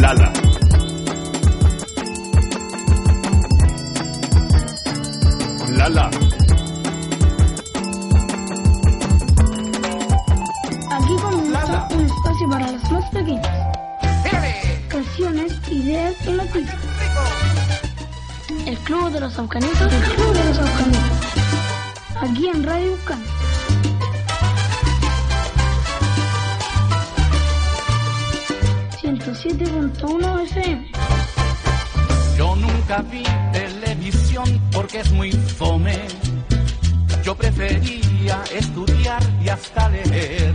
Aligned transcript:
Lala. 0.00 0.32
Lala. 5.76 6.10
Aquí 10.90 11.16
comienza 11.22 11.88
un 11.90 12.06
espacio 12.06 12.48
para 12.50 12.70
los 12.72 12.90
más 12.90 13.10
pequeños. 13.10 13.46
Canciones, 14.88 15.52
ideas 15.70 16.14
y 16.26 16.30
noticias. 16.32 16.76
El 18.66 18.78
Club 18.78 19.10
de 19.10 19.20
los 19.20 19.38
Aucanitos. 19.38 19.92
El 19.92 20.02
Club 20.14 20.32
de 20.34 20.44
los 20.44 20.58
Aucanitos. 20.58 21.02
Aquí 22.20 22.48
en 22.48 22.62
Radio 22.62 22.94
Ucán. 22.94 23.33
.1 29.44 30.42
FM. 30.44 30.90
Yo 32.38 32.56
nunca 32.56 33.02
vi 33.02 33.22
televisión 33.52 34.60
porque 34.72 35.00
es 35.00 35.12
muy 35.12 35.32
fome. 35.32 35.98
Yo 37.22 37.34
prefería 37.34 38.42
estudiar 38.54 39.22
y 39.44 39.48
hasta 39.50 39.90
leer. 39.90 40.54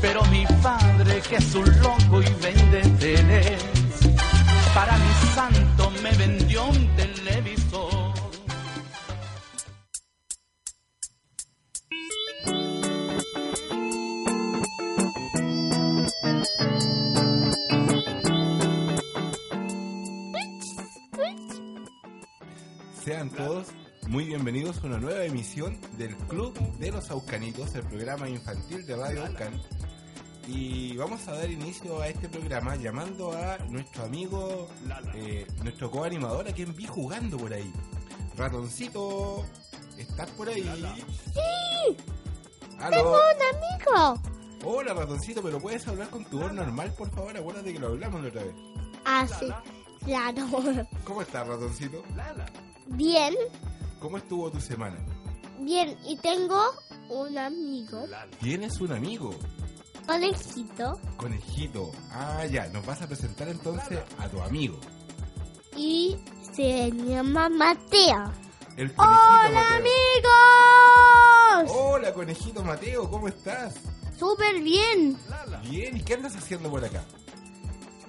Pero 0.00 0.22
mi 0.26 0.44
padre, 0.62 1.22
que 1.28 1.36
es 1.36 1.54
un 1.54 1.64
loco 1.80 2.20
y 2.20 2.42
vende 2.42 2.82
teles, 3.00 3.62
para 4.74 4.96
mi 4.98 5.12
santo 5.34 5.90
me 6.02 6.12
vendió 6.12 6.66
un 6.66 6.96
televisor. 6.96 7.87
Muy 24.08 24.24
bienvenidos 24.24 24.82
a 24.82 24.86
una 24.86 24.98
nueva 24.98 25.22
emisión 25.24 25.78
del 25.98 26.16
Club 26.16 26.58
de 26.78 26.90
los 26.90 27.10
Aucanitos, 27.10 27.74
el 27.74 27.82
programa 27.82 28.26
infantil 28.28 28.86
de 28.86 28.96
Radio 28.96 29.26
Aucan. 29.26 29.52
Y 30.46 30.96
vamos 30.96 31.28
a 31.28 31.32
dar 31.32 31.50
inicio 31.50 32.00
a 32.00 32.08
este 32.08 32.26
programa 32.26 32.76
llamando 32.76 33.32
a 33.32 33.58
nuestro 33.68 34.04
amigo, 34.04 34.66
eh, 35.14 35.46
nuestro 35.62 35.90
coanimador 35.90 36.48
a 36.48 36.52
quien 36.52 36.74
vi 36.74 36.86
jugando 36.86 37.36
por 37.36 37.52
ahí. 37.52 37.70
Ratoncito, 38.34 39.44
¿estás 39.98 40.30
por 40.30 40.48
ahí? 40.48 40.62
¡Sí! 41.34 41.96
¿Aló? 42.78 42.96
¡Tengo 42.96 43.12
un 43.12 44.06
amigo! 44.06 44.22
Hola 44.64 44.94
ratoncito, 44.94 45.42
pero 45.42 45.60
puedes 45.60 45.86
hablar 45.86 46.08
con 46.08 46.24
tu 46.24 46.40
voz 46.40 46.52
normal, 46.52 46.94
por 46.96 47.10
favor, 47.10 47.36
acuérdate 47.36 47.74
que 47.74 47.78
lo 47.78 47.88
hablamos 47.88 48.22
la 48.22 48.28
otra 48.28 48.42
vez. 48.42 48.54
Ah, 49.04 49.26
sí, 49.38 49.52
claro. 50.04 50.46
¿Cómo 51.04 51.20
estás, 51.20 51.46
ratoncito? 51.46 52.02
Bien, 52.86 53.34
¿Cómo 54.00 54.16
estuvo 54.18 54.50
tu 54.50 54.60
semana? 54.60 54.96
bien. 55.60 55.96
Y 56.06 56.16
tengo 56.18 56.62
un 57.10 57.36
amigo, 57.36 58.04
Tienes 58.40 58.80
un 58.80 58.92
amigo, 58.92 59.30
conejito, 60.06 60.98
conejito. 61.16 61.90
Ah, 62.12 62.44
ya, 62.46 62.68
nos 62.68 62.84
vas 62.86 63.02
a 63.02 63.06
presentar 63.08 63.48
entonces 63.48 63.98
a 64.18 64.28
tu 64.28 64.40
amigo. 64.40 64.78
y 65.76 66.16
se 66.52 66.90
llama 66.92 67.48
Mateo. 67.48 68.32
El 68.76 68.92
conejito 68.94 69.02
¡Hola, 69.02 69.50
Mateo. 69.52 69.76
amigos! 71.62 71.76
Hola, 71.76 72.12
conejito 72.14 72.62
Mateo, 72.64 73.10
¿cómo 73.10 73.28
estás? 73.28 73.74
¡Súper 74.16 74.60
bien! 74.62 75.18
Bien, 75.68 75.96
¿y 75.96 76.00
qué 76.02 76.14
andas 76.14 76.36
haciendo 76.36 76.70
por 76.70 76.84
acá? 76.84 77.04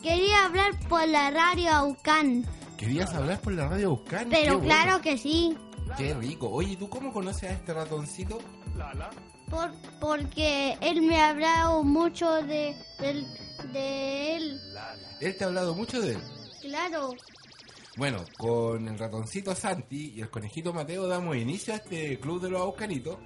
Quería 0.04 0.46
hablar 0.46 0.72
por 0.88 1.08
la 1.08 1.30
radio 1.32 1.72
Aucán, 1.72 2.46
¿Querías 2.78 3.14
hablar 3.14 3.42
por 3.42 3.52
la 3.54 3.68
radio 3.68 3.90
Buscar? 3.90 4.26
pero 4.30 4.62
claro 4.62 5.02
que 5.02 5.18
sí. 5.18 5.58
Qué 5.98 6.14
rico. 6.14 6.50
Oye, 6.50 6.76
¿tú 6.78 6.90
cómo 6.90 7.12
conoces 7.14 7.50
a 7.50 7.54
este 7.54 7.74
ratoncito? 7.74 8.40
Por, 9.50 9.72
porque 10.00 10.78
él 10.82 11.02
me 11.02 11.18
ha 11.20 11.30
hablado 11.30 11.84
mucho 11.84 12.32
de, 12.44 12.76
del- 13.00 13.28
de 13.74 14.36
él. 14.36 14.62
Él 15.20 15.36
te 15.38 15.44
ha 15.44 15.48
hablado 15.48 15.74
mucho 15.76 16.00
de 16.02 16.14
él. 16.14 16.22
Claro. 16.62 17.14
Bueno, 17.98 18.24
con 18.38 18.88
el 18.88 18.98
ratoncito 18.98 19.54
Santi 19.56 20.14
y 20.16 20.22
el 20.22 20.30
conejito 20.30 20.72
Mateo 20.72 21.08
damos 21.08 21.36
inicio 21.36 21.74
a 21.74 21.78
este 21.78 22.20
club 22.20 22.42
de 22.42 22.50
los 22.50 22.62
Aucanitos 22.62 23.18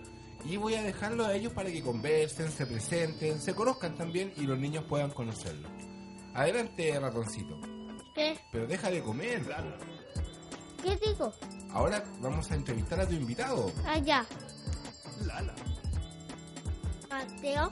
y 0.45 0.57
voy 0.57 0.75
a 0.75 0.81
dejarlo 0.83 1.25
a 1.25 1.35
ellos 1.35 1.53
para 1.53 1.69
que 1.71 1.81
conversen, 1.83 2.49
se 2.51 2.65
presenten, 2.65 3.39
se 3.39 3.53
conozcan 3.53 3.95
también 3.95 4.33
y 4.37 4.41
los 4.43 4.57
niños 4.57 4.85
puedan 4.85 5.11
conocerlo. 5.11 5.67
Adelante, 6.33 6.99
ratoncito. 6.99 7.59
¿Qué? 8.15 8.37
Pero 8.51 8.65
deja 8.65 8.89
de 8.89 9.01
comer. 9.03 9.43
po. 9.43 9.51
¿Qué 10.83 10.97
digo? 10.97 11.33
Ahora 11.71 12.03
vamos 12.19 12.51
a 12.51 12.55
entrevistar 12.55 12.99
a 12.99 13.07
tu 13.07 13.13
invitado. 13.13 13.71
Allá. 13.87 14.25
Mateo, 17.09 17.71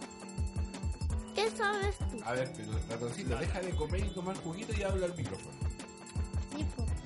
¿qué 1.35 1.49
sabes 1.51 1.97
tú? 1.97 2.23
A 2.25 2.31
ver, 2.33 2.51
pero 2.55 2.71
ratoncito, 2.89 3.35
deja 3.37 3.59
de 3.59 3.75
comer 3.75 4.05
y 4.05 4.13
tomar 4.13 4.35
juguito 4.37 4.73
y 4.77 4.83
habla 4.83 5.05
al 5.07 5.15
micrófono. 5.15 5.57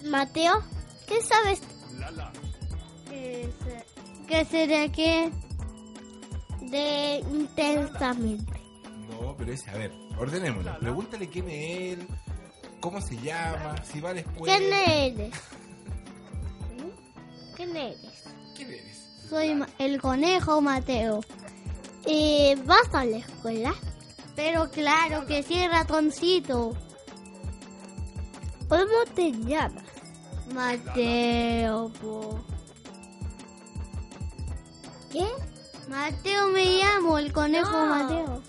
Mateo, 0.05 0.61
¿qué 1.07 1.21
sabes 1.21 1.61
tú? 1.61 1.67
¿Qué, 3.09 3.49
se- 3.63 3.85
qué 4.27 4.45
será 4.45 4.91
que 4.91 5.31
de 6.61 7.19
intensamente? 7.31 8.53
No, 9.09 9.35
pero 9.37 9.53
ese, 9.53 9.69
a 9.69 9.73
ver, 9.77 9.91
ordenémoslo. 10.19 10.77
Pregúntale 10.79 11.29
quién 11.29 11.49
es 11.49 11.93
él, 11.99 12.07
cómo 12.81 13.01
se 13.01 13.17
llama, 13.17 13.75
si 13.83 13.99
va 14.01 14.11
a 14.11 14.13
la 14.15 14.19
escuela. 14.21 14.57
¿Quién 14.57 14.73
eres? 14.73 15.33
¿Quién 17.55 17.75
eres? 17.75 18.23
¿Quién 18.55 18.69
eres? 18.73 19.05
Soy 19.29 19.55
Ma- 19.55 19.69
el 19.79 19.99
conejo 20.01 20.61
Mateo. 20.61 21.21
Eh, 22.05 22.55
¿Vas 22.65 22.93
a 22.93 23.05
la 23.05 23.17
escuela? 23.17 23.73
Pero 24.35 24.69
claro 24.69 25.25
que 25.25 25.41
sí, 25.43 25.67
ratoncito. 25.67 26.73
¿Cómo 28.69 29.05
te 29.15 29.31
llamas? 29.31 29.83
Mateo, 30.53 31.91
po. 32.01 32.39
¿Qué? 35.11 35.25
Mateo 35.87 36.47
me 36.49 36.65
llamo, 36.79 37.17
el 37.17 37.31
conejo 37.31 37.71
No. 37.71 37.85
Mateo. 37.87 38.41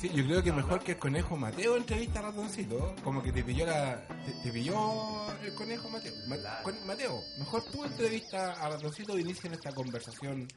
Sí, 0.00 0.08
yo 0.14 0.24
creo 0.24 0.42
que 0.42 0.50
mejor 0.52 0.80
que 0.82 0.92
el 0.92 0.98
conejo 0.98 1.36
Mateo 1.36 1.76
entrevista 1.76 2.20
a 2.20 2.22
ratoncito. 2.22 2.94
Como 3.04 3.22
que 3.22 3.32
te 3.32 3.42
pilló 3.44 3.66
la. 3.66 4.06
Te, 4.24 4.32
te 4.44 4.50
pilló 4.52 4.74
el 5.42 5.54
conejo 5.54 5.88
Mateo. 5.90 6.14
Ma- 6.26 6.62
con- 6.62 6.86
Mateo, 6.86 7.20
mejor 7.38 7.62
tú 7.70 7.84
entrevista 7.84 8.52
a 8.52 8.70
ratoncito 8.70 9.16
e 9.16 9.20
inicia 9.20 9.50
esta 9.52 9.72
conversación 9.74 10.48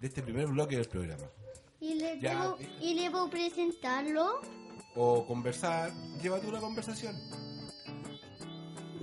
de 0.00 0.06
este 0.08 0.22
primer 0.22 0.48
bloque 0.48 0.76
del 0.76 0.86
programa. 0.88 1.24
¿Y 1.80 1.94
le, 1.94 2.18
Ya, 2.20 2.40
debo, 2.42 2.56
eh. 2.58 2.68
¿Y 2.80 2.98
debo 3.00 3.30
presentarlo? 3.30 4.40
O 4.96 5.24
conversar, 5.26 5.92
lleva 6.20 6.40
tú 6.40 6.50
la 6.50 6.58
conversación. 6.58 7.14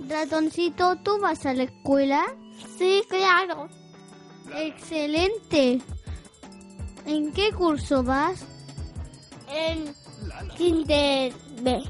Ratoncito, 0.08 0.96
¿tú 0.96 1.18
vas 1.20 1.46
a 1.46 1.54
la 1.54 1.62
escuela? 1.64 2.22
Sí, 2.76 3.02
claro. 3.08 3.68
Excelente. 4.54 5.80
¿En 7.06 7.32
qué 7.32 7.50
curso 7.52 8.02
vas? 8.02 8.44
En 9.48 9.94
Kinder 10.56 11.32
B. 11.62 11.82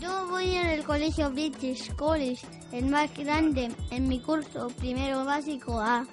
Yo 0.00 0.28
voy 0.28 0.54
en 0.54 0.66
el 0.66 0.84
colegio 0.84 1.30
British 1.30 1.94
College, 1.94 2.46
el 2.72 2.86
más 2.86 3.14
grande, 3.14 3.70
en 3.90 4.08
mi 4.08 4.20
curso 4.20 4.68
primero 4.78 5.24
básico 5.24 5.78
A. 5.80 6.06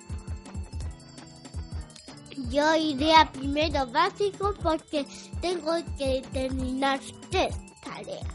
Yo 2.50 2.75
iré 2.75 3.14
a 3.16 3.31
primero 3.31 3.88
básico 3.88 4.54
porque 4.62 5.06
tengo 5.42 5.74
que 5.98 6.22
terminar 6.31 7.00
tres 7.31 7.56
tareas. 7.84 8.25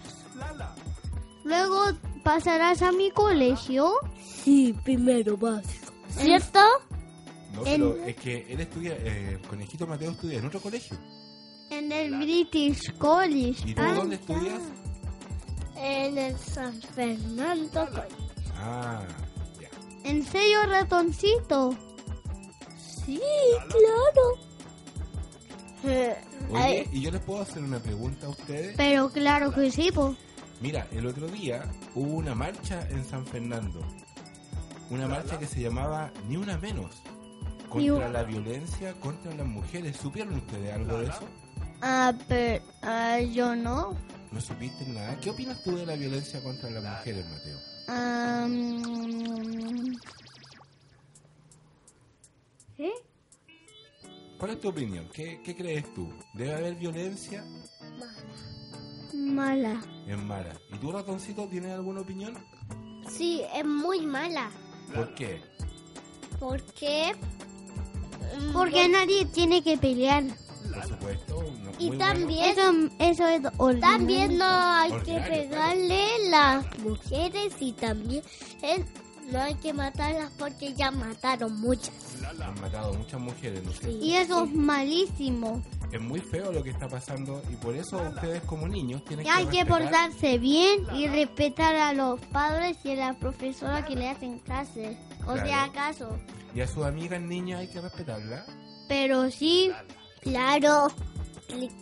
Luego 1.45 1.85
pasarás 2.23 2.83
a 2.83 2.93
mi 2.93 3.11
colegio? 3.11 3.93
Sí, 4.25 4.75
primero 4.85 5.37
básico. 5.37 5.93
¿Cierto? 6.09 6.61
No, 7.55 7.63
pero 7.65 7.97
es 8.07 8.17
que 8.17 8.47
él 8.49 8.61
estudia, 8.61 8.95
eh, 8.95 9.39
el 9.41 9.49
conejito 9.49 9.87
Mateo 9.87 10.13
estudia 10.13 10.39
en 10.39 10.47
otro 10.47 10.61
colegio. 10.61 10.97
En 11.73 11.91
el 11.91 12.17
British 12.19 12.93
College. 12.99 13.63
¿Y 13.71 13.75
tú 13.75 13.81
Ah, 13.83 13.95
dónde 13.95 14.17
estudias? 14.17 14.61
En 15.77 16.19
el 16.19 16.37
San 16.39 16.75
Fernando 16.81 17.89
Ah, 18.57 19.03
ya. 19.61 19.69
¿En 20.09 20.23
serio, 20.23 20.59
ratoncito? 20.69 21.75
Sí, 23.07 23.21
claro. 23.69 24.39
Oye, 26.53 26.89
¿y 26.93 27.01
yo 27.01 27.11
les 27.11 27.21
puedo 27.23 27.41
hacer 27.43 27.63
una 27.63 27.79
pregunta 27.81 28.27
a 28.27 28.31
ustedes? 28.31 28.75
Pero 28.77 29.09
claro 29.11 29.53
que 29.53 29.71
sí, 29.71 29.91
po. 29.91 30.15
Mira, 30.61 30.87
el 30.93 31.07
otro 31.07 31.27
día 31.27 31.65
hubo 31.95 32.13
una 32.19 32.35
marcha 32.35 32.87
en 32.91 33.05
San 33.05 33.27
Fernando. 33.27 33.81
Una 34.91 35.09
marcha 35.09 35.39
que 35.39 35.47
se 35.47 35.61
llamaba 35.63 36.13
Ni 36.29 36.37
Una 36.37 36.59
Menos. 36.59 37.03
Contra 37.69 38.09
la 38.11 38.23
violencia 38.25 38.93
contra 39.01 39.35
las 39.35 39.47
mujeres. 39.47 39.97
¿Supieron 39.97 40.35
ustedes 40.35 40.75
algo 40.75 40.99
de 40.99 41.07
eso? 41.07 41.23
Ah, 41.83 42.15
pero 42.29 42.65
ah, 42.83 43.19
yo 43.19 43.57
no. 43.57 43.97
¿No 44.31 44.41
supiste 44.41 44.87
nada? 44.87 45.19
¿Qué 45.21 45.31
opinas 45.31 45.63
tú 45.65 45.77
de 45.77 45.85
la 45.85 45.97
violencia 45.97 46.41
contra 46.43 46.71
las 46.71 46.83
mujeres, 46.83 47.27
Mateo? 47.29 47.59
Mm, 47.89 49.93
¿Eh? 52.79 52.93
¿Cuál 54.39 54.53
es 54.53 54.61
tu 54.61 54.69
opinión? 54.69 55.09
¿Qué, 55.13 55.41
qué 55.45 55.57
crees 55.57 55.93
tú? 55.93 56.09
¿Debe 56.35 56.55
haber 56.55 56.75
violencia? 56.77 57.45
Mala. 59.13 59.83
Es 60.07 60.19
mala. 60.19 60.55
¿Y 60.73 60.79
tú, 60.79 60.93
ratoncito, 60.93 61.47
tienes 61.49 61.73
alguna 61.73 62.01
opinión? 62.01 62.35
Sí, 63.09 63.43
es 63.55 63.65
muy 63.65 64.07
mala. 64.07 64.51
¿Por 64.95 65.15
qué? 65.15 65.43
Porque 66.39 67.13
Porque 68.53 68.89
nadie 68.89 69.27
tiene 69.27 69.63
que 69.63 69.77
pelear. 69.77 70.25
Por 70.75 70.89
supuesto. 70.89 71.43
no- 71.65 71.71
Y 71.79 71.89
muy 71.89 71.99
también- 71.99 72.51
Eso, 72.51 72.73
eso 72.99 73.27
es 73.29 73.43
ordinario. 73.59 73.81
también 73.99 74.39
no 74.39 74.45
hay 74.45 74.93
que 75.05 75.21
pegarle 75.21 76.07
las 76.31 76.79
mujeres 76.81 77.55
y 77.61 77.73
también 77.73 78.23
eh, 78.63 78.85
no 79.31 79.41
hay 79.41 79.55
que 79.55 79.73
matarlas 79.73 80.31
porque 80.39 80.75
ya 80.75 80.91
mataron 80.91 81.61
muchas. 81.61 81.93
Han 82.41 82.61
matado 82.61 82.95
muchas 82.95 83.21
mujeres, 83.21 83.63
¿no 83.65 83.71
es 83.71 83.79
cierto? 83.81 83.99
Y 84.05 84.15
eso 84.15 84.45
es 84.45 84.55
malísimo. 84.55 85.63
Es 85.91 86.01
muy 86.01 86.21
feo 86.21 86.51
lo 86.53 86.63
que 86.63 86.71
está 86.71 86.89
pasando 86.89 87.43
y 87.51 87.57
por 87.57 87.75
eso 87.77 87.99
ustedes 88.15 88.43
como 88.45 88.67
niños 88.67 89.05
tienen 89.05 89.27
Y 89.27 89.29
hay 89.29 89.47
que 89.47 89.67
portarse 89.67 90.39
bien 90.39 90.87
y 90.95 91.07
respetar 91.07 91.75
a 91.77 91.93
los 91.93 92.19
padres 92.27 92.79
y 92.85 92.93
a 92.93 92.95
la 92.97 93.15
profesora 93.15 93.85
que 93.85 93.95
le 93.97 94.09
hacen 94.09 94.39
clases. 94.39 94.97
O 95.23 95.33
Claro. 95.35 95.47
sea, 95.47 95.65
acaso. 95.65 96.19
Y 96.55 96.61
a 96.61 96.67
sus 96.67 96.85
amigas 96.85 97.21
niñas 97.21 97.61
hay 97.61 97.69
que 97.69 97.81
respetarla. 97.81 98.45
Pero 98.89 99.31
sí, 99.31 99.71
Claro, 100.23 100.89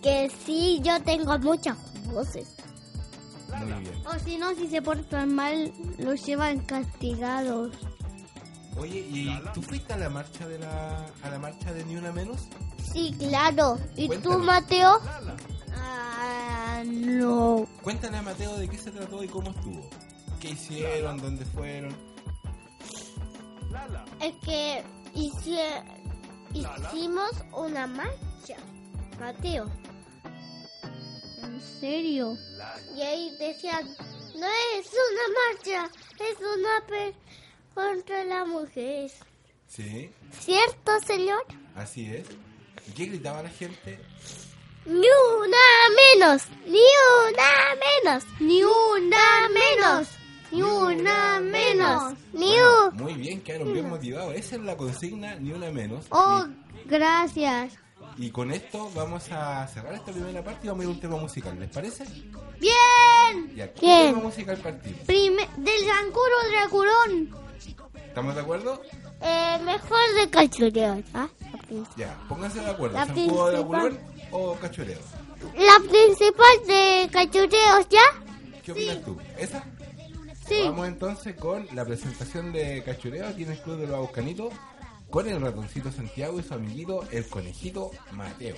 que 0.02 0.30
sí, 0.44 0.80
yo 0.82 1.00
tengo 1.02 1.38
muchas 1.38 1.76
voces. 2.12 2.56
Muy 3.58 3.72
bien. 3.82 4.06
o 4.06 4.18
si 4.24 4.36
no, 4.38 4.54
si 4.54 4.68
se 4.68 4.80
portan 4.80 5.34
mal, 5.34 5.72
los 5.98 6.24
llevan 6.24 6.60
castigados. 6.60 7.74
Oye, 8.78 9.00
¿y 9.00 9.40
tú 9.52 9.60
fuiste 9.62 9.92
a 9.92 9.96
la 9.98 10.08
marcha 10.08 10.46
de 10.48 10.58
la 10.58 11.04
a 11.22 11.30
la 11.30 11.38
marcha 11.38 11.72
de 11.72 11.84
Ni 11.84 11.96
Una 11.96 12.12
Menos? 12.12 12.48
Sí, 12.92 13.14
claro. 13.18 13.78
¿Y 13.96 14.08
tú. 14.18 14.38
Mateo? 14.38 15.00
Ah, 15.74 16.82
no. 16.86 17.66
Cuéntale 17.82 18.16
a 18.18 18.22
Mateo 18.22 18.56
de 18.56 18.68
qué 18.68 18.78
se 18.78 18.90
trató 18.90 19.22
y 19.22 19.28
cómo 19.28 19.50
estuvo. 19.50 19.90
¿Qué 20.40 20.50
hicieron? 20.50 21.18
¿Dónde 21.18 21.44
fueron? 21.44 21.94
Es 24.20 24.34
que 24.44 24.82
hice- 25.14 25.82
hicimos 26.52 27.30
una 27.52 27.86
marcha, 27.86 28.56
Mateo. 29.18 29.70
¿En 31.42 31.60
serio? 31.60 32.36
Y 32.96 33.02
ahí 33.02 33.36
decían, 33.38 33.86
no 34.34 34.46
es 34.76 34.90
una 34.92 35.26
marcha, 35.54 35.90
es 36.18 36.36
una 36.38 36.86
pe 36.86 37.14
contra 37.74 38.24
las 38.24 38.46
mujeres. 38.46 39.14
Sí, 39.66 40.10
¿Cierto, 40.38 40.98
señor? 41.06 41.44
así 41.76 42.06
es. 42.12 42.26
¿Y 42.88 42.92
qué 42.92 43.06
gritaba 43.06 43.42
la 43.42 43.48
gente? 43.50 44.00
Ni 44.86 45.06
una 45.38 45.58
menos, 46.16 46.42
ni 46.66 46.80
una 47.28 47.76
menos, 48.04 48.24
Ni 48.40 48.62
una 48.64 49.48
menos. 49.50 50.08
Ni 50.50 50.62
una 50.62 51.40
menos. 51.40 52.14
ni 52.32 52.46
Bueno, 52.46 52.88
un... 52.88 52.96
muy 52.96 53.14
bien, 53.14 53.40
quedaron 53.40 53.72
bien 53.72 53.88
motivados. 53.88 54.34
Esa 54.34 54.56
es 54.56 54.62
la 54.62 54.76
consigna, 54.76 55.34
ni 55.36 55.52
una 55.52 55.70
menos. 55.70 56.06
Oh, 56.10 56.44
gracias. 56.86 57.72
Y, 58.18 58.26
y 58.26 58.30
con 58.30 58.50
esto 58.50 58.90
vamos 58.94 59.30
a 59.30 59.66
cerrar 59.68 59.94
esta 59.94 60.10
primera 60.12 60.42
parte 60.42 60.66
y 60.66 60.68
vamos 60.68 60.80
a 60.80 60.84
ir 60.84 60.90
a 60.90 60.92
un 60.94 61.00
tema 61.00 61.16
musical. 61.16 61.58
¿Les 61.58 61.70
parece? 61.70 62.04
Bien. 62.58 63.54
Ya, 63.56 63.72
¿qué 63.72 63.80
Bien. 63.86 64.10
tema 64.14 64.24
musical 64.24 64.56
partimos? 64.58 65.00
Prime 65.06 65.48
del 65.56 65.80
Zancuro 65.86 66.36
Dracurón. 66.50 67.30
¿Estamos 68.06 68.34
de 68.34 68.40
acuerdo? 68.40 68.82
Eh, 69.22 69.58
mejor 69.64 69.98
de 70.18 70.30
cachureo, 70.30 71.02
¿ah? 71.14 71.28
Ya, 71.96 72.18
pónganse 72.28 72.58
de 72.60 72.70
acuerdo. 72.70 72.96
La 72.98 73.06
¿San 73.06 73.14
juego 73.14 73.50
de 73.50 73.56
principal. 73.58 73.80
culón 73.90 73.98
o 74.32 74.54
cachureo? 74.54 74.98
La 75.56 75.88
principal 75.88 76.66
de 76.66 77.08
cachureos, 77.12 77.88
¿ya? 77.88 78.02
¿Qué 78.64 78.72
opinas 78.72 79.04
tú? 79.04 79.16
¿Esa? 79.38 79.64
Sí. 80.50 80.62
Vamos 80.64 80.88
entonces 80.88 81.36
con 81.36 81.64
la 81.76 81.84
presentación 81.84 82.52
de 82.52 82.82
Cachureo 82.82 83.28
aquí 83.28 83.44
en 83.44 83.52
el 83.52 83.58
Club 83.58 83.78
de 83.78 83.86
los 83.86 83.94
Aucanitos 83.94 84.52
con 85.08 85.28
el 85.28 85.40
ratoncito 85.40 85.92
Santiago 85.92 86.40
y 86.40 86.42
su 86.42 86.54
amiguito 86.54 87.04
el 87.12 87.24
conejito 87.28 87.92
Mateo. 88.10 88.56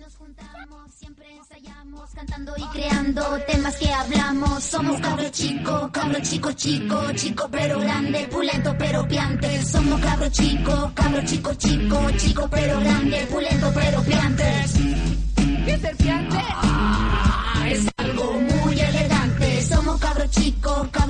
Nos 0.00 0.16
juntamos, 0.16 0.90
siempre 0.94 1.36
ensayamos, 1.36 2.10
cantando 2.14 2.54
y 2.56 2.64
creando 2.68 3.38
temas 3.46 3.76
que 3.76 3.92
hablamos. 3.92 4.64
Somos 4.64 4.98
cabro 5.02 5.28
chico, 5.28 5.90
cabro 5.92 6.18
chico 6.22 6.52
chico, 6.52 7.12
chico 7.12 7.48
pero 7.50 7.78
grande, 7.80 8.26
pulento 8.28 8.74
pero 8.78 9.06
piante. 9.06 9.62
Somos 9.64 10.00
cabro 10.00 10.30
chico, 10.30 10.92
cabro 10.94 11.22
chico 11.26 11.52
chico, 11.54 12.10
chico 12.16 12.48
pero 12.50 12.80
grande, 12.80 13.26
pulento 13.30 13.70
pero 13.74 14.02
piantes. 14.02 14.72
¿Qué 15.66 15.72
es 15.74 15.84
el 15.84 15.96
piante? 15.98 16.38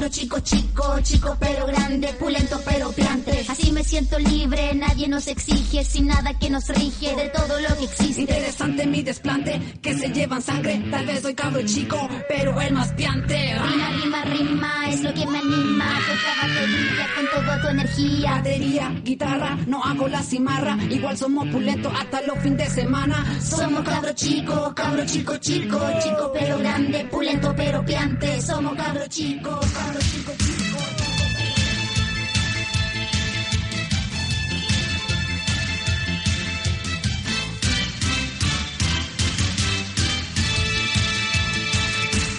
Cabro 0.07 0.09
chico 0.09 0.41
chico, 0.41 1.01
chico 1.03 1.37
pero 1.41 1.67
grande, 1.67 2.09
pulento 2.19 2.61
pero 2.65 2.93
piante. 2.93 3.45
Así 3.49 3.73
me 3.73 3.83
siento 3.83 4.19
libre, 4.19 4.75
nadie 4.75 5.09
nos 5.09 5.27
exige, 5.27 5.85
sin 5.85 6.07
nada 6.07 6.33
que 6.39 6.49
nos 6.49 6.69
rige 6.69 7.15
de 7.17 7.29
todo 7.31 7.61
lo 7.61 7.77
que 7.77 7.85
existe. 7.85 8.21
Interesante 8.21 8.87
mi 8.87 9.03
desplante, 9.03 9.61
que 9.83 9.95
se 9.95 10.09
llevan 10.09 10.43
sangre. 10.43 10.83
Tal 10.91 11.07
vez 11.07 11.23
soy 11.23 11.35
cabro 11.35 11.63
chico, 11.63 12.09
pero 12.29 12.61
el 12.61 12.73
más 12.75 12.93
piante. 12.93 13.55
Rima, 13.55 13.91
rima, 13.91 14.25
rima, 14.25 14.89
es 14.91 15.03
lo 15.03 15.13
que 15.13 15.27
me 15.27 15.39
anima. 15.39 15.99
Toca 16.07 16.47
batería 16.47 17.07
con 17.17 17.45
toda 17.45 17.63
tu 17.63 17.69
energía. 17.69 18.31
Batería, 18.31 19.01
guitarra, 19.03 19.59
no 19.67 19.83
hago 19.83 20.09
la 20.09 20.23
cimarra. 20.23 20.79
Igual 20.89 21.17
somos 21.17 21.49
pulentos 21.49 21.93
hasta 21.99 22.23
los 22.23 22.39
fines 22.39 22.59
de 22.59 22.83
semana. 22.83 23.41
Somos 23.41 23.83
cabro 23.83 24.13
chico, 24.13 24.73
cabro 24.75 25.05
chico 25.05 25.37
chico, 25.39 25.81
chico 26.01 26.31
pero 26.33 26.59
grande, 26.59 27.05
pulento 27.11 27.53
pero 27.57 27.85
piante. 27.85 28.41
Somos 28.41 28.77
cabro 28.77 29.07
chico, 29.09 29.61
cabro 29.75 29.96
chico 29.99 30.33
chico. 30.39 30.79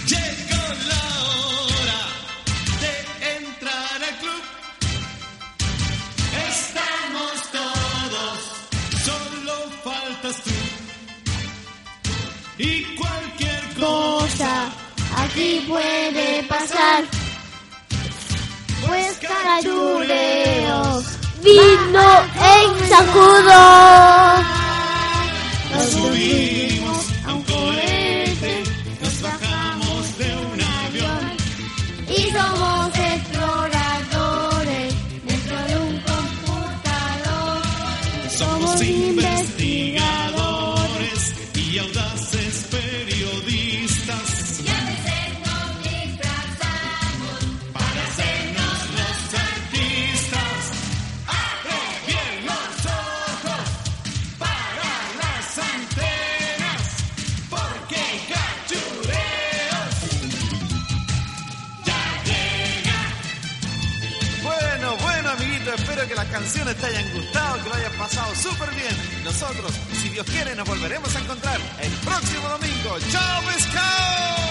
Llegó 0.08 0.64
la 0.92 1.04
hora 1.26 2.02
de 2.82 2.92
entrar 3.38 4.04
al 4.04 4.18
club. 4.20 4.44
Estamos 6.50 7.36
todos, 7.52 8.40
solo 9.06 9.56
faltas 9.84 10.44
tú. 10.44 10.52
Y 12.60 12.84
cualquier 12.96 13.74
cosa 13.80 14.72
Aquí 15.18 15.66
puede 15.68 16.44
pasar. 16.44 17.17
Cachureos 19.48 21.06
vino 21.42 22.08
en 22.36 22.90
sacudo. 22.90 24.37
Las 66.18 66.26
canciones 66.30 66.76
te 66.78 66.88
hayan 66.88 67.14
gustado, 67.14 67.64
que 67.64 67.70
lo 67.70 67.76
hayas 67.76 67.94
pasado 67.94 68.34
súper 68.34 68.72
bien. 68.72 69.24
Nosotros, 69.24 69.72
si 70.02 70.10
Dios 70.10 70.26
quiere, 70.26 70.56
nos 70.56 70.68
volveremos 70.68 71.16
a 71.16 71.20
encontrar 71.20 71.60
el 71.80 71.92
próximo 71.92 72.50
domingo. 72.50 72.98
¡Chao, 73.12 73.44
pescado! 73.44 74.47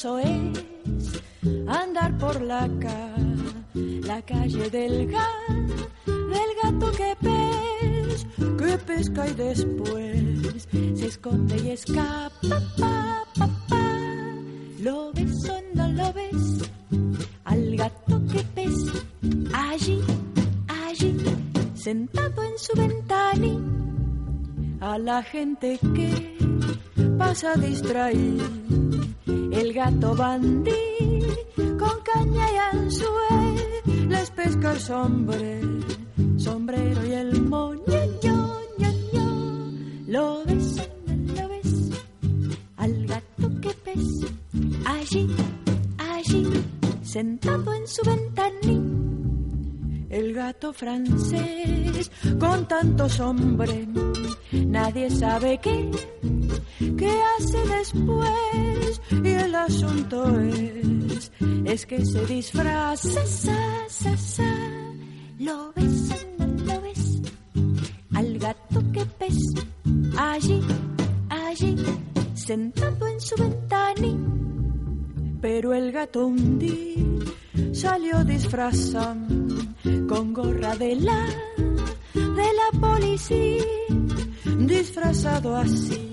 Peligroso 0.00 0.18
es 0.18 1.22
andar 1.68 2.16
por 2.16 2.40
la 2.40 2.66
ca 2.80 3.14
la 3.74 4.22
calle 4.22 4.70
del 4.70 5.10
gato, 5.10 5.88
del 6.06 6.50
gato 6.62 6.92
que 6.92 7.16
pes, 7.20 8.26
que 8.56 8.78
pesca 8.78 9.28
y 9.28 9.34
después 9.34 10.68
se 10.94 11.06
esconde 11.06 11.56
y 11.58 11.70
escapa. 11.70 12.30
Pa, 12.78 13.24
pa, 13.36 13.48
pa. 13.68 13.88
¿Lo 14.78 15.12
ves 15.12 15.48
o 15.50 15.60
no 15.74 15.88
lo 15.88 16.12
ves? 16.14 16.70
Al 17.44 17.76
gato 17.76 18.22
que 18.32 18.42
pes, 18.54 18.74
allí, 19.52 20.00
allí, 20.86 21.16
sentado 21.74 22.42
en 22.42 22.58
su 22.58 22.72
ventanilla 22.74 23.60
a 24.80 24.98
la 24.98 25.22
gente 25.22 25.78
que 25.94 26.38
pasa 27.18 27.54
distraída. 27.56 28.69
El 29.60 29.74
gato 29.74 30.16
bandí 30.16 30.70
con 31.78 31.96
caña 32.02 32.46
y 32.50 32.56
anzuelo 32.76 34.08
les 34.08 34.30
pesca 34.30 34.72
el 34.72 34.80
sombrero, 34.80 35.68
sombrero 36.38 37.06
y 37.06 37.12
el 37.12 37.42
moño, 37.42 37.98
ño, 38.22 38.58
ño, 38.78 38.90
ño. 39.12 39.26
¿Lo 40.06 40.44
ves 40.46 40.88
lo 41.36 41.48
ves? 41.50 41.90
Al 42.78 43.06
gato 43.06 43.60
que 43.60 43.70
pes 43.84 44.06
allí, 44.86 45.28
allí, 45.98 46.42
sentado 47.02 47.74
en 47.74 47.86
su 47.86 48.02
ventanilla 48.02 49.00
el 50.08 50.34
gato 50.34 50.72
francés 50.72 52.10
con 52.38 52.66
tantos 52.66 53.20
hombres, 53.20 53.86
nadie 54.52 55.08
sabe 55.10 55.60
qué, 55.62 55.90
qué 56.96 57.10
hace 57.38 57.58
después. 57.76 59.00
Y 59.24 59.28
el 59.28 59.54
asunto 59.54 60.40
es, 60.40 61.32
es 61.64 61.86
que 61.86 62.04
se 62.04 62.26
disfraza, 62.26 63.26
sa, 63.26 63.88
sa, 63.88 64.16
sa. 64.16 64.54
¿Lo 65.38 65.72
ves 65.74 66.10
lo 66.38 66.80
ves? 66.80 67.20
Al 68.14 68.38
gato 68.38 68.82
que 68.92 69.04
pes, 69.18 69.38
allí, 70.18 70.60
allí, 71.28 71.76
sentado 72.34 73.06
en 73.06 73.20
su 73.20 73.34
ventanilla. 73.36 74.18
Pero 75.40 75.72
el 75.72 75.90
gato 75.92 76.26
un 76.26 76.58
día 76.58 77.04
salió 77.72 78.22
disfrazado 78.24 79.16
con 80.08 80.34
gorra 80.34 80.76
de 80.76 80.96
la 80.96 81.26
de 82.12 82.48
la 82.60 82.80
policía, 82.80 83.64
disfrazado 84.58 85.56
así 85.56 86.09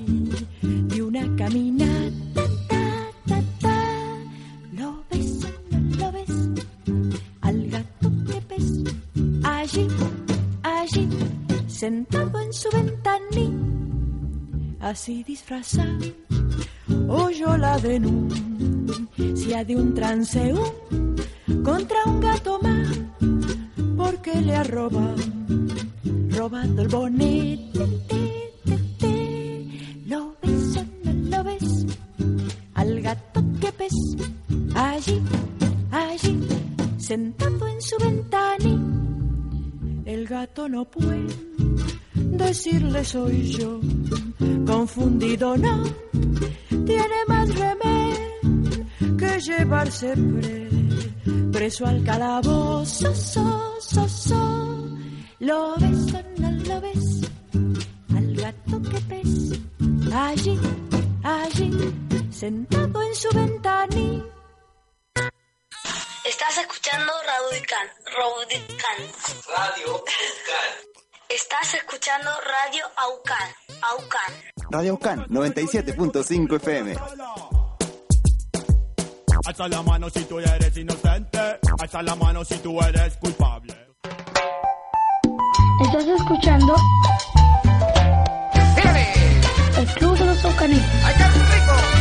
una 1.08 1.24
caminata. 1.38 2.44
Ta, 2.68 2.84
ta, 3.28 3.42
ta. 3.62 3.80
¿Lo 4.74 5.04
ves 5.10 5.48
no 5.72 5.98
lo 5.98 6.12
ves? 6.12 6.34
Al 7.42 7.70
gato 7.70 8.12
que 8.28 8.42
pes 8.42 8.84
allí, 9.44 9.88
allí, 10.64 11.08
sentado 11.68 12.42
en 12.42 12.52
su 12.52 12.70
ventanilla, 12.72 13.54
así 14.82 15.24
disfrazado, 15.24 16.06
oyó 17.08 17.56
la 17.56 17.78
denuncia 17.80 19.64
de 19.64 19.76
un 19.78 19.94
transeúnte 19.94 21.24
contra 21.64 22.04
un 22.06 22.20
gato 22.20 22.60
más 22.62 22.88
porque 23.96 24.42
le 24.42 24.56
ha 24.56 24.64
robado, 24.64 25.16
robado 26.32 26.82
el 26.82 26.88
bonete. 26.90 28.27
Sentado 37.08 37.66
en 37.70 37.82
su 37.82 37.96
ventanilla. 38.00 38.82
El 40.04 40.28
gato 40.28 40.68
no 40.68 40.84
puede 40.84 41.28
decirle 42.14 43.06
soy 43.06 43.44
yo, 43.54 43.80
confundido 44.66 45.56
no, 45.56 45.84
tiene 46.86 47.20
más 47.30 47.48
remedio 47.56 49.18
que 49.18 49.40
llevarse 49.40 50.16
pre, 50.18 50.70
preso 51.54 51.86
al 51.86 52.04
calabozo, 52.04 53.16
so, 53.16 53.74
so, 53.80 54.10
so. 54.10 54.88
¿Lo 55.40 55.76
ves 55.78 56.14
o 56.14 56.42
no 56.42 56.52
lo 56.52 56.82
ves? 56.82 57.22
Al 58.18 58.36
gato 58.36 58.82
que 58.82 59.00
pes, 59.10 59.62
allí, 60.14 60.60
allí, 61.24 61.72
sentado 62.32 63.02
en 63.02 63.16
su 63.16 63.30
ventanilla. 63.34 64.37
Estás 66.40 66.58
escuchando 66.60 67.12
Raudican, 67.26 67.88
Raudican. 68.16 68.98
Radio 69.58 69.92
Aucan. 69.92 70.14
Estás 71.30 71.74
escuchando 71.74 72.30
Radio 72.30 72.86
Aucan, 72.96 73.50
Aucan. 73.82 74.70
Radio 74.70 74.92
Aucan 74.92 75.28
97.5 75.30 76.56
FM. 76.58 76.96
Alza 79.48 79.68
la 79.68 79.82
mano 79.82 80.12
si 80.12 80.26
tú 80.26 80.38
eres 80.38 80.78
inocente. 80.78 81.60
Alza 81.80 82.04
la 82.04 82.16
mano 82.16 82.46
si 82.46 82.56
tú 82.60 82.80
eres 82.84 83.18
culpable. 83.18 83.88
Estás 85.82 86.06
escuchando 86.06 86.76
el 89.76 89.88
Club 89.96 90.18
de 90.20 90.26
los 90.26 90.46
Aucanitos. 90.46 90.86
Señor, 90.86 91.97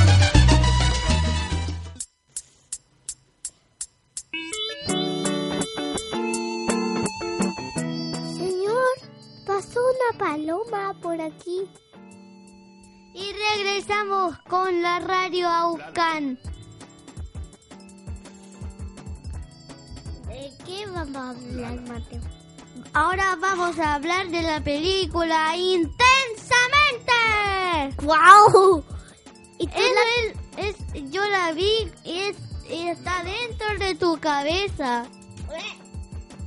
paloma 10.47 10.95
por 11.03 11.21
aquí. 11.21 11.69
Y 13.15 13.33
regresamos 13.33 14.38
con 14.49 14.81
la 14.83 15.00
radio 15.00 15.49
Aucan. 15.49 16.38
¿De 20.29 20.53
qué 20.65 20.87
vamos 20.87 21.17
a 21.17 21.31
hablar, 21.31 21.81
Mateo? 21.83 22.21
Ahora 22.93 23.37
vamos 23.41 23.79
a 23.79 23.95
hablar 23.95 24.29
de 24.29 24.43
la 24.43 24.61
película 24.62 25.57
Intensamente. 25.57 26.05
¡Wow! 28.03 28.85
¿Y 29.59 29.69
es, 30.59 30.76
yo 31.11 31.26
la 31.26 31.53
vi 31.53 31.91
y, 32.05 32.19
es, 32.19 32.37
y 32.71 32.88
está 32.88 33.25
dentro 33.25 33.79
de 33.79 33.95
tu 33.95 34.19
cabeza. 34.21 35.07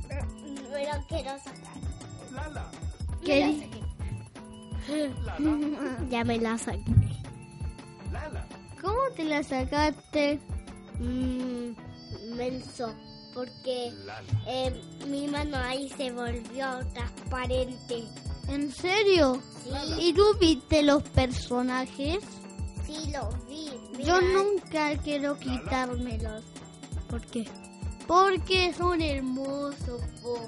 Pero 0.08 1.04
quiero 1.08 1.30
sacar. 1.38 1.76
Lala. 2.32 2.70
¿Qué? 3.24 3.79
ya 6.10 6.24
me 6.24 6.38
la 6.38 6.58
saqué. 6.58 6.92
¿Cómo 8.80 8.98
te 9.14 9.24
la 9.24 9.42
sacaste? 9.42 10.40
Mmm, 10.98 11.72
menso, 12.34 12.94
porque 13.34 13.92
eh, 14.46 14.82
mi 15.06 15.28
mano 15.28 15.56
ahí 15.56 15.88
se 15.90 16.10
volvió 16.12 16.84
transparente. 16.94 18.04
¿En 18.48 18.72
serio? 18.72 19.40
Sí. 19.62 20.08
¿Y 20.08 20.12
tú 20.14 20.24
viste 20.40 20.82
los 20.82 21.02
personajes? 21.02 22.24
Sí, 22.86 23.12
los 23.12 23.46
vi. 23.46 23.70
Yo 24.04 24.20
nunca 24.20 24.96
quiero 24.98 25.38
quitármelos. 25.38 26.42
¿Por 27.08 27.20
qué? 27.26 27.46
Porque 28.06 28.72
son 28.74 29.00
hermosos. 29.00 30.02
po. 30.22 30.40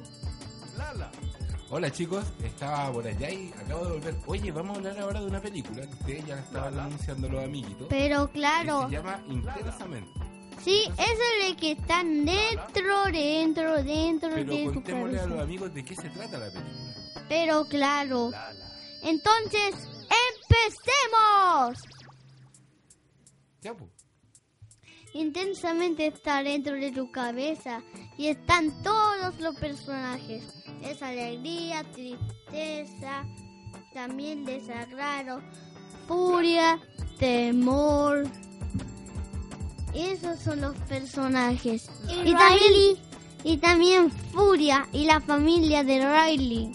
Hola 1.75 1.91
chicos, 1.91 2.23
estaba 2.45 2.93
por 2.93 3.07
allá 3.07 3.31
y 3.31 3.51
acabo 3.59 3.87
de 3.87 3.93
volver. 3.93 4.15
Oye, 4.27 4.53
vamos 4.53 4.75
a 4.75 4.79
hablar 4.79 4.99
ahora 5.01 5.21
de 5.21 5.27
una 5.27 5.41
película 5.41 5.81
que 5.81 5.95
ustedes 5.95 6.27
ya 6.27 6.35
la 6.35 6.43
estaban 6.43 6.79
anunciando 6.79 7.31
los 7.31 7.43
amiguitos. 7.43 7.87
Pero 7.89 8.27
que 8.27 8.41
claro, 8.41 8.89
Se 8.91 8.97
llama 8.97 9.23
Intensamente. 9.27 10.11
sí, 10.63 10.83
eso 10.99 11.23
es 11.41 11.49
de 11.49 11.57
que 11.57 11.73
están 11.73 12.27
dentro, 12.27 13.05
dentro, 13.11 13.83
dentro 13.83 14.29
Pero 14.35 14.53
de 14.53 14.83
tu 14.83 14.97
a 14.97 15.27
los 15.27 15.41
amigos 15.41 15.73
de 15.73 15.83
qué 15.83 15.97
se 15.97 16.11
trata 16.11 16.37
la 16.37 16.51
película. 16.51 17.25
Pero 17.31 17.65
claro. 17.65 18.33
Entonces, 19.03 19.75
¡empecemos! 20.45 21.79
Ya, 23.63 23.73
pues. 23.73 23.92
Intensamente 25.15 26.07
está 26.07 26.43
dentro 26.43 26.75
de 26.75 26.91
tu 26.91 27.11
cabeza 27.11 27.83
y 28.17 28.29
están 28.29 28.83
todos 28.83 29.39
los 29.41 29.55
personajes. 29.57 30.43
Es 30.83 31.03
alegría, 31.03 31.85
tristeza, 31.93 33.27
también 33.93 34.47
desagrado, 34.47 35.43
furia, 36.09 36.81
temor. 37.19 38.25
Esos 39.95 40.39
son 40.39 40.63
los 40.63 40.77
personajes. 40.89 41.91
Y 42.09 42.31
Y 42.31 42.35
también, 42.35 42.97
y 43.45 43.57
también 43.59 44.11
furia 44.11 44.89
y 44.93 45.05
la 45.05 45.21
familia 45.21 45.85
de 45.85 46.01
Riley. 46.01 46.73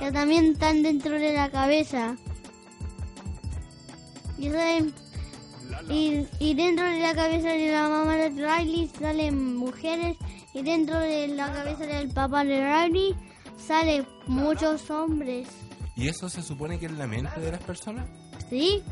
Que 0.00 0.10
también 0.10 0.52
están 0.52 0.82
dentro 0.82 1.12
de 1.12 1.34
la 1.34 1.50
cabeza. 1.50 2.16
Y 4.38 4.50
saben 4.50 4.92
y, 5.90 6.26
y 6.38 6.54
dentro 6.54 6.84
de 6.84 6.98
la 7.00 7.14
cabeza 7.14 7.48
de 7.48 7.70
la 7.72 7.88
mamá 7.88 8.16
de 8.16 8.28
Riley 8.30 8.90
salen 8.98 9.56
mujeres 9.56 10.16
y 10.54 10.62
dentro 10.62 10.98
de 10.98 11.28
la 11.28 11.52
cabeza 11.52 11.86
del 11.86 12.08
papá 12.10 12.44
de 12.44 12.60
Riley 12.64 13.14
salen 13.56 14.06
muchos 14.26 14.90
hombres. 14.90 15.48
¿Y 15.96 16.08
eso 16.08 16.28
se 16.28 16.42
supone 16.42 16.78
que 16.78 16.86
es 16.86 16.92
la 16.92 17.06
mente 17.06 17.40
de 17.40 17.52
las 17.52 17.62
personas? 17.62 18.06
¿Sí? 18.48 18.82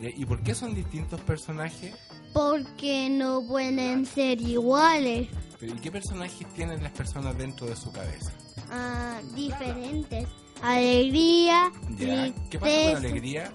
¿Y 0.00 0.24
por 0.24 0.42
qué 0.42 0.54
son 0.54 0.74
distintos 0.74 1.20
personajes? 1.22 1.94
Porque 2.32 3.08
no 3.10 3.42
pueden 3.46 4.06
ser 4.06 4.40
iguales, 4.40 5.28
Pero, 5.58 5.74
¿Y 5.74 5.78
qué 5.80 5.90
personajes 5.90 6.46
tienen 6.54 6.82
las 6.82 6.92
personas 6.92 7.36
dentro 7.36 7.66
de 7.66 7.76
su 7.76 7.90
cabeza? 7.92 8.32
ah, 8.70 9.20
diferentes. 9.34 10.26
Alegría, 10.62 11.70
¿Ya? 11.98 12.32
¿Qué 12.50 12.58
pasa 12.58 12.82
con 12.92 12.96
alegría? 12.96 13.50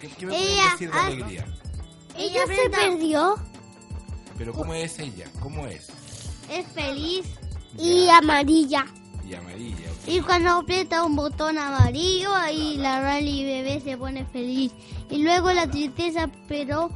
¿Qué, 0.00 0.08
qué 0.08 0.26
me 0.26 0.32
pueden 0.32 0.46
Ella 0.52 0.70
decir 0.72 0.90
de 0.90 0.98
alegría? 0.98 1.46
Ella 2.18 2.40
se 2.46 2.70
perdió. 2.70 3.36
Pero 4.38 4.52
¿cómo 4.52 4.74
es 4.74 4.98
ella? 4.98 5.26
¿Cómo 5.40 5.66
es? 5.66 5.88
Es 6.50 6.66
feliz 6.74 7.26
Y 7.78 8.08
amarilla. 8.08 8.86
Y 9.28 9.34
amarilla. 9.34 9.90
ok. 9.90 10.08
Y 10.08 10.20
cuando 10.20 10.50
aprieta 10.50 11.02
un 11.04 11.16
botón 11.16 11.58
amarillo, 11.58 12.34
ahí 12.34 12.76
la 12.76 13.00
Rally 13.00 13.44
bebé 13.44 13.80
se 13.80 13.96
pone 13.96 14.24
feliz. 14.26 14.72
Y 15.10 15.22
luego 15.22 15.52
la 15.52 15.68
tristeza 15.68 16.30
pero 16.48 16.90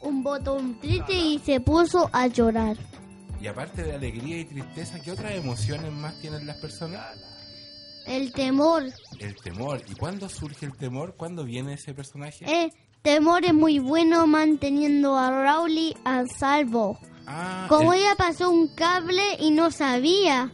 un 0.00 0.22
botón 0.22 0.78
triste 0.80 1.12
y 1.14 1.38
se 1.38 1.60
puso 1.60 2.10
a 2.12 2.26
llorar. 2.28 2.76
Y 3.40 3.46
aparte 3.48 3.82
de 3.82 3.94
alegría 3.94 4.38
y 4.40 4.44
tristeza, 4.44 4.98
¿qué 5.00 5.12
otras 5.12 5.32
emociones 5.32 5.92
más 5.92 6.18
tienen 6.20 6.46
las 6.46 6.56
personas? 6.56 7.06
El 8.06 8.32
temor. 8.32 8.84
El 9.18 9.36
temor. 9.36 9.82
¿Y 9.88 9.94
cuándo 9.94 10.28
surge 10.28 10.66
el 10.66 10.76
temor? 10.76 11.14
¿Cuándo 11.16 11.44
viene 11.44 11.74
ese 11.74 11.92
personaje? 11.92 12.44
El 12.64 12.72
temor 13.06 13.44
es 13.44 13.54
muy 13.54 13.78
bueno 13.78 14.26
manteniendo 14.26 15.16
a 15.16 15.30
Rowley 15.44 15.94
a 16.04 16.24
salvo. 16.26 16.98
Ah, 17.24 17.66
Como 17.68 17.92
el- 17.92 18.00
ella 18.00 18.16
pasó 18.18 18.50
un 18.50 18.66
cable 18.74 19.22
y 19.38 19.52
no 19.52 19.70
sabía. 19.70 20.52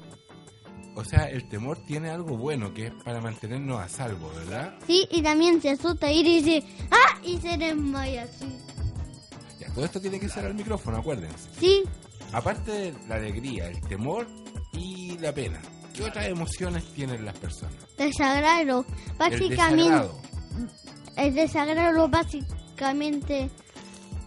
o 0.94 1.02
sea, 1.02 1.30
el 1.30 1.48
temor 1.48 1.78
tiene 1.86 2.10
algo 2.10 2.36
bueno 2.36 2.74
que 2.74 2.88
es 2.88 2.92
para 3.04 3.22
mantenernos 3.22 3.80
a 3.80 3.88
salvo, 3.88 4.30
¿verdad? 4.36 4.74
Sí, 4.86 5.08
y 5.10 5.22
también 5.22 5.62
se 5.62 5.70
asusta 5.70 6.12
y 6.12 6.22
dice, 6.22 6.62
¡ah! 6.90 7.18
Y 7.24 7.38
se 7.38 7.56
desmaya 7.56 8.24
así. 8.24 8.46
Ya, 9.58 9.68
todo 9.72 9.86
esto 9.86 9.98
tiene 10.02 10.20
que 10.20 10.28
ser 10.28 10.44
al 10.44 10.52
micrófono, 10.54 10.98
acuérdense. 10.98 11.48
Sí, 11.58 11.82
Aparte 12.34 12.70
de 12.70 12.94
la 13.08 13.14
alegría, 13.16 13.68
el 13.68 13.80
temor 13.82 14.26
y 14.72 15.16
la 15.18 15.32
pena, 15.34 15.60
¿qué 15.94 16.02
otras 16.04 16.26
emociones 16.26 16.84
tienen 16.94 17.24
las 17.24 17.38
personas? 17.38 17.74
desagrado. 17.96 18.84
El 18.88 19.16
Básicamente, 19.16 19.56
desagrado. 19.56 20.20
El 21.16 21.34
desagrado 21.34 22.08
básicamente 22.08 23.50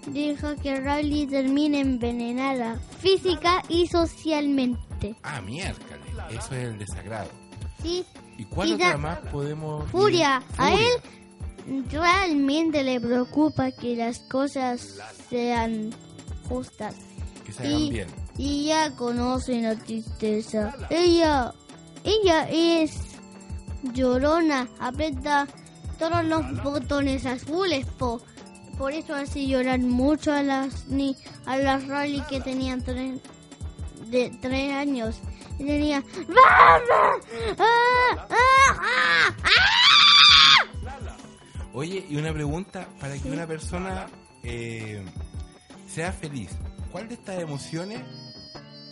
dijo 0.07 0.55
que 0.61 0.79
Riley 0.79 1.25
termina 1.27 1.79
envenenada 1.79 2.79
física 2.99 3.63
y 3.69 3.87
socialmente. 3.87 5.15
Ah, 5.23 5.41
miércoles. 5.41 5.99
Eso 6.31 6.55
es 6.55 6.63
el 6.65 6.77
desagrado. 6.79 7.29
Sí, 7.81 8.05
¿Y 8.37 8.45
cuál 8.45 8.69
Y 8.69 8.73
otra 8.73 8.97
más 8.97 9.19
podemos...? 9.31 9.89
furia. 9.91 10.37
A 10.57 10.69
Furia. 10.71 10.79
él 11.67 11.85
realmente 11.91 12.83
le 12.83 12.99
preocupa 12.99 13.71
que 13.71 13.95
las 13.95 14.19
cosas 14.19 14.97
sean 15.29 15.91
justas. 16.49 16.95
Que 17.45 17.51
se 17.51 17.63
hagan 17.67 17.79
Y, 17.79 17.89
bien. 17.91 18.07
y 18.37 18.63
ella 18.65 18.91
conoce 18.95 19.61
la 19.61 19.75
tristeza. 19.75 20.75
Ella, 20.89 21.53
ella 22.03 22.49
es 22.49 22.91
llorona, 23.93 24.67
aprieta 24.79 25.47
todos 25.97 26.23
los 26.25 26.63
botones 26.63 27.25
azules, 27.25 27.85
po. 27.97 28.21
Por 28.77 28.91
eso 28.91 29.15
hace 29.15 29.47
llorar 29.47 29.79
mucho 29.79 30.33
a 30.33 30.43
las 30.43 30.87
ni 30.87 31.15
a 31.45 31.57
las 31.57 31.87
Riley 31.87 32.21
que 32.29 32.41
tenían 32.41 32.83
tres, 32.83 33.21
de 34.07 34.29
tres 34.41 34.73
años. 34.73 35.21
Y 35.57 35.65
tenía 35.65 36.01
¡Mamá! 36.27 36.81
¡Ah! 37.57 37.57
¡Ah! 37.57 38.27
¡Ah! 38.29 39.35
¡Ah! 39.43 39.55
Oye, 41.73 42.05
y 42.09 42.15
una 42.15 42.31
pregunta, 42.33 42.87
para 43.01 43.17
que 43.17 43.29
una 43.29 43.45
persona 43.45 44.07
eh, 44.43 45.03
sea 45.87 46.13
feliz, 46.13 46.51
¿cuál 46.89 47.09
de 47.09 47.15
estas 47.15 47.41
emociones 47.41 48.01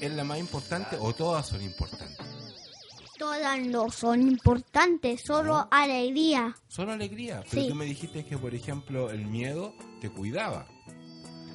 es 0.01 0.11
la 0.11 0.25
más 0.25 0.37
importante 0.37 0.97
o 0.99 1.13
todas 1.13 1.47
son 1.47 1.61
importantes? 1.61 2.22
Todas 3.17 3.59
no 3.61 3.89
son 3.91 4.21
importantes, 4.23 5.21
solo 5.25 5.67
alegría. 5.71 6.55
Solo 6.67 6.93
alegría, 6.93 7.43
pero 7.49 7.61
Sí. 7.63 7.69
tú 7.69 7.75
me 7.75 7.85
dijiste 7.85 8.25
que, 8.25 8.37
por 8.37 8.53
ejemplo, 8.55 9.11
el 9.11 9.25
miedo 9.25 9.73
te 10.01 10.09
cuidaba. 10.09 10.65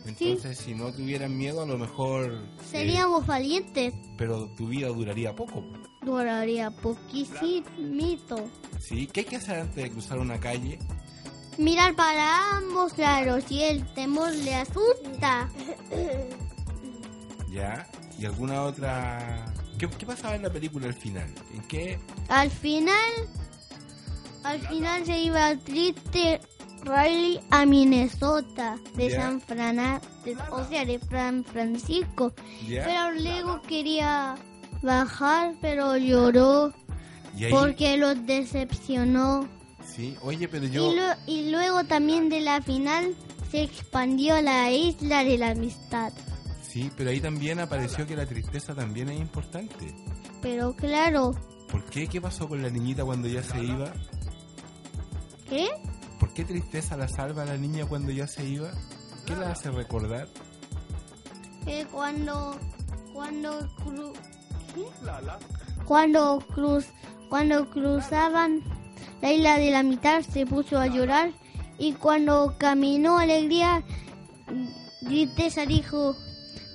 Entonces, 0.06 0.56
si 0.58 0.74
no 0.74 0.90
tuvieran 0.92 1.36
miedo, 1.36 1.62
a 1.62 1.66
lo 1.66 1.76
mejor... 1.76 2.32
eh, 2.32 2.62
Seríamos 2.64 3.26
valientes. 3.26 3.92
pero 4.16 4.48
tu 4.56 4.68
vida 4.68 4.88
duraría 4.88 5.34
poco. 5.36 5.62
Duraría 6.02 6.70
poquísimo. 6.70 8.48
¿Sí? 8.80 9.06
¿Qué 9.12 9.20
hay 9.20 9.26
que 9.26 9.36
hacer 9.36 9.58
antes 9.60 9.84
de 9.84 9.90
cruzar 9.90 10.18
una 10.18 10.38
calle? 10.40 10.78
Mirar 11.58 11.94
para 11.96 12.56
ambos 12.56 12.96
lados 12.96 13.44
si 13.48 13.62
el 13.62 13.84
temor 13.94 14.32
le 14.32 14.54
asusta. 14.54 15.50
¿Ya? 17.50 17.86
¿Y 18.18 18.24
alguna 18.26 18.62
otra...? 18.62 19.44
¿Qué, 19.78 19.88
qué 19.88 20.06
pasaba 20.06 20.34
en 20.34 20.42
la 20.42 20.50
película 20.50 20.86
al 20.86 20.94
final? 20.94 21.32
¿En 21.54 21.62
qué...? 21.68 21.98
Al 22.28 22.50
final, 22.50 23.10
al 24.44 24.60
final 24.68 25.04
se 25.06 25.18
iba 25.20 25.56
triste 25.56 26.40
Riley 26.82 27.40
a 27.50 27.64
Minnesota 27.66 28.78
de. 28.94 29.10
San 29.10 29.40
Fran, 29.40 30.00
o 30.50 30.64
sea, 30.68 30.84
de 30.84 31.00
San 31.10 31.44
Francisco. 31.44 32.32
Pero 32.68 33.12
luego 33.20 33.60
quería 33.62 34.36
bajar, 34.82 35.54
pero 35.60 35.96
lloró 35.96 36.72
porque 37.50 37.96
los 37.96 38.24
decepcionó. 38.26 39.48
Sí, 39.86 40.16
oye, 40.22 40.46
pero 40.48 40.66
yo... 40.66 40.92
Y, 40.92 40.96
lo- 40.96 41.14
y 41.26 41.50
luego 41.50 41.84
también 41.84 42.28
de 42.28 42.40
la 42.40 42.60
final 42.62 43.14
se 43.50 43.62
expandió 43.62 44.40
la 44.42 44.70
isla 44.70 45.24
de 45.24 45.38
la 45.38 45.50
amistad. 45.50 46.12
Sí, 46.78 46.92
pero 46.96 47.10
ahí 47.10 47.20
también 47.20 47.58
apareció 47.58 48.06
que 48.06 48.14
la 48.14 48.24
tristeza 48.24 48.72
también 48.72 49.08
es 49.08 49.18
importante. 49.20 49.92
Pero 50.40 50.76
claro, 50.76 51.32
¿Por 51.68 51.84
qué? 51.86 52.06
¿Qué 52.06 52.20
pasó 52.20 52.48
con 52.48 52.62
la 52.62 52.70
niñita 52.70 53.04
cuando 53.04 53.26
ya 53.26 53.42
se 53.42 53.64
iba? 53.64 53.92
¿qué? 55.48 55.66
¿Por 56.20 56.32
qué 56.34 56.44
tristeza 56.44 56.96
la 56.96 57.08
salva 57.08 57.42
a 57.42 57.46
la 57.46 57.56
niña 57.56 57.84
cuando 57.84 58.12
ya 58.12 58.28
se 58.28 58.44
iba? 58.46 58.70
¿Qué 59.26 59.34
la 59.34 59.50
hace 59.50 59.72
recordar? 59.72 60.28
Que 61.64 61.84
cuando 61.86 62.56
cuando 63.12 63.58
cru- 63.78 64.12
¿qué? 64.72 64.84
cuando 65.84 66.38
cruz 66.54 66.86
cuando 67.28 67.68
cruzaban 67.70 68.62
la 69.20 69.32
isla 69.32 69.58
de 69.58 69.72
la 69.72 69.82
mitad 69.82 70.22
se 70.22 70.46
puso 70.46 70.78
a 70.78 70.86
llorar 70.86 71.32
y 71.76 71.94
cuando 71.94 72.54
caminó 72.56 73.18
alegría 73.18 73.82
tristeza 75.04 75.66
dijo, 75.66 76.14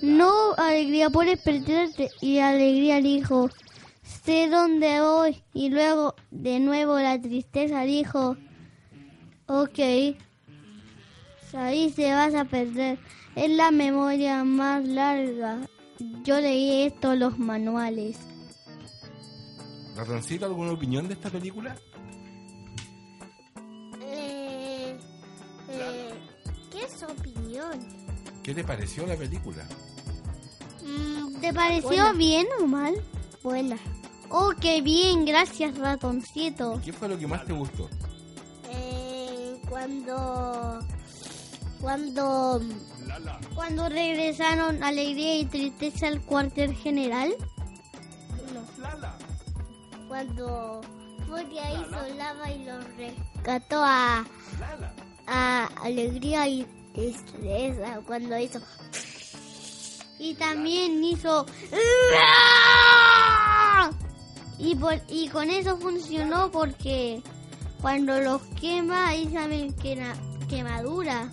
no, 0.04 0.54
alegría 0.56 1.10
puedes 1.10 1.40
perderte. 1.40 2.10
Y 2.20 2.38
alegría 2.38 3.00
dijo, 3.00 3.50
sé 4.02 4.48
dónde 4.48 5.00
voy. 5.00 5.42
Y 5.52 5.70
luego 5.70 6.14
de 6.30 6.60
nuevo 6.60 6.98
la 6.98 7.20
tristeza 7.20 7.82
dijo, 7.82 8.36
ok, 9.46 9.78
ahí 11.54 11.90
se 11.90 12.12
vas 12.12 12.34
a 12.34 12.44
perder. 12.44 12.98
Es 13.34 13.50
la 13.50 13.70
memoria 13.70 14.44
más 14.44 14.86
larga. 14.86 15.58
Yo 16.24 16.40
leí 16.40 16.82
esto 16.82 17.12
en 17.12 17.20
los 17.20 17.38
manuales. 17.38 18.18
Ratoncito, 19.96 20.46
¿alguna 20.46 20.72
opinión 20.72 21.06
de 21.06 21.14
esta 21.14 21.30
película? 21.30 21.76
Eh, 24.00 24.98
eh, 25.68 26.10
¿Qué 26.70 26.84
es 26.84 27.02
opinión? 27.02 27.78
¿Qué 28.42 28.54
te 28.54 28.64
pareció 28.64 29.06
la 29.06 29.16
película? 29.16 29.64
Mm, 30.84 31.40
¿Te 31.40 31.52
pareció 31.52 31.88
Buena. 31.88 32.12
bien 32.12 32.46
o 32.60 32.66
mal? 32.66 32.94
Buena. 33.42 33.76
Oh, 34.30 34.52
qué 34.60 34.80
bien, 34.82 35.24
gracias 35.24 35.76
ratoncito. 35.78 36.80
¿Qué 36.84 36.92
fue 36.92 37.08
lo 37.08 37.18
que 37.18 37.26
más 37.26 37.44
te 37.44 37.52
gustó? 37.52 37.88
Eh, 38.70 39.60
cuando... 39.68 40.80
Cuando... 41.80 42.60
Cuando 43.54 43.88
regresaron 43.88 44.82
alegría 44.82 45.36
y 45.38 45.44
tristeza 45.44 46.08
al 46.08 46.20
cuartel 46.22 46.74
general. 46.74 47.34
Cuando 50.08 50.80
Furia 51.26 51.72
hizo 51.72 52.14
lava 52.16 52.50
y 52.50 52.64
lo 52.64 52.80
rescató 52.96 53.82
a... 53.84 54.24
A 55.26 55.66
alegría 55.82 56.48
y 56.48 56.66
tristeza. 56.92 58.00
Cuando 58.06 58.38
hizo... 58.38 58.60
Y 60.24 60.32
también 60.36 61.04
hizo... 61.04 61.44
Y, 64.58 64.74
por, 64.76 64.94
y 65.08 65.28
con 65.28 65.50
eso 65.50 65.76
funcionó 65.76 66.50
porque 66.50 67.22
cuando 67.82 68.18
los 68.20 68.40
quema 68.58 69.08
ahí 69.08 69.30
saben 69.30 69.74
que 69.74 69.96
na- 69.96 70.16
quemadura. 70.48 71.30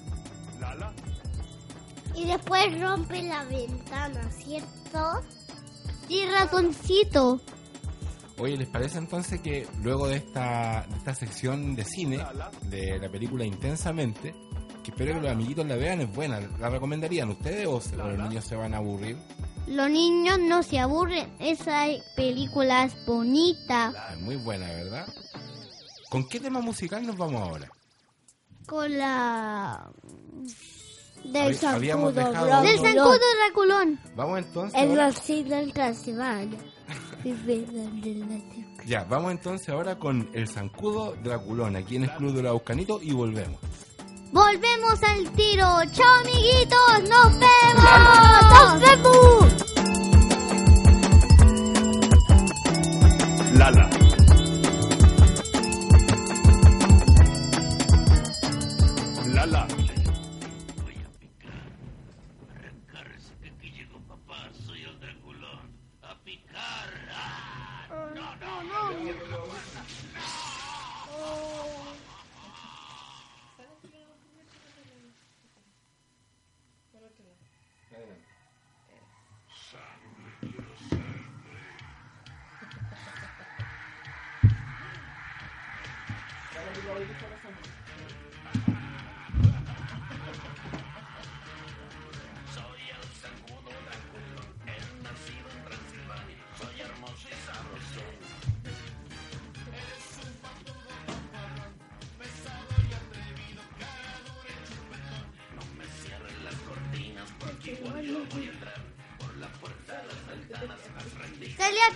Y 2.15 2.25
después 2.25 2.81
rompe 2.81 3.23
la 3.23 3.45
ventana, 3.45 4.29
¿cierto? 4.31 5.21
Sí, 6.09 6.25
ratoncito. 6.29 7.39
Oye, 8.37 8.57
¿les 8.57 8.67
parece 8.67 8.97
entonces 8.97 9.39
que 9.39 9.65
luego 9.81 10.07
de 10.09 10.17
esta, 10.17 10.85
de 10.89 10.97
esta 10.97 11.15
sección 11.15 11.75
de 11.75 11.85
cine, 11.85 12.19
de 12.63 12.99
la 12.99 13.09
película 13.09 13.45
Intensamente, 13.45 14.35
que 14.83 14.91
espero 14.91 15.15
que 15.15 15.21
los 15.21 15.31
amiguitos 15.31 15.65
la 15.65 15.75
vean, 15.75 16.01
es 16.01 16.13
buena, 16.13 16.39
¿la 16.59 16.69
recomendarían 16.69 17.29
ustedes 17.29 17.67
o 17.67 17.79
se- 17.81 17.95
o 17.95 18.07
los 18.09 18.17
niños 18.29 18.45
se 18.45 18.55
van 18.55 18.73
a 18.73 18.77
aburrir? 18.77 19.17
Los 19.67 19.89
niños 19.89 20.39
no 20.39 20.63
se 20.63 20.79
aburren. 20.79 21.29
Esa 21.39 21.85
película 22.15 22.83
es 22.85 23.05
bonita. 23.05 23.93
Es 24.13 24.19
muy 24.19 24.35
buena, 24.37 24.67
¿verdad? 24.67 25.07
¿Con 26.09 26.27
qué 26.27 26.39
tema 26.39 26.59
musical 26.61 27.05
nos 27.05 27.15
vamos 27.15 27.41
ahora? 27.41 27.69
Con 28.67 28.97
la... 28.97 29.89
Del 31.23 31.55
zancudo 31.55 32.11
dejado-. 32.11 32.61
Del 32.63 32.79
zancudo 32.79 33.19
Draculón. 33.45 33.99
Vamos 34.15 34.39
entonces... 34.39 34.81
El 34.81 34.97
racista 34.97 35.57
del 35.57 35.71
la 38.25 38.51
tierra. 38.51 38.83
Ya, 38.87 39.03
vamos 39.03 39.31
entonces 39.31 39.69
ahora 39.69 39.99
con 39.99 40.29
el 40.33 40.47
zancudo 40.47 41.15
Draculón, 41.23 41.75
aquí 41.75 41.95
en 41.97 42.03
el 42.05 42.11
Club 42.15 42.33
de 42.33 42.41
los 42.41 42.51
Aucanitos 42.51 43.03
y 43.03 43.13
volvemos. 43.13 43.59
Volvemos 44.31 45.03
al 45.03 45.29
tiro. 45.33 45.67
¡Chao, 45.91 46.19
amiguitos! 46.21 47.03
¡Nos 47.09 47.37
vemos! 47.37 47.83
¡Nos 48.53 48.79
vemos! 48.79 49.53
Lala. 53.55 54.00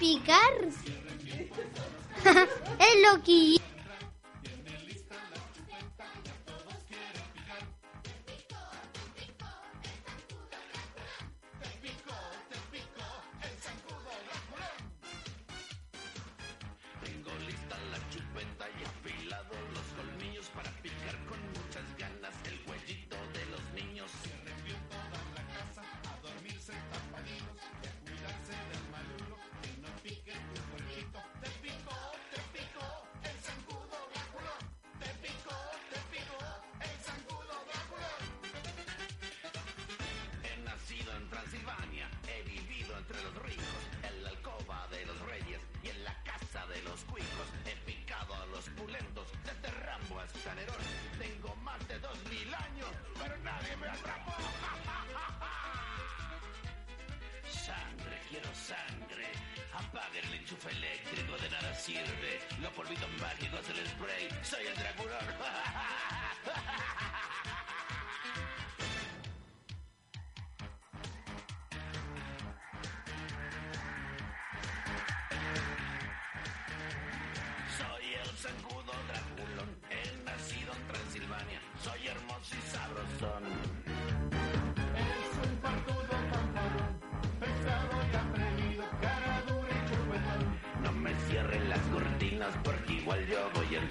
Picar. 0.05 0.53
es 2.79 2.95
lo 3.03 3.23
que... 3.23 3.64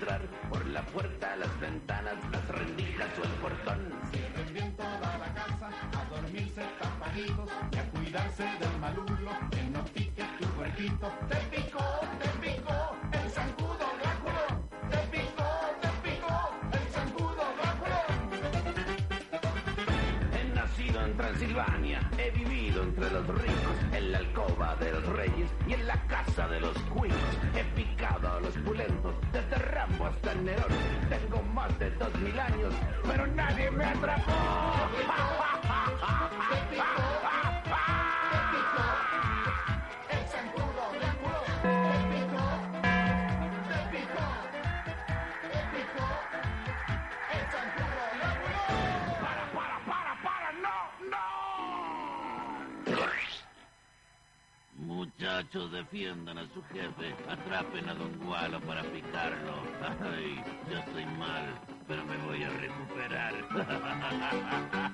entrar 0.05 0.21
por 0.51 0.67
la 0.67 0.83
puerta, 0.87 1.35
las 1.37 1.61
ventanas, 1.61 2.14
las 2.31 2.49
rendijas 2.49 3.09
o 3.19 3.25
el 3.25 3.31
portón. 3.40 3.93
Cierren 4.12 4.53
bien 4.53 4.77
toda 4.77 5.19
la 5.19 5.33
casa, 5.33 5.71
a 5.99 6.05
dormirse 6.11 6.62
tapaditos 6.79 7.51
y 7.73 7.77
a 7.77 7.90
cuidarse 7.90 8.43
del 8.43 8.79
malulo 8.81 9.31
que 9.51 9.62
no 9.64 9.83
pique 9.87 10.25
tu 10.38 10.47
cuerpito. 10.57 11.11
Te 11.31 11.37
pico, 11.57 11.85
te 12.21 12.29
pico, 12.47 12.97
el 13.12 13.31
zancudo 13.31 13.87
Drácula. 14.03 14.47
Te 14.90 14.99
pico, 15.17 15.45
te 15.81 15.88
pico, 16.05 16.51
el 16.73 16.93
zancudo 16.93 17.45
Drácula. 17.57 18.05
He 20.35 21.17
Transilvania. 21.17 22.11
He 22.19 22.31
vivido 22.31 22.83
entre 22.83 23.11
los 23.11 23.27
ricos, 23.27 23.77
en 23.93 24.12
la 24.12 24.19
alcoba 24.19 24.77
de 24.77 24.93
los 24.93 25.07
reyes 25.07 25.49
y 25.67 25.73
en 25.73 25.87
la 25.87 25.99
casa 26.07 26.47
de 26.49 26.61
los 26.61 26.77
queens. 26.93 27.14
He 27.57 27.64
picado 27.75 28.29
a 28.29 28.40
los 28.40 28.55
desde 28.55 28.74
Tengo 30.44 31.42
más 31.54 31.78
de 31.78 31.90
dos 31.92 32.14
mil 32.20 32.38
años, 32.38 32.74
pero 33.07 33.26
nadie 33.28 33.70
me 33.70 33.85
atrapó. 33.85 34.33
Jefe. 56.85 57.14
Atrapen 57.29 57.88
a 57.88 57.94
Don 57.94 58.12
Gualo 58.18 58.61
para 58.61 58.83
picarlo. 58.83 59.55
Ay, 60.14 60.42
yo 60.70 60.79
estoy 60.79 61.07
mal, 61.18 61.47
pero 61.88 62.05
me 62.05 62.16
voy 62.27 62.42
a 62.42 62.51
recuperar. 62.51 63.35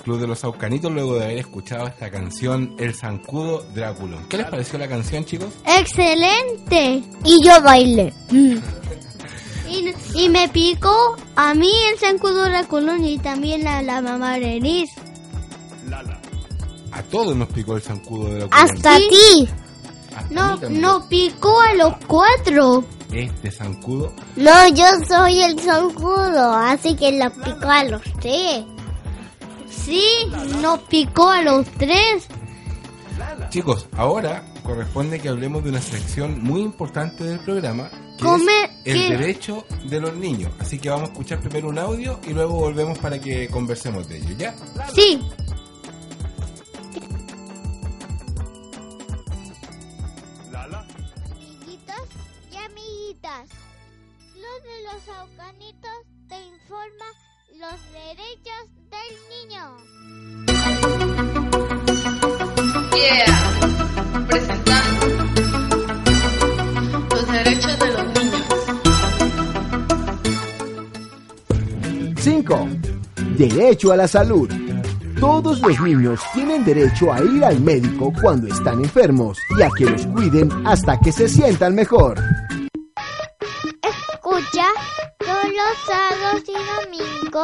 Club 0.00 0.20
de 0.20 0.26
los 0.26 0.38
Saucanitos 0.40 0.90
luego 0.92 1.16
de 1.16 1.24
haber 1.24 1.38
escuchado 1.38 1.86
esta 1.86 2.10
canción 2.10 2.74
El 2.78 2.94
Zancudo 2.94 3.62
Drácula. 3.74 4.18
¿Qué 4.28 4.38
les 4.38 4.46
pareció 4.46 4.78
la 4.78 4.88
canción, 4.88 5.24
chicos? 5.24 5.48
¡Excelente! 5.66 7.02
Y 7.24 7.44
yo 7.44 7.60
bailé. 7.62 8.12
Y, 9.72 9.94
y 10.24 10.28
me 10.28 10.48
picó 10.48 11.16
a 11.36 11.54
mí 11.54 11.70
el 11.92 11.96
zancudo 11.96 12.46
Draculón 12.46 13.04
y 13.04 13.18
también 13.18 13.68
a 13.68 13.80
la 13.82 14.00
mamá 14.00 14.36
de 14.40 14.58
Nis. 14.58 14.90
A 16.90 17.02
todos 17.04 17.36
nos 17.36 17.48
picó 17.50 17.76
el 17.76 17.82
Zancudo 17.82 18.30
Drácula. 18.34 18.62
Hasta 18.62 18.96
ti. 18.96 19.48
Hasta 20.16 20.28
mí 20.28 20.34
No, 20.34 20.56
no 20.70 21.08
picó 21.08 21.60
a 21.60 21.74
los 21.74 21.94
cuatro. 22.08 22.84
Este 23.12 23.50
Zancudo 23.52 24.12
No, 24.34 24.68
yo 24.74 24.84
soy 25.08 25.40
el 25.40 25.58
zancudo, 25.60 26.52
así 26.52 26.96
que 26.96 27.12
lo 27.12 27.30
pico 27.30 27.68
a 27.68 27.84
los 27.84 28.02
tres. 28.20 28.64
Sí, 29.90 30.56
no 30.62 30.80
picó 30.86 31.28
a 31.28 31.42
los 31.42 31.66
tres. 31.72 32.28
Chicos, 33.50 33.88
ahora 33.96 34.44
corresponde 34.62 35.18
que 35.20 35.28
hablemos 35.28 35.64
de 35.64 35.70
una 35.70 35.80
sección 35.82 36.42
muy 36.42 36.60
importante 36.62 37.24
del 37.24 37.40
programa, 37.40 37.90
que 38.16 38.24
Come- 38.24 38.64
es 38.84 38.94
el 38.94 39.08
¿qué? 39.08 39.16
derecho 39.16 39.64
de 39.84 40.00
los 40.00 40.14
niños. 40.14 40.52
Así 40.60 40.78
que 40.78 40.88
vamos 40.90 41.08
a 41.08 41.12
escuchar 41.12 41.40
primero 41.40 41.68
un 41.68 41.78
audio 41.78 42.20
y 42.26 42.32
luego 42.32 42.54
volvemos 42.54 42.98
para 42.98 43.20
que 43.20 43.48
conversemos 43.48 44.08
de 44.08 44.18
ello, 44.18 44.34
¿ya? 44.38 44.54
Sí. 44.94 45.20
Amiguitos 50.70 52.06
y 52.52 52.56
amiguitas, 52.56 53.48
Club 54.32 54.62
de 54.62 54.82
los 54.84 55.02
Saucanitos 55.04 55.90
te 56.28 56.40
informa 56.46 57.04
los 57.60 57.78
derechos 57.92 58.64
del 58.90 59.12
niño. 59.28 59.62
Yeah, 62.96 63.32
presentando 64.26 65.06
los 67.10 67.26
derechos 67.30 67.78
de 67.78 67.88
los 67.92 68.06
niños. 68.16 68.44
5. 72.16 72.68
Derecho 73.36 73.92
a 73.92 73.96
la 73.96 74.08
salud. 74.08 74.48
Todos 75.20 75.60
los 75.60 75.80
niños 75.82 76.18
tienen 76.32 76.64
derecho 76.64 77.12
a 77.12 77.22
ir 77.22 77.44
al 77.44 77.60
médico 77.60 78.10
cuando 78.22 78.46
están 78.46 78.82
enfermos 78.82 79.36
y 79.58 79.62
a 79.62 79.68
que 79.76 79.84
los 79.84 80.06
cuiden 80.06 80.50
hasta 80.66 80.98
que 80.98 81.12
se 81.12 81.28
sientan 81.28 81.74
mejor. 81.74 82.18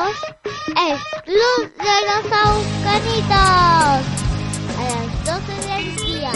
El 0.06 0.96
Club 1.24 1.60
de 1.78 1.96
los 2.06 2.22
Saucanitos 2.30 3.32
a 3.32 4.80
las 4.80 5.08
12 5.24 5.52
del 5.66 5.86
día. 6.06 6.32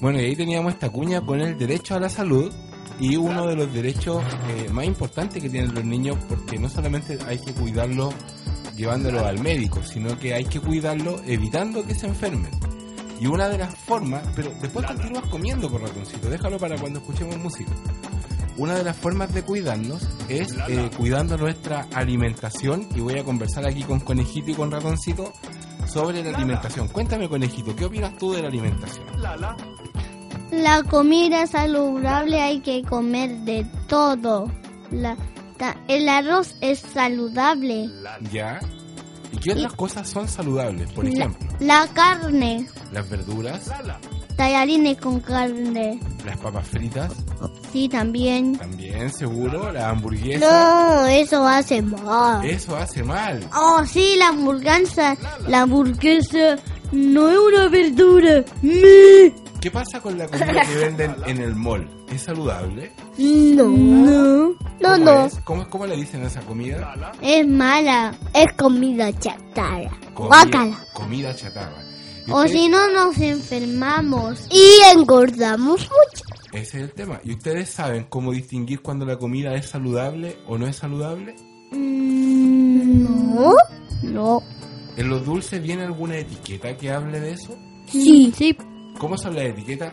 Bueno, 0.00 0.20
y 0.20 0.24
ahí 0.24 0.36
teníamos 0.36 0.74
esta 0.74 0.90
cuña 0.90 1.20
con 1.22 1.40
el 1.40 1.56
derecho 1.56 1.94
a 1.94 2.00
la 2.00 2.08
salud 2.08 2.52
y 2.98 3.16
uno 3.16 3.46
de 3.46 3.56
los 3.56 3.72
derechos 3.72 4.22
eh, 4.48 4.68
más 4.70 4.84
importantes 4.84 5.42
que 5.42 5.48
tienen 5.48 5.74
los 5.74 5.84
niños 5.84 6.18
porque 6.28 6.58
no 6.58 6.68
solamente 6.68 7.18
hay 7.26 7.38
que 7.38 7.52
cuidarlos 7.54 8.14
llevándolos 8.76 9.22
al 9.22 9.38
médico, 9.40 9.82
sino 9.82 10.18
que 10.18 10.34
hay 10.34 10.44
que 10.44 10.60
cuidarlos 10.60 11.22
evitando 11.26 11.86
que 11.86 11.94
se 11.94 12.06
enfermen. 12.06 12.50
Y 13.22 13.26
una 13.28 13.48
de 13.48 13.56
las 13.58 13.72
formas, 13.76 14.20
pero 14.34 14.50
después 14.60 14.84
continúas 14.84 15.24
comiendo 15.28 15.70
por 15.70 15.80
ratoncito, 15.82 16.28
déjalo 16.28 16.58
para 16.58 16.76
cuando 16.76 16.98
escuchemos 16.98 17.36
música. 17.38 17.70
Una 18.58 18.74
de 18.74 18.82
las 18.82 18.96
formas 18.96 19.32
de 19.32 19.42
cuidarnos 19.44 20.08
es 20.28 20.54
eh, 20.68 20.90
cuidando 20.96 21.38
nuestra 21.38 21.86
alimentación 21.94 22.88
y 22.96 23.00
voy 23.00 23.18
a 23.18 23.24
conversar 23.24 23.64
aquí 23.64 23.84
con 23.84 24.00
Conejito 24.00 24.50
y 24.50 24.54
con 24.54 24.72
Ratoncito 24.72 25.32
sobre 25.86 26.22
la 26.24 26.36
alimentación. 26.36 26.88
Cuéntame 26.88 27.28
Conejito, 27.28 27.76
¿qué 27.76 27.84
opinas 27.84 28.18
tú 28.18 28.32
de 28.32 28.42
la 28.42 28.48
alimentación? 28.48 29.04
La 30.50 30.82
comida 30.82 31.46
saludable 31.46 32.40
hay 32.42 32.58
que 32.60 32.82
comer 32.82 33.30
de 33.44 33.64
todo. 33.86 34.50
La- 34.90 35.16
ta- 35.58 35.76
el 35.88 36.08
arroz 36.08 36.56
es 36.60 36.80
saludable. 36.80 37.88
¿Ya? 38.32 38.58
¿Y 39.32 39.36
qué 39.38 39.52
otras 39.52 39.72
cosas 39.74 40.08
son 40.08 40.28
saludables? 40.28 40.90
Por 40.92 41.06
ejemplo, 41.06 41.48
la 41.60 41.86
carne, 41.92 42.68
las 42.92 43.08
verduras, 43.08 43.70
tallarines 44.36 44.98
con 44.98 45.20
carne. 45.20 45.98
las 46.24 46.36
papas 46.38 46.68
fritas, 46.68 47.12
Sí, 47.72 47.88
también. 47.88 48.56
también 48.58 49.10
seguro, 49.12 49.72
la 49.72 49.88
hamburguesa. 49.90 50.38
No, 51.00 51.06
eso 51.06 51.46
hace 51.46 51.80
mal. 51.82 52.44
Eso 52.44 52.76
hace 52.76 53.02
mal. 53.02 53.40
Oh, 53.56 53.82
sí, 53.86 54.14
la 54.18 54.28
hamburguesa. 54.28 55.16
La 55.48 55.62
hamburguesa 55.62 56.56
no 56.92 57.30
es 57.30 57.38
una 57.38 57.68
verdura. 57.68 58.44
Me. 58.60 59.32
¿Qué 59.62 59.70
pasa 59.70 60.00
con 60.00 60.18
la 60.18 60.26
comida 60.26 60.66
que 60.66 60.74
venden 60.74 61.14
en 61.24 61.38
el 61.38 61.54
mall? 61.54 61.88
¿Es 62.10 62.22
saludable? 62.22 62.90
No. 63.16 63.68
No. 63.68 64.48
No, 64.48 64.56
¿Cómo 64.82 64.96
no. 64.98 65.24
es? 65.26 65.38
¿Cómo, 65.44 65.70
cómo 65.70 65.86
le 65.86 65.94
dicen 65.96 66.24
a 66.24 66.26
esa 66.26 66.40
comida? 66.40 67.12
Es 67.22 67.46
mala. 67.46 68.12
Es 68.34 68.52
comida 68.54 69.16
chatarra. 69.20 69.88
Comida, 70.14 70.26
Guácala. 70.36 70.76
comida 70.94 71.36
chatarra. 71.36 71.80
¿Y 72.26 72.30
O 72.32 72.48
si 72.48 72.68
no 72.68 72.90
nos 72.90 73.16
enfermamos. 73.18 74.48
Y 74.50 74.80
engordamos 74.96 75.80
mucho. 75.82 76.24
Ese 76.52 76.78
es 76.78 76.82
el 76.82 76.92
tema. 76.92 77.20
¿Y 77.22 77.34
ustedes 77.34 77.68
saben 77.70 78.06
cómo 78.08 78.32
distinguir 78.32 78.82
cuando 78.82 79.06
la 79.06 79.16
comida 79.16 79.54
es 79.54 79.66
saludable 79.66 80.38
o 80.48 80.58
no 80.58 80.66
es 80.66 80.74
saludable? 80.74 81.36
No. 81.70 83.54
No. 84.02 84.42
¿En 84.96 85.08
los 85.08 85.24
dulces 85.24 85.62
viene 85.62 85.84
alguna 85.84 86.16
etiqueta 86.18 86.76
que 86.76 86.90
hable 86.90 87.20
de 87.20 87.30
eso? 87.30 87.56
Sí. 87.86 88.32
Sí. 88.36 88.56
¿Cómo 89.02 89.18
son 89.18 89.34
las 89.34 89.46
etiquetas? 89.46 89.92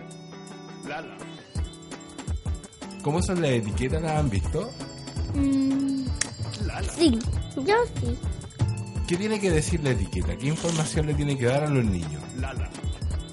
¿Cómo 3.02 3.22
son 3.24 3.41
las 3.41 3.50
etiquetas? 3.52 4.04
¿Las 4.04 4.12
han 4.19 4.30
visto? 4.30 4.69
Mm, 5.34 6.06
Sí. 6.95 7.17
Yo 7.56 7.76
sí. 8.00 8.15
¿Qué 9.08 9.17
tiene 9.17 9.39
que 9.39 9.50
decir 9.50 9.84
la 9.84 9.89
etiqueta? 9.91 10.38
¿Qué 10.38 10.48
información 10.50 11.08
le 11.08 11.15
tiene 11.15 11.36
que 11.36 11.45
dar 11.45 11.63
a 11.63 11.69
los 11.69 11.84
niños? 11.84 12.22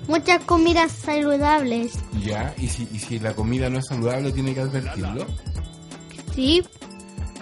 Muchas 0.09 0.43
comidas 0.45 0.93
saludables. 0.93 1.99
Ya, 2.25 2.55
y 2.57 2.69
si, 2.69 2.89
y 2.95 2.99
si 2.99 3.19
la 3.19 3.35
comida 3.35 3.69
no 3.69 3.79
es 3.81 3.87
saludable, 3.87 4.33
tiene 4.33 4.55
que 4.55 4.61
advertirlo. 4.63 5.27
Sí. 6.35 6.63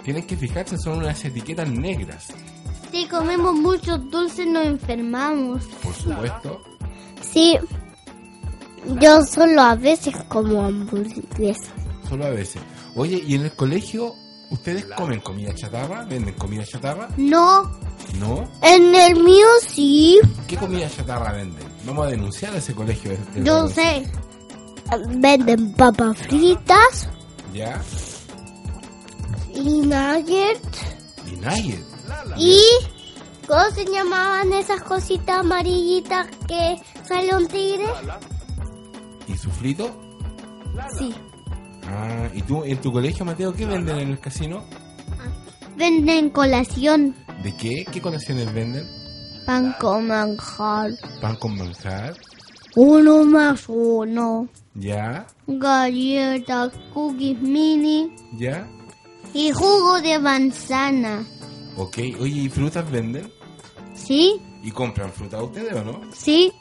Tienen 0.03 0.27
que 0.27 0.35
fijarse, 0.35 0.77
son 0.77 0.97
unas 0.97 1.23
etiquetas 1.23 1.69
negras, 1.69 2.27
Si 2.91 3.07
comemos 3.07 3.53
muchos 3.55 4.11
dulces 4.11 4.45
nos 4.45 4.65
enfermamos. 4.65 5.63
por 5.81 5.93
supuesto. 5.93 6.61
Sí. 7.21 7.57
Yo 9.01 9.21
solo 9.23 9.61
a 9.61 9.75
veces 9.75 10.15
como 10.27 10.63
hamburguesa. 10.63 11.71
Solo 12.07 12.25
a 12.25 12.29
veces. 12.29 12.61
Oye, 12.95 13.23
¿y 13.25 13.35
en 13.35 13.43
el 13.43 13.51
colegio 13.53 14.15
ustedes 14.49 14.85
comen 14.85 15.19
comida 15.21 15.53
chatarra? 15.55 16.05
¿Venden 16.05 16.35
comida 16.35 16.63
chatarra? 16.63 17.09
No. 17.17 17.63
¿No? 18.19 18.43
En 18.61 18.93
el 18.93 19.15
mío 19.23 19.47
sí. 19.67 20.19
¿Qué 20.47 20.55
comida 20.57 20.89
chatarra 20.89 21.33
venden? 21.33 21.67
Vamos 21.85 22.07
a 22.07 22.09
denunciar 22.09 22.53
a 22.53 22.57
ese 22.57 22.73
colegio. 22.73 23.11
Yo 23.43 23.67
sé. 23.67 24.05
Venden 25.07 25.73
papas 25.73 26.17
fritas 26.19 27.09
¿Ya? 27.53 27.81
y 29.53 29.79
nuggets. 29.81 30.79
Y 31.25 31.35
Nugget. 31.37 31.83
¿Y 32.37 32.61
cómo 33.47 33.65
se 33.73 33.85
llamaban 33.85 34.53
esas 34.53 34.81
cositas 34.83 35.39
amarillitas 35.39 36.27
que 36.47 36.79
sale 37.07 37.35
un 37.35 37.47
tigre? 37.47 37.85
¿Y 39.27 39.35
suflito? 39.37 39.89
Sí. 40.97 41.13
Ah, 41.87 42.27
¿y 42.33 42.41
tú 42.41 42.63
en 42.63 42.79
tu 42.81 42.91
colegio, 42.91 43.25
Mateo, 43.25 43.53
qué 43.53 43.65
venden 43.65 43.97
en 43.99 44.09
el 44.09 44.19
casino? 44.19 44.63
Venden 45.77 46.29
colación. 46.29 47.15
¿De 47.43 47.55
qué? 47.55 47.85
¿Qué 47.91 48.01
colaciones 48.01 48.51
venden? 48.53 48.85
Pan 49.45 49.75
con 49.79 50.07
manjar. 50.07 50.91
¿Pan 51.21 51.35
con 51.35 51.57
manjar? 51.57 52.15
Uno 52.75 53.23
más 53.23 53.65
uno. 53.67 54.47
¿Ya? 54.73 55.27
Galletas, 55.47 56.73
cookies 56.93 57.39
mini 57.41 58.11
¿Ya? 58.37 58.67
y 59.33 59.51
jugo 59.51 60.01
de 60.01 60.19
manzana. 60.19 61.23
Ok. 61.77 61.97
Oye, 62.19 62.41
¿y 62.41 62.49
frutas 62.49 62.89
venden? 62.89 63.31
¿Sí? 63.93 64.41
¿Y 64.63 64.71
compran 64.71 65.11
fruta 65.11 65.41
ustedes 65.41 65.73
o 65.73 65.83
no? 65.83 66.01
Sí. 66.13 66.51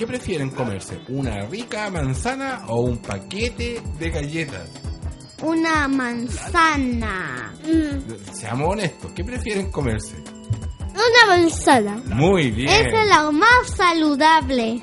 ¿Qué 0.00 0.06
prefieren 0.06 0.48
comerse? 0.48 0.98
¿Una 1.10 1.44
rica 1.44 1.90
manzana 1.90 2.62
o 2.68 2.80
un 2.80 2.96
paquete 3.02 3.82
de 3.98 4.08
galletas? 4.10 4.66
Una 5.42 5.86
manzana. 5.88 7.52
Seamos 8.32 8.70
honestos, 8.72 9.12
¿qué 9.14 9.22
prefieren 9.22 9.70
comerse? 9.70 10.16
Una 10.94 11.36
manzana. 11.36 12.00
Muy 12.14 12.50
bien. 12.50 12.70
Esa 12.70 13.02
es 13.02 13.08
la 13.10 13.30
más 13.30 13.66
saludable. 13.76 14.80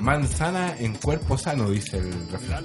Manzana 0.00 0.74
en 0.78 0.94
cuerpo 0.94 1.36
sano, 1.36 1.68
dice 1.68 1.98
el 1.98 2.26
refrán. 2.30 2.64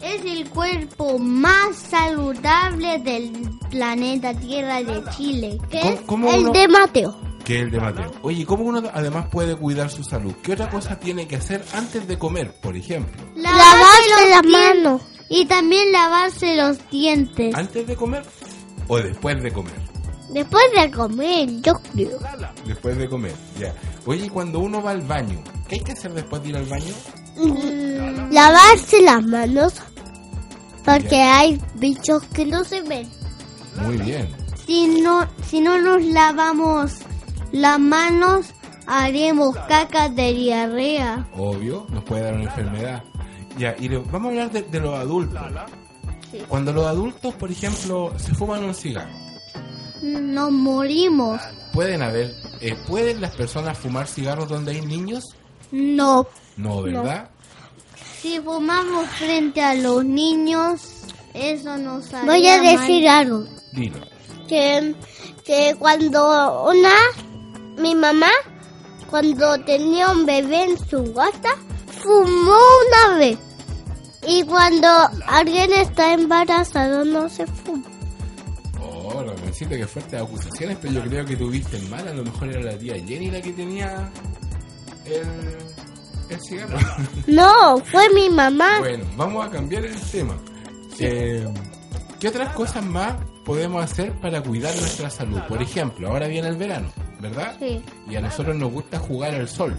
Es 0.00 0.24
el 0.24 0.48
cuerpo 0.50 1.18
más 1.18 1.74
saludable 1.74 3.00
del 3.00 3.32
planeta 3.68 4.32
Tierra 4.32 4.80
de 4.80 5.02
Chile. 5.16 5.58
Que 5.70 6.00
¿Cómo- 6.06 6.28
es 6.28 6.34
el 6.34 6.40
uno- 6.42 6.52
de 6.52 6.68
Mateo. 6.68 7.25
Que 7.46 7.60
el 7.60 7.70
de 7.70 7.78
Mateo. 7.78 8.10
Oye, 8.22 8.44
¿cómo 8.44 8.64
uno 8.64 8.82
además 8.92 9.28
puede 9.30 9.54
cuidar 9.54 9.88
su 9.88 10.02
salud? 10.02 10.34
¿Qué 10.42 10.54
otra 10.54 10.68
cosa 10.68 10.98
tiene 10.98 11.28
que 11.28 11.36
hacer 11.36 11.64
antes 11.74 12.08
de 12.08 12.18
comer, 12.18 12.52
por 12.60 12.76
ejemplo? 12.76 13.22
Lavarse 13.36 14.30
las 14.30 14.44
manos. 14.44 15.02
Y 15.28 15.46
también 15.46 15.92
lavarse 15.92 16.56
los 16.56 16.78
dientes. 16.90 17.54
¿Antes 17.54 17.86
de 17.86 17.94
comer 17.94 18.24
o 18.88 18.98
después 18.98 19.40
de 19.40 19.52
comer? 19.52 19.74
Después 20.30 20.64
de 20.74 20.90
comer, 20.90 21.48
yo 21.62 21.74
creo. 21.92 22.18
Después 22.66 22.98
de 22.98 23.08
comer, 23.08 23.34
ya. 23.60 23.72
Oye, 24.06 24.26
y 24.26 24.28
cuando 24.28 24.58
uno 24.58 24.82
va 24.82 24.90
al 24.90 25.02
baño, 25.02 25.40
¿qué 25.68 25.76
hay 25.76 25.82
que 25.82 25.92
hacer 25.92 26.14
después 26.14 26.42
de 26.42 26.48
ir 26.48 26.56
al 26.56 26.66
baño? 26.66 26.94
Mm, 27.36 28.32
Lavarse 28.32 29.02
las 29.02 29.24
manos. 29.24 29.74
Porque 30.84 31.22
hay 31.22 31.60
bichos 31.76 32.24
que 32.34 32.44
no 32.44 32.64
se 32.64 32.82
ven. 32.82 33.08
Muy 33.82 33.98
bien. 33.98 34.34
Si 34.66 35.00
no, 35.00 35.28
si 35.48 35.60
no 35.60 35.80
nos 35.80 36.02
lavamos 36.02 37.05
las 37.56 37.78
manos, 37.78 38.46
haremos 38.86 39.56
cacas 39.68 40.14
de 40.14 40.32
diarrea. 40.32 41.26
Obvio, 41.36 41.86
nos 41.90 42.04
puede 42.04 42.22
dar 42.22 42.34
una 42.34 42.44
enfermedad. 42.44 43.02
Ya, 43.58 43.74
y 43.78 43.88
le- 43.88 43.98
vamos 43.98 44.26
a 44.26 44.28
hablar 44.30 44.50
de, 44.52 44.62
de 44.62 44.80
los 44.80 44.94
adultos. 44.98 45.40
Cuando 46.48 46.72
los 46.72 46.86
adultos, 46.86 47.34
por 47.34 47.50
ejemplo, 47.50 48.12
se 48.18 48.34
fuman 48.34 48.62
un 48.64 48.74
cigarro, 48.74 49.10
Nos 50.02 50.50
morimos. 50.52 51.40
¿pueden 51.72 52.02
haber, 52.02 52.34
eh, 52.60 52.76
¿pueden 52.86 53.20
las 53.20 53.34
personas 53.34 53.78
fumar 53.78 54.06
cigarros 54.06 54.48
donde 54.48 54.72
hay 54.72 54.82
niños? 54.82 55.24
No. 55.72 56.26
No, 56.56 56.82
¿verdad? 56.82 57.30
Si 58.20 58.38
fumamos 58.40 59.06
frente 59.08 59.62
a 59.62 59.74
los 59.74 60.04
niños, 60.04 60.82
eso 61.34 61.76
nos 61.78 62.12
haría 62.12 62.30
Voy 62.32 62.46
a 62.46 62.60
decir 62.60 63.04
mal. 63.04 63.18
algo. 63.18 63.44
Dilo. 63.72 64.00
Que, 64.48 64.94
que 65.44 65.74
cuando 65.78 66.64
una, 66.70 66.90
mi 67.78 67.94
mamá, 67.94 68.30
cuando 69.10 69.58
tenía 69.60 70.10
un 70.10 70.26
bebé 70.26 70.64
en 70.64 70.78
su 70.78 70.98
guata, 71.12 71.50
fumó 72.02 72.58
una 73.06 73.18
vez. 73.18 73.38
Y 74.26 74.42
cuando 74.44 74.88
alguien 75.26 75.72
está 75.72 76.12
embarazado 76.14 77.04
no 77.04 77.28
se 77.28 77.46
fuma. 77.46 77.84
Oh, 78.80 79.22
Ramoncito, 79.22 79.70
qué 79.70 79.86
fuertes 79.86 80.20
acusaciones, 80.20 80.78
pero 80.80 80.94
yo 80.94 81.02
creo 81.02 81.24
que 81.24 81.36
tuviste 81.36 81.78
mal. 81.88 82.06
A 82.08 82.12
lo 82.12 82.24
mejor 82.24 82.48
era 82.48 82.72
la 82.72 82.78
tía 82.78 82.94
Jenny 82.94 83.30
la 83.30 83.40
que 83.40 83.52
tenía 83.52 84.10
el, 85.04 85.28
el 86.28 86.40
cigarro. 86.48 86.78
No, 87.28 87.78
fue 87.84 88.08
mi 88.12 88.28
mamá. 88.28 88.80
bueno, 88.80 89.04
vamos 89.16 89.46
a 89.46 89.50
cambiar 89.50 89.84
el 89.84 90.00
tema. 90.10 90.36
Eh, 90.98 91.46
¿Qué 92.18 92.28
otras 92.28 92.52
cosas 92.54 92.84
más 92.84 93.14
podemos 93.46 93.82
hacer 93.82 94.12
para 94.20 94.42
cuidar 94.42 94.74
nuestra 94.76 95.08
salud? 95.08 95.40
Por 95.48 95.62
ejemplo, 95.62 96.08
ahora 96.08 96.26
viene 96.26 96.48
el 96.48 96.56
verano, 96.56 96.88
¿verdad? 97.20 97.56
Sí. 97.58 97.80
Y 98.10 98.16
a 98.16 98.20
nosotros 98.20 98.56
nos 98.56 98.70
gusta 98.72 98.98
jugar 98.98 99.34
al 99.34 99.48
sol, 99.48 99.74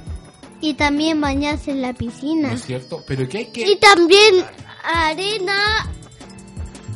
Y 0.61 0.73
también 0.73 1.21
bañarse 1.21 1.69
en 1.71 1.81
la 1.83 1.91
¿no 1.91 1.97
piscina. 1.97 2.53
es 2.53 2.63
cierto? 2.65 3.03
Pero 3.05 3.27
que 3.29 3.37
hay 3.39 3.45
que... 3.51 3.69
Y 3.69 3.75
también 3.77 4.43
arena. 4.83 5.87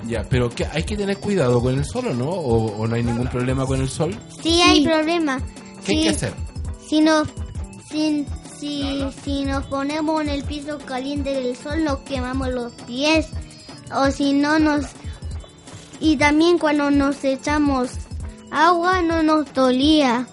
Ya, 0.08 0.24
pero 0.28 0.50
que 0.50 0.66
hay 0.66 0.84
que 0.84 0.98
tener 0.98 1.18
cuidado 1.18 1.62
con 1.62 1.78
el 1.78 1.86
sol, 1.86 2.08
¿o 2.08 2.14
no? 2.14 2.30
¿O, 2.30 2.76
o 2.78 2.88
no 2.88 2.96
hay 2.96 3.04
ningún 3.04 3.28
problema 3.28 3.66
con 3.68 3.80
el 3.82 3.90
sol? 3.90 4.18
Sí, 4.42 4.60
hay 4.62 4.84
problema. 4.84 5.40
¿Qué 5.86 5.92
hay 5.92 6.04
que 6.04 6.10
hacer? 6.10 6.34
Si 6.88 7.02
nos, 7.02 7.28
si, 7.92 8.26
si, 8.60 9.04
si 9.24 9.46
nos 9.46 9.64
ponemos 9.66 10.22
en 10.22 10.30
el 10.30 10.44
piso 10.44 10.80
caliente 10.80 11.30
del 11.34 11.56
sol, 11.56 11.84
nos 11.84 12.00
quemamos 12.00 12.48
los 12.50 12.74
pies. 12.88 13.28
O 13.96 14.10
si 14.10 14.34
no 14.34 14.58
nos... 14.58 14.86
Y 16.02 16.18
también 16.18 16.58
cuando 16.58 16.92
nos 16.92 17.24
echamos 17.24 17.92
agua 18.52 19.02
no 19.02 19.24
nos 19.24 19.54
dolía. 19.54 20.28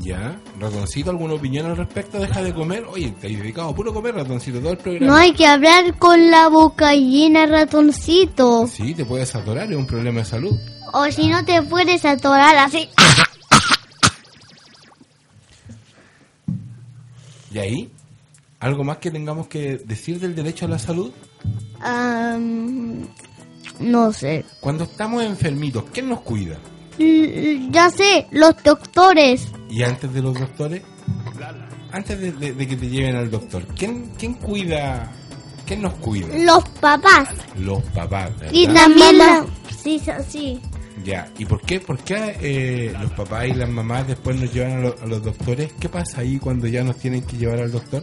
Ya, 0.00 0.40
ratoncito, 0.58 1.10
¿alguna 1.10 1.34
opinión 1.34 1.66
al 1.66 1.76
respecto? 1.76 2.18
Deja 2.18 2.42
de 2.42 2.54
comer. 2.54 2.84
Oye, 2.88 3.12
te 3.20 3.26
has 3.26 3.32
dedicado 3.32 3.68
a 3.68 3.74
puro 3.74 3.92
comer, 3.92 4.14
ratoncito, 4.14 4.58
todo 4.60 4.72
el 4.72 4.78
programa. 4.78 5.06
No 5.06 5.16
hay 5.16 5.32
que 5.32 5.46
hablar 5.46 5.98
con 5.98 6.30
la 6.30 6.48
boca 6.48 6.94
llena, 6.94 7.46
ratoncito. 7.46 8.66
Sí, 8.66 8.94
te 8.94 9.04
puedes 9.04 9.34
atorar, 9.34 9.70
es 9.70 9.76
un 9.76 9.86
problema 9.86 10.20
de 10.20 10.24
salud. 10.24 10.58
O 10.92 11.04
si 11.10 11.28
no 11.28 11.44
te 11.44 11.62
puedes 11.62 12.04
atorar 12.04 12.56
así. 12.56 12.88
¿Y 17.52 17.58
ahí? 17.58 17.92
¿Algo 18.60 18.84
más 18.84 18.98
que 18.98 19.10
tengamos 19.10 19.48
que 19.48 19.78
decir 19.78 20.20
del 20.20 20.34
derecho 20.34 20.66
a 20.66 20.68
la 20.68 20.78
salud? 20.78 21.12
Am, 21.80 23.08
no 23.80 24.12
sé. 24.12 24.44
Cuando 24.60 24.84
estamos 24.84 25.22
enfermitos, 25.24 25.84
¿quién 25.92 26.08
nos 26.08 26.20
cuida? 26.20 26.58
Mm, 26.98 27.70
Ya 27.72 27.90
sé, 27.90 28.26
los 28.30 28.54
doctores. 28.62 29.48
¿Y 29.70 29.82
antes 29.82 30.12
de 30.12 30.22
los 30.22 30.38
doctores? 30.38 30.82
Antes 31.92 32.20
de, 32.20 32.32
de- 32.32 32.52
de 32.54 32.66
que 32.68 32.76
te 32.76 32.88
lleven 32.88 33.16
al 33.16 33.30
doctor, 33.30 33.66
¿quién, 33.76 34.12
quién 34.18 34.34
cuida 34.34 35.10
¿Quién 35.66 35.80
nos 35.82 35.94
cuida? 35.94 36.26
Los 36.38 36.68
papás. 36.80 37.28
Los 37.56 37.80
papás, 37.94 38.30
¿verdad? 38.38 38.52
Y 38.52 38.66
también 38.66 39.16
la... 39.18 39.46
Sí, 39.82 40.00
sí. 40.28 40.60
Ya, 41.04 41.30
¿y 41.38 41.44
por 41.44 41.60
qué, 41.62 41.78
por 41.80 41.98
qué 41.98 42.36
eh, 42.40 42.94
los 43.00 43.12
papás 43.12 43.46
y 43.46 43.54
las 43.54 43.68
mamás 43.68 44.06
después 44.08 44.38
nos 44.40 44.52
llevan 44.52 44.72
a, 44.72 44.80
lo- 44.80 44.96
a 45.00 45.06
los 45.06 45.22
doctores? 45.22 45.72
¿Qué 45.78 45.88
pasa 45.88 46.20
ahí 46.22 46.38
cuando 46.38 46.66
ya 46.66 46.82
nos 46.82 46.96
tienen 46.96 47.22
que 47.22 47.36
llevar 47.36 47.60
al 47.60 47.70
doctor? 47.70 48.02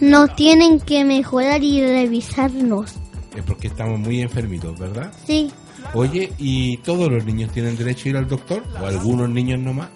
Nos 0.00 0.34
tienen 0.36 0.78
que 0.80 1.04
mejorar 1.04 1.62
y 1.64 1.84
revisarnos. 1.84 2.92
Es 3.36 3.42
porque 3.44 3.68
estamos 3.68 3.98
muy 3.98 4.20
enfermitos, 4.20 4.78
¿verdad? 4.78 5.12
Sí. 5.26 5.50
Oye, 5.94 6.32
¿y 6.38 6.76
todos 6.78 7.10
los 7.10 7.24
niños 7.24 7.50
tienen 7.52 7.76
derecho 7.76 8.06
a 8.06 8.08
ir 8.10 8.16
al 8.16 8.28
doctor? 8.28 8.62
¿O 8.80 8.86
algunos 8.86 9.28
niños 9.28 9.58
nomás? 9.60 9.88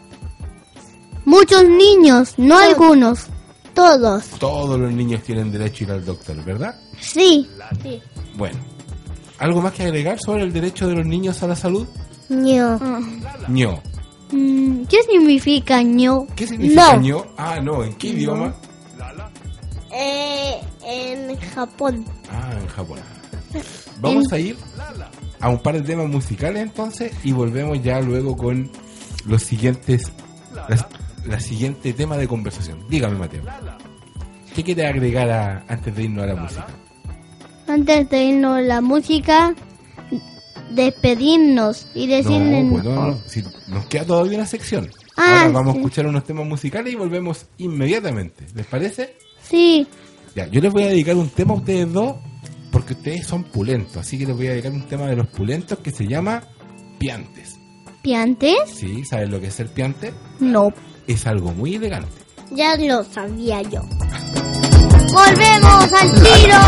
Muchos 1.24 1.64
niños, 1.68 2.34
no 2.38 2.58
algunos. 2.58 3.26
Todos. 3.74 4.24
Todos 4.38 4.78
los 4.78 4.92
niños 4.92 5.22
tienen 5.22 5.52
derecho 5.52 5.84
a 5.84 5.86
ir 5.86 5.92
al 5.92 6.04
doctor, 6.04 6.42
¿verdad? 6.44 6.74
Sí. 6.98 7.48
Sí. 7.82 8.00
Bueno, 8.36 8.58
¿algo 9.38 9.60
más 9.60 9.74
que 9.74 9.82
agregar 9.82 10.18
sobre 10.18 10.44
el 10.44 10.52
derecho 10.52 10.88
de 10.88 10.94
los 10.94 11.06
niños 11.06 11.42
a 11.42 11.48
la 11.48 11.56
salud? 11.56 11.86
ño. 12.28 12.78
ño. 13.48 13.82
Mm, 14.32 14.84
¿Qué 14.86 15.02
significa 15.08 15.82
ño? 15.82 16.26
¿Qué 16.34 16.46
significa 16.46 16.94
no. 16.96 17.02
ño? 17.02 17.26
Ah, 17.36 17.60
no, 17.60 17.84
¿en 17.84 17.94
qué 17.94 18.08
idioma? 18.08 18.54
Eh, 19.92 20.60
en 20.84 21.36
Japón. 21.38 22.04
Ah, 22.30 22.52
en 22.60 22.66
Japón. 22.68 22.98
Vamos 24.00 24.32
a 24.32 24.38
ir 24.38 24.56
a 25.40 25.48
un 25.48 25.58
par 25.58 25.74
de 25.74 25.82
temas 25.82 26.08
musicales 26.08 26.62
entonces 26.62 27.12
y 27.24 27.32
volvemos 27.32 27.82
ya 27.82 28.00
luego 28.00 28.36
con 28.36 28.70
los 29.26 29.42
siguientes, 29.42 30.12
las- 30.68 30.86
la 31.26 31.40
siguiente 31.40 31.92
tema 31.92 32.16
de 32.16 32.28
conversación. 32.28 32.84
Dígame, 32.88 33.16
Mateo. 33.18 33.42
¿Qué 34.54 34.62
quiere 34.64 34.86
agregar 34.86 35.30
a- 35.30 35.64
antes 35.68 35.94
de 35.94 36.04
irnos 36.04 36.24
a 36.24 36.26
la 36.28 36.36
música? 36.36 36.66
Antes 37.68 38.08
de 38.10 38.24
irnos 38.24 38.56
a 38.56 38.60
la 38.60 38.80
música, 38.80 39.54
despedirnos 40.74 41.88
y 41.94 42.06
decirle... 42.06 42.62
No, 42.62 42.70
pues 42.72 42.84
no, 42.84 42.94
no, 43.08 43.18
si 43.26 43.42
nos 43.68 43.86
queda 43.86 44.04
todavía 44.04 44.38
una 44.38 44.46
sección. 44.46 44.90
Ah, 45.16 45.42
Ahora 45.42 45.52
vamos 45.52 45.72
sí. 45.72 45.78
a 45.78 45.80
escuchar 45.80 46.06
unos 46.06 46.24
temas 46.24 46.46
musicales 46.46 46.92
y 46.92 46.96
volvemos 46.96 47.46
inmediatamente. 47.58 48.44
¿Les 48.54 48.66
parece? 48.66 49.16
Sí. 49.42 49.86
Ya, 50.34 50.46
yo 50.48 50.60
les 50.60 50.72
voy 50.72 50.84
a 50.84 50.88
dedicar 50.88 51.16
un 51.16 51.28
tema 51.30 51.54
a 51.54 51.56
ustedes 51.56 51.90
dos 51.92 52.16
porque 52.86 53.00
ustedes 53.00 53.26
son 53.26 53.42
pulentos. 53.42 53.96
Así 53.96 54.16
que 54.16 54.26
les 54.26 54.36
voy 54.36 54.46
a 54.46 54.50
dedicar 54.50 54.70
un 54.70 54.82
tema 54.82 55.06
de 55.06 55.16
los 55.16 55.26
pulentos 55.26 55.78
que 55.80 55.90
se 55.90 56.06
llama 56.06 56.40
Piantes. 56.98 57.58
¿Piantes? 58.00 58.58
¿Sí? 58.72 59.04
¿Saben 59.04 59.32
lo 59.32 59.40
que 59.40 59.48
es 59.48 59.54
ser 59.54 59.68
piante? 59.68 60.14
No. 60.38 60.68
Es 61.08 61.26
algo 61.26 61.52
muy 61.52 61.74
elegante. 61.74 62.12
Ya 62.52 62.76
lo 62.76 63.02
sabía 63.02 63.60
yo. 63.62 63.80
¡Volvemos 65.12 65.92
al 65.92 66.12
tiro! 66.22 66.60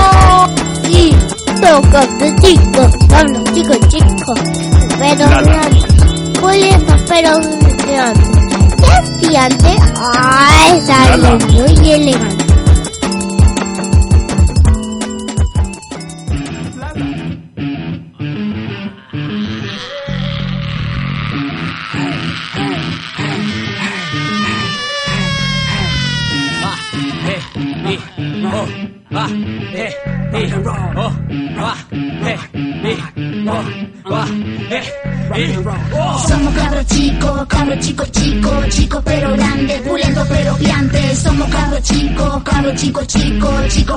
Sí, 0.88 1.14
toca 1.60 2.04
de 2.06 2.34
chico, 2.42 2.90
hablo 3.14 3.44
chico, 3.54 3.74
chico. 3.88 4.34
Pero 4.98 5.28
grande. 5.28 5.78
Pulentos, 6.40 7.02
pero. 7.08 7.32
¿Qué 8.78 8.86
es 8.86 9.28
piante? 9.28 9.76
Ah, 9.94 10.74
es 10.74 10.90
algo 10.90 11.38
muy 11.46 11.92
elegante. 11.92 12.37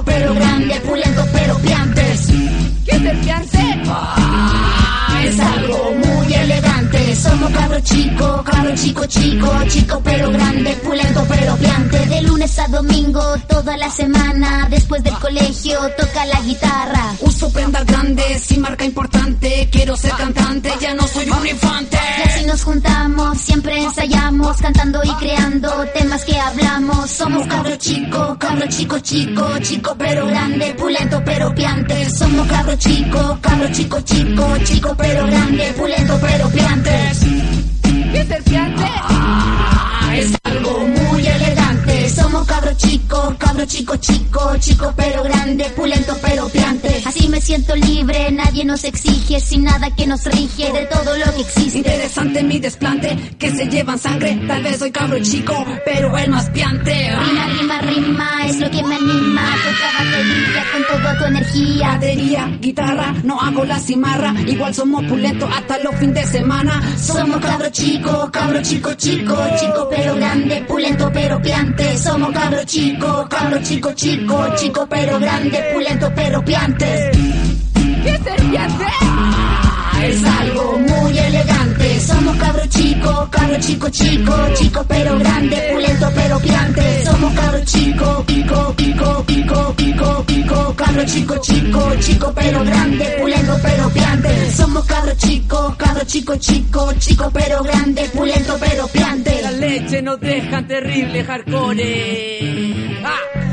Chico, 0.01 0.03
chico 0.03 0.03
pero 0.05 0.33
grande, 0.33 0.81
pulento 0.81 1.25
pero 1.33 1.57
piantes. 1.59 2.27
¿Qué 2.85 2.91
es 2.91 3.05
el 3.05 3.17
piante? 3.19 3.81
Ah, 3.87 5.21
es 5.23 5.39
algo 5.39 5.91
muy 5.93 6.33
elegante. 6.33 7.15
Somos 7.15 7.51
cabros 7.51 7.83
chicos, 7.83 8.41
cabros 8.43 8.81
chico 8.81 9.05
chico, 9.05 9.51
chico 9.67 10.01
pero 10.03 10.31
grande, 10.31 10.73
pulento 10.83 11.25
pero 11.27 11.55
piante. 11.57 12.05
De 12.07 12.21
lunes 12.23 12.59
a 12.59 12.67
domingo, 12.67 13.21
toda 13.47 13.77
la 13.77 13.89
semana, 13.89 14.67
después 14.69 15.03
del 15.03 15.17
colegio, 15.19 15.79
toca 15.97 16.25
la 16.25 16.41
guitarra. 16.41 17.13
Uso 17.21 17.51
prendas 17.51 17.85
grandes 17.85 18.51
y 18.51 18.57
marca 18.57 18.85
importante. 18.85 19.69
Quiero 19.71 19.95
ser 19.95 20.11
cantante, 20.13 20.71
ya 20.79 20.93
no 20.93 21.07
soy 21.07 21.29
un 21.29 21.47
infante. 21.47 22.00
Cantando 24.59 25.01
y 25.03 25.13
creando 25.15 25.69
temas 25.93 26.25
que 26.25 26.37
hablamos. 26.37 27.09
Somos 27.09 27.47
cabro 27.47 27.75
chico, 27.77 28.35
cabro 28.37 28.67
chico 28.67 28.99
chico, 28.99 29.47
chico 29.59 29.95
pero 29.97 30.27
grande, 30.27 30.73
pulento 30.73 31.21
pero 31.23 31.53
piante. 31.53 32.09
Somos 32.09 32.47
cabro 32.47 32.75
chico, 32.75 33.37
cabro 33.41 33.71
chico 33.71 34.01
chico, 34.01 34.57
chico 34.63 34.95
pero 34.97 35.25
grande, 35.27 35.73
pulento 35.77 36.17
pero 36.21 36.49
piantes. 36.49 37.19
¿Qué 37.83 38.19
es 38.19 38.31
el 38.31 38.43
piante? 38.43 38.83
Ah, 38.83 40.11
es 40.15 40.33
algo 40.43 40.79
muy 40.87 41.25
elegante. 41.25 42.09
Somos 42.09 42.45
cabro 42.45 42.73
chico, 42.73 43.35
cabro 43.37 43.65
chico 43.65 43.95
chico, 43.97 44.57
chico 44.59 44.93
pero 44.97 45.23
grande, 45.23 45.65
pulento 45.75 46.17
pero 46.21 46.47
piante. 46.49 46.60
Me 47.41 47.47
siento 47.47 47.75
libre, 47.75 48.31
nadie 48.31 48.63
nos 48.63 48.83
exige, 48.83 49.39
sin 49.39 49.63
nada 49.63 49.89
que 49.95 50.05
nos 50.05 50.25
rige 50.25 50.71
de 50.71 50.85
todo 50.85 51.17
lo 51.17 51.25
que 51.33 51.41
existe. 51.41 51.79
Interesante 51.79 52.43
mi 52.43 52.59
desplante, 52.59 53.17
que 53.39 53.49
se 53.49 53.65
llevan 53.65 53.97
sangre. 53.97 54.39
Tal 54.47 54.61
vez 54.61 54.77
soy 54.77 54.91
cabro 54.91 55.17
chico, 55.23 55.65
pero 55.83 56.15
el 56.15 56.29
más 56.29 56.51
piante. 56.51 56.93
Rima, 56.93 57.47
rima, 57.47 57.81
rima, 57.81 58.45
es 58.45 58.59
lo 58.59 58.69
que 58.69 58.83
me 58.83 58.95
anima. 58.95 59.55
Toca 59.55 60.03
batería 60.03 60.65
con 60.71 60.83
toda 60.85 61.17
tu 61.17 61.25
energía. 61.25 61.87
Batería, 61.87 62.57
guitarra, 62.61 63.15
no 63.23 63.41
hago 63.41 63.65
la 63.65 63.79
cimarra. 63.79 64.35
Igual 64.45 64.75
somos 64.75 65.03
pulentos 65.05 65.49
hasta 65.51 65.79
los 65.79 65.95
fines 65.95 66.13
de 66.13 66.39
semana. 66.39 66.79
Somos 66.95 67.41
cabro 67.41 67.71
chico, 67.71 68.29
cabro 68.31 68.61
chico 68.61 68.93
chico, 68.93 69.35
chico 69.59 69.87
pero 69.89 70.15
grande, 70.15 70.63
pulento 70.67 71.09
pero 71.11 71.41
piante. 71.41 71.97
Somos 71.97 72.31
cabro 72.33 72.63
chico, 72.65 73.27
cabro 73.27 73.59
chico 73.63 73.93
chico, 73.93 74.55
chico 74.57 74.87
pero 74.87 75.19
grande, 75.19 75.71
pulento 75.73 76.11
pero 76.15 76.45
piantes. 76.45 77.30
¿Qué 78.03 78.19
piante? 78.49 78.85
Ah, 79.01 80.01
es 80.03 80.23
algo 80.23 80.79
muy 80.79 81.17
elegante. 81.17 81.99
Somos 81.99 82.35
cabro 82.37 82.65
chico, 82.67 83.27
cabro 83.29 83.59
chico 83.59 83.89
chico, 83.89 84.33
chico 84.55 84.85
pero 84.87 85.19
grande, 85.19 85.69
pulento 85.71 86.09
pero 86.15 86.39
piante. 86.39 87.05
Somos 87.05 87.33
cabro 87.33 87.63
chico, 87.65 88.23
pico, 88.25 88.73
pico, 88.75 89.23
pico, 89.25 89.73
pico, 89.75 90.23
pico, 90.25 90.73
cabro 90.75 91.05
chico 91.05 91.37
chico, 91.41 91.95
chico 91.99 92.33
pero 92.33 92.63
grande, 92.63 93.05
pulento 93.19 93.59
pero 93.61 93.89
piante. 93.89 94.51
Somos 94.51 94.85
cabro 94.85 95.13
chico, 95.15 95.75
cabro 95.77 96.03
chico 96.05 96.35
chico, 96.37 96.93
chico 96.97 97.29
pero 97.31 97.63
grande, 97.63 98.09
pulento 98.13 98.57
pero 98.59 98.87
piante. 98.87 99.41
La 99.43 99.51
leche 99.51 100.01
nos 100.01 100.19
dejan 100.19 100.67
terrible 100.67 101.23
hardcore. 101.23 103.01
¡Ah! 103.03 103.50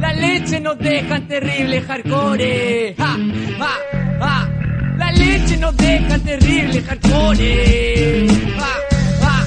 La 0.00 0.12
leche 0.12 0.60
nos 0.60 0.78
dejan 0.78 1.28
terrible 1.28 1.82
hardcore. 1.82 2.94
¡Ah! 2.98 3.16
¡Ah! 3.60 3.78
¡Ah! 4.20 4.48
La 4.96 5.12
leche 5.12 5.56
nos 5.58 5.76
deja 5.76 6.18
terrible 6.18 6.82
hardcore. 6.82 8.26
¡Ah! 8.58 8.78
¡Ah! 9.22 9.44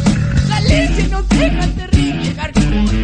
La 0.48 0.60
leche 0.62 1.08
nos 1.10 1.28
deja 1.30 1.68
terrible 1.68 2.36
hardcore. 2.36 3.02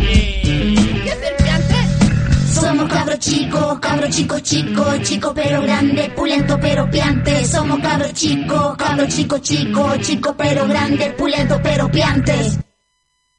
¿Qué 1.04 1.10
es? 1.10 2.54
Somos 2.54 2.90
cabro 2.90 3.18
chico, 3.18 3.80
cabro 3.82 4.08
chico 4.10 4.40
chico, 4.40 4.86
chico 5.02 5.34
pero 5.34 5.62
grande, 5.62 6.12
pulento 6.16 6.60
pero 6.60 6.90
piante. 6.90 7.46
Somos 7.46 7.80
cabro 7.80 8.12
chico, 8.14 8.76
cabro 8.78 9.08
chico 9.08 9.40
chico, 9.40 9.98
chico 9.98 10.36
pero 10.38 10.68
grande, 10.68 11.12
pulento 11.18 11.60
pero 11.64 11.90
piantes. 11.90 12.60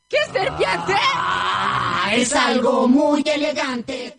¿Qué 0.08 0.16
es 0.16 0.34
el 0.34 0.48
es 2.12 2.34
algo 2.34 2.88
muy 2.88 3.22
elegante. 3.24 4.16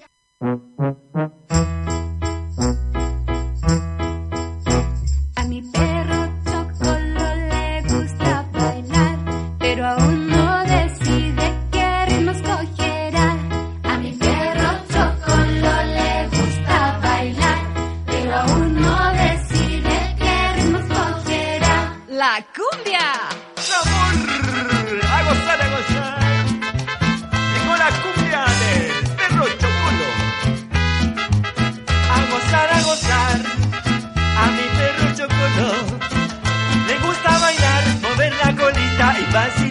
A 5.36 5.44
mi 5.48 5.62
perro 5.62 6.30
Chocolo 6.46 7.36
le 7.50 7.82
gusta 7.82 8.50
bailar, 8.54 9.18
pero 9.60 9.86
aún 9.88 10.28
no 10.30 10.64
decide 10.64 11.54
qué 11.72 12.06
ritmos 12.08 12.38
cogerá. 12.42 13.38
A 13.84 13.98
mi 13.98 14.12
perro 14.14 14.70
Chocolo 14.88 15.84
le 15.98 16.28
gusta 16.30 17.00
bailar, 17.04 17.60
pero 18.06 18.36
aún 18.36 18.76
no 18.82 19.14
decide 19.14 20.16
qué 20.18 20.54
ritmos 20.56 20.84
cogerá. 20.84 21.98
La 22.08 22.46
cumbia. 22.56 23.21
Le 35.62 36.96
gusta 37.06 37.38
bailar, 37.38 37.84
mover 38.02 38.34
la 38.44 38.56
colita 38.56 39.16
y 39.20 39.34
vacilar. 39.34 39.71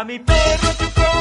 A 0.00 0.04
mi 0.04 0.18
perro 0.18 1.19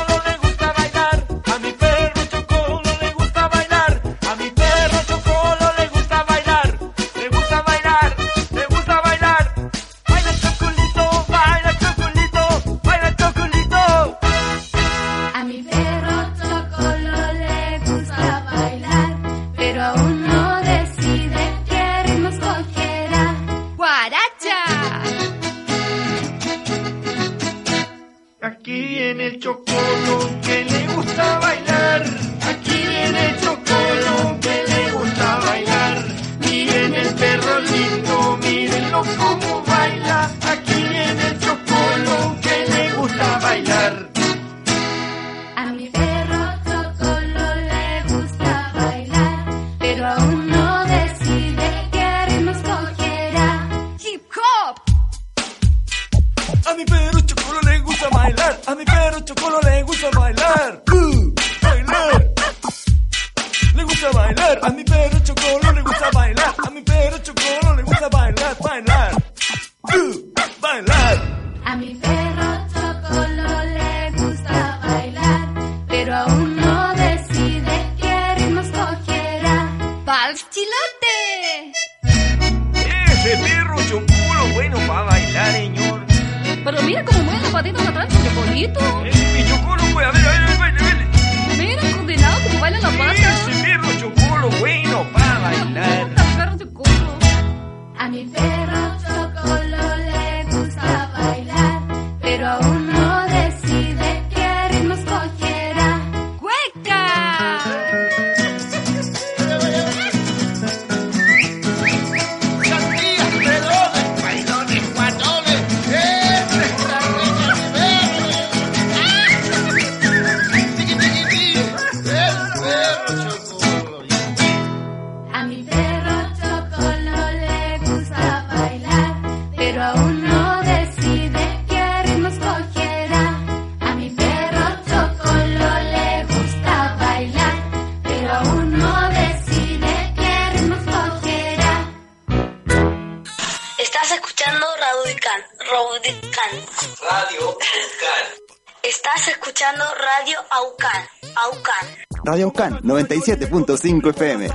Radio 152.30 152.46
Aucan 152.46 152.80
97.5 152.84 154.10
FM. 154.12 154.50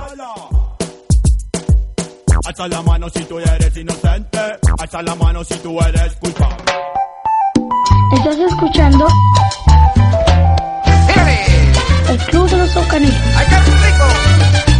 Alza 2.45 2.67
la 2.69 2.81
mano 2.83 3.09
si 3.09 3.19
tú 3.25 3.37
eres 3.37 3.75
inocente. 3.75 4.39
Alza 4.79 5.01
la 5.01 5.13
mano 5.15 5.43
si 5.43 5.55
tú 5.55 5.77
eres 5.81 6.15
culpable. 6.15 6.55
Estás 8.13 8.37
escuchando 8.37 9.07
el 12.07 12.17
Club 12.27 12.49
de 12.49 12.57
los 12.59 12.77
Aucanitos. 12.77 14.74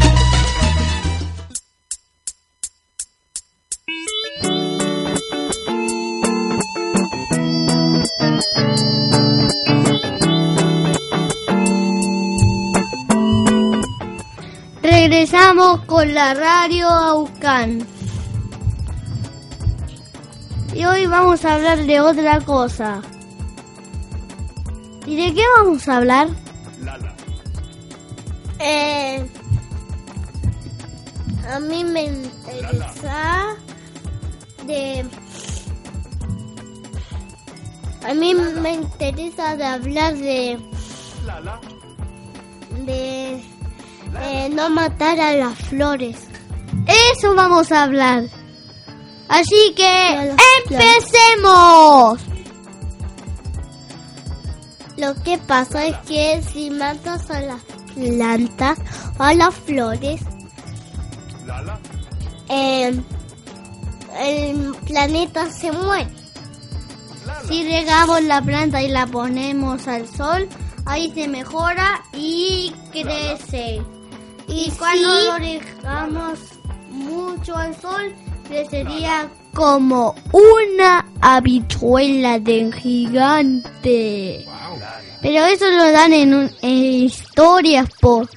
Regresamos 15.26 15.84
con 15.86 16.14
la 16.14 16.36
radio 16.36 16.88
Aucan. 16.88 17.84
Y 20.72 20.86
hoy 20.86 21.08
vamos 21.08 21.44
a 21.44 21.56
hablar 21.56 21.84
de 21.84 22.00
otra 22.00 22.42
cosa. 22.42 23.02
¿Y 25.08 25.16
de 25.16 25.34
qué 25.34 25.42
vamos 25.58 25.88
a 25.88 25.98
hablar? 25.98 26.28
Eh, 28.60 29.28
a 31.52 31.60
mí 31.60 31.84
me 31.84 32.04
interesa 32.04 33.56
de... 34.68 35.06
A 38.08 38.14
mí 38.14 38.36
me 38.36 38.74
interesa 38.74 39.56
de 39.56 39.66
hablar 39.66 40.16
de... 40.18 40.60
De... 42.86 43.55
eh, 44.22 44.50
no 44.50 44.70
matar 44.70 45.20
a 45.20 45.34
las 45.34 45.58
flores. 45.58 46.18
Eso 47.14 47.36
vamos 47.36 47.72
a 47.72 47.84
hablar. 47.84 48.24
Así 49.28 49.74
que 49.76 50.36
empecemos. 50.70 52.22
Lo 54.98 55.14
que 55.24 55.38
pasa 55.40 55.86
es 55.86 55.98
que 56.08 56.42
si 56.42 56.70
matas 56.70 57.30
a 57.30 57.42
las 57.42 57.62
plantas 57.96 58.80
o 59.20 59.24
a 59.24 59.34
las 59.34 59.54
flores, 59.54 60.22
eh, 62.50 63.02
el 64.20 64.76
planeta 64.86 65.52
se 65.52 65.72
muere. 65.72 66.08
Si 67.48 67.64
regamos 67.64 68.24
la 68.24 68.42
planta 68.42 68.82
y 68.82 68.88
la 68.88 69.06
ponemos 69.08 69.88
al 69.88 70.08
sol, 70.08 70.48
ahí 70.86 71.12
se 71.14 71.28
mejora 71.28 72.04
y 72.14 72.74
crece. 72.92 73.82
Y 74.58 74.72
cuando 74.72 75.08
lo 75.08 75.38
regamos 75.38 76.40
mucho 76.90 77.56
al 77.58 77.76
sol, 77.82 78.16
crecería 78.48 79.30
como 79.54 80.16
una 80.32 81.06
habichuela 81.22 82.40
de 82.40 82.72
gigante. 82.72 84.46
Pero 85.22 85.46
eso 85.46 85.70
lo 85.72 85.92
dan 85.92 86.14
en, 86.14 86.34
un- 86.34 86.52
en 86.62 86.72
historias 87.04 87.90
por... 88.00 88.30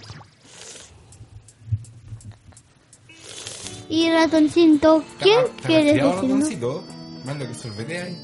Y 3.89 4.11
ratoncito, 4.11 5.03
¿quién 5.21 5.41
¿Está 5.41 5.67
quiere 5.69 5.85
decirnos? 5.95 6.15
ratoncito? 6.17 6.85
Lo 7.27 7.39
que 7.49 7.55
sorbetea 7.55 8.05
ahí. 8.05 8.17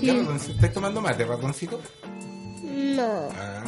Sí. 0.00 0.50
¿Estás 0.52 0.72
tomando 0.72 1.00
mate, 1.00 1.24
ratoncito? 1.24 1.80
No. 2.62 3.28
Ah, 3.36 3.64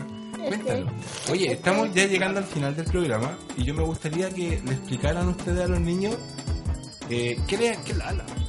cuéntalo. 0.49 0.87
Oye, 1.31 1.53
estamos 1.53 1.93
ya 1.95 2.07
llegando 2.07 2.39
al 2.41 2.47
final 2.47 2.75
del 2.77 2.85
programa 2.87 3.37
y 3.57 3.65
yo 3.65 3.75
me 3.75 3.83
gustaría 3.83 4.29
que 4.31 4.61
le 4.65 4.73
explicaran 4.73 5.29
ustedes 5.29 5.65
a 5.65 5.69
los 5.69 5.81
niños 5.81 6.17
eh, 7.11 7.39
¿qué, 7.47 7.57
le- 7.59 7.79
qué- 7.85 7.95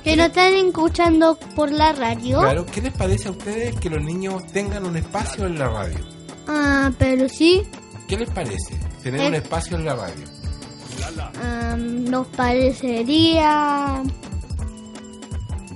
Que 0.03 0.15
nos 0.15 0.27
están 0.27 0.53
escuchando 0.53 1.37
por 1.55 1.71
la 1.71 1.91
radio. 1.93 2.39
claro, 2.39 2.65
¿qué 2.65 2.81
les 2.81 2.93
parece 2.93 3.27
a 3.27 3.31
ustedes 3.31 3.75
que 3.79 3.89
los 3.89 4.01
niños 4.03 4.45
tengan 4.53 4.85
un 4.85 4.95
espacio 4.95 5.45
en 5.45 5.59
la 5.59 5.67
radio? 5.67 5.97
Ah, 6.47 6.91
pero 6.97 7.27
sí, 7.27 7.63
¿Qué 8.07 8.15
les 8.17 8.29
parece 8.29 8.77
tener 9.03 9.19
Eh. 9.21 9.27
un 9.27 9.35
espacio 9.35 9.77
en 9.77 9.85
la 9.85 9.95
radio? 9.95 10.23
ah, 11.41 11.75
nos 11.77 12.27
parecería 12.27 14.01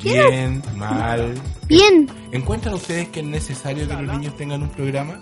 Bien, 0.02 0.62
mal. 0.76 1.34
bien. 1.68 2.10
¿Encuentran 2.32 2.76
ustedes 2.76 3.10
que 3.10 3.20
es 3.20 3.26
necesario 3.26 3.88
que 3.88 3.94
los 3.96 4.18
niños 4.18 4.38
tengan 4.38 4.62
un 4.64 4.70
programa? 4.70 5.20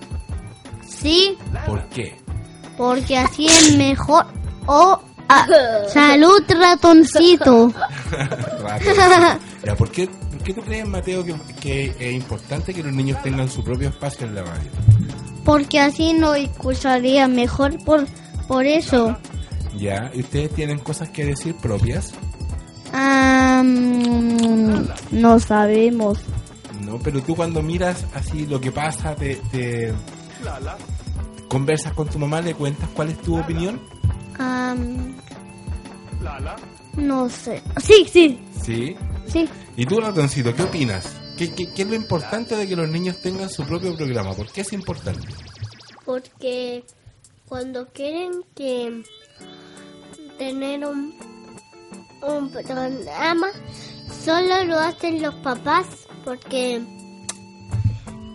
Sí, 1.08 1.38
¿Por 1.66 1.88
qué? 1.88 2.18
porque 2.76 3.18
así 3.18 3.48
es 3.48 3.78
mejor. 3.78 4.26
Oh, 4.66 5.00
ah, 5.30 5.48
salud, 5.88 6.44
ratoncito. 6.50 7.72
Ratoncito. 8.62 9.40
Ya, 9.66 9.76
¿por, 9.76 9.90
qué, 9.90 10.08
por 10.08 10.44
qué 10.44 10.54
tú 10.54 10.62
crees, 10.62 10.86
Mateo, 10.86 11.24
que, 11.24 11.36
que 11.62 11.96
es 11.98 12.14
importante 12.14 12.74
que 12.74 12.84
los 12.84 12.94
niños 12.94 13.22
tengan 13.24 13.50
su 13.50 13.64
propio 13.64 13.88
espacio 13.88 14.28
en 14.28 14.36
la 14.36 14.44
radio? 14.44 14.70
Porque 15.46 15.80
así 15.80 16.12
nos 16.12 16.36
escucharía 16.38 17.30
mejor 17.30 17.82
por, 17.86 18.06
por 18.48 18.66
eso. 18.66 19.18
Ya, 19.78 20.12
¿y 20.14 20.20
ustedes 20.22 20.54
tienen 20.56 20.80
cosas 20.80 21.10
que 21.10 21.24
decir 21.24 21.56
propias? 21.56 22.14
Mm, 22.92 24.82
no 25.12 25.40
sabemos. 25.40 26.20
No, 26.82 27.00
pero 27.00 27.22
tú 27.22 27.34
cuando 27.34 27.62
miras 27.62 28.06
así 28.14 28.46
lo 28.46 28.60
que 28.60 28.72
pasa, 28.74 29.16
te, 29.16 29.36
te 29.52 29.94
conversas 31.48 31.94
con 31.94 32.08
tu 32.10 32.20
mamá, 32.20 32.42
le 32.42 32.54
cuentas 32.54 32.90
cuál 32.94 33.10
es 33.10 33.22
tu 33.22 33.38
opinión. 33.40 33.80
Ah, 34.40 34.76
no 36.96 37.30
sé. 37.30 37.62
Sí, 37.82 38.06
sí, 38.12 38.40
Sí. 38.62 38.96
sí. 39.28 39.48
¿Y 39.76 39.86
tú, 39.86 40.00
ratoncito, 40.00 40.54
qué 40.56 40.64
opinas? 40.64 41.16
¿Qué, 41.38 41.54
qué, 41.54 41.72
qué 41.72 41.84
es 41.84 41.88
lo 41.88 41.96
importante 41.96 42.56
de 42.56 42.68
que 42.68 42.76
los 42.76 42.90
niños 42.90 43.22
tengan 43.22 43.50
su 43.50 43.64
propio 43.66 43.96
programa? 43.96 44.34
¿Por 44.34 44.52
qué 44.52 44.62
es 44.62 44.74
importante? 44.74 45.28
Porque 46.06 46.84
cuando 47.48 47.88
quieren 47.90 48.44
que 48.56 49.04
tener 50.40 50.86
un, 50.86 51.14
un 52.28 52.50
programa, 52.50 53.48
solo 54.26 54.64
lo 54.66 54.80
hacen 54.80 55.22
los 55.22 55.36
papás 55.36 55.86
porque 56.26 56.82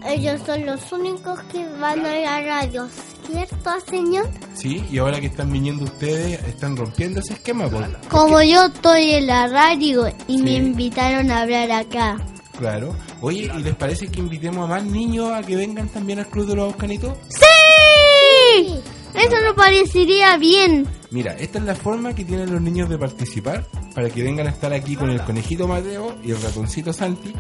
ellos 0.07 0.41
son 0.47 0.67
los 0.67 0.93
únicos 0.93 1.39
que 1.53 1.67
van 1.81 2.05
a 2.05 2.15
la 2.15 2.41
radio. 2.43 2.89
¿Cierto, 3.27 3.71
señor? 3.89 4.29
Sí, 4.55 4.85
y 4.91 4.99
ahora 4.99 5.21
que 5.21 5.27
están 5.27 5.51
viniendo 5.53 5.85
ustedes, 5.85 6.43
están 6.47 6.77
rompiendo 6.77 7.21
ese 7.21 7.35
esquema, 7.35 7.69
por 7.69 7.87
Como 8.09 8.43
yo 8.43 8.67
estoy 8.67 9.13
en 9.13 9.27
la 9.29 9.47
radio 9.49 10.09
y 10.27 10.37
Sí. 10.39 10.43
me 10.43 10.55
invitaron 10.55 11.31
a 11.31 11.43
hablar 11.43 11.71
acá. 11.71 12.17
Claro. 12.59 12.95
Oye, 13.21 13.51
¿y 13.57 13.63
les 13.63 13.75
parece 13.77 14.09
que 14.09 14.21
invitemos 14.21 14.65
a 14.65 14.69
más 14.75 14.85
niños 14.85 15.31
a 15.33 15.43
que 15.43 15.57
vengan 15.57 15.89
también 15.89 16.19
al 16.19 16.27
Club 16.29 16.47
de 16.49 16.57
los 16.57 16.65
Auscanitos? 16.67 17.17
¡Sí! 17.29 18.81
Eso 19.15 19.37
me 19.45 19.55
parecería 19.55 20.37
bien. 20.39 20.87
Mira, 21.11 21.33
esta 21.35 21.59
es 21.59 21.65
la 21.65 21.75
forma 21.75 22.15
que 22.15 22.25
tienen 22.25 22.51
los 22.53 22.61
niños 22.63 22.89
de 22.89 22.99
participar 22.99 23.67
para 23.95 24.09
que 24.11 24.23
vengan 24.23 24.47
a 24.47 24.51
estar 24.51 24.73
aquí 24.73 24.97
con 24.97 25.11
el 25.11 25.21
conejito 25.23 25.69
Mateo 25.69 26.17
y 26.25 26.31
el 26.31 26.41
ratoncito 26.41 26.93
Santi. 26.93 27.33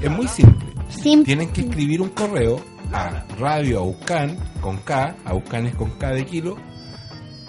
Es 0.00 0.10
muy 0.10 0.26
simple. 0.28 0.67
Tienen 1.24 1.50
que 1.52 1.62
escribir 1.62 2.00
un 2.00 2.10
correo 2.10 2.60
a 2.92 3.24
Radio 3.38 3.80
Aucan 3.80 4.36
con 4.60 4.78
K, 4.78 5.16
Aucan 5.24 5.66
es 5.66 5.76
con 5.76 5.90
K 5.98 6.10
de 6.10 6.24
kilo, 6.24 6.56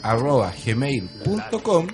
arroba 0.04 0.52
gmail.com 0.66 1.88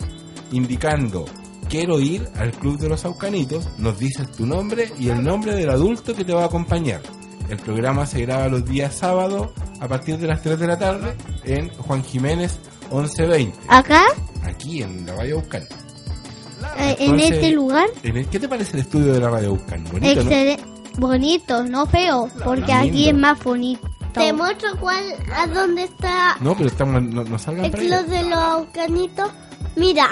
indicando 0.51 1.25
quiero 1.69 1.99
ir 1.99 2.27
al 2.35 2.51
Club 2.51 2.79
de 2.79 2.89
los 2.89 3.05
Aucanitos, 3.05 3.67
nos 3.77 3.97
dices 3.99 4.31
tu 4.31 4.45
nombre 4.45 4.91
y 4.97 5.09
el 5.09 5.23
nombre 5.23 5.55
del 5.55 5.69
adulto 5.69 6.15
que 6.15 6.23
te 6.23 6.33
va 6.33 6.43
a 6.43 6.45
acompañar. 6.45 7.01
El 7.49 7.57
programa 7.57 8.05
se 8.05 8.21
graba 8.21 8.47
los 8.47 8.65
días 8.65 8.95
sábados 8.95 9.51
a 9.79 9.87
partir 9.87 10.17
de 10.17 10.27
las 10.27 10.41
3 10.41 10.59
de 10.59 10.67
la 10.67 10.79
tarde 10.79 11.15
en 11.43 11.69
Juan 11.69 12.03
Jiménez 12.03 12.59
1120, 12.91 13.57
¿Acá? 13.67 14.03
aquí 14.43 14.81
en 14.81 15.05
la 15.05 15.15
Radio 15.15 15.35
Aucan. 15.37 15.63
Eh, 15.63 16.95
en 16.99 17.11
Entonces, 17.11 17.31
este 17.31 17.51
lugar. 17.51 17.87
en 18.03 18.25
¿Qué 18.25 18.39
te 18.39 18.47
parece 18.47 18.77
el 18.77 18.79
estudio 18.83 19.13
de 19.13 19.19
la 19.19 19.29
Radio 19.29 19.49
Aucan? 19.49 19.83
Bonito, 19.91 20.23
¿no? 20.23 20.74
Excelente. 20.95 21.01
Bonito, 21.01 21.63
no 21.63 21.85
feo. 21.85 22.29
Porque 22.43 22.73
aquí 22.73 22.91
lindo. 22.91 23.09
es 23.09 23.17
más 23.17 23.43
bonito. 23.43 23.89
Te 24.13 24.31
muestro 24.31 24.69
cuál, 24.79 25.03
a 25.33 25.45
dónde 25.47 25.83
está 25.83 26.37
No, 26.39 26.55
pero 26.55 26.69
estamos, 26.69 27.03
no, 27.03 27.25
no 27.25 27.37
salgan 27.37 27.65
el 27.65 27.71
club 27.71 28.05
de 28.07 28.23
los 28.23 28.39
aucanitos. 28.39 29.29
Mira, 29.75 30.07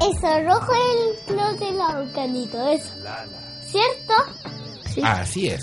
eso 0.00 0.40
rojo 0.46 0.72
es 0.72 1.28
el 1.28 1.34
club 1.34 1.58
de 1.58 1.72
los 1.72 1.90
aucanitos, 1.90 2.60
eso. 2.72 2.92
¿Cierto? 3.66 4.14
Ah, 5.02 5.20
así 5.20 5.48
es. 5.48 5.62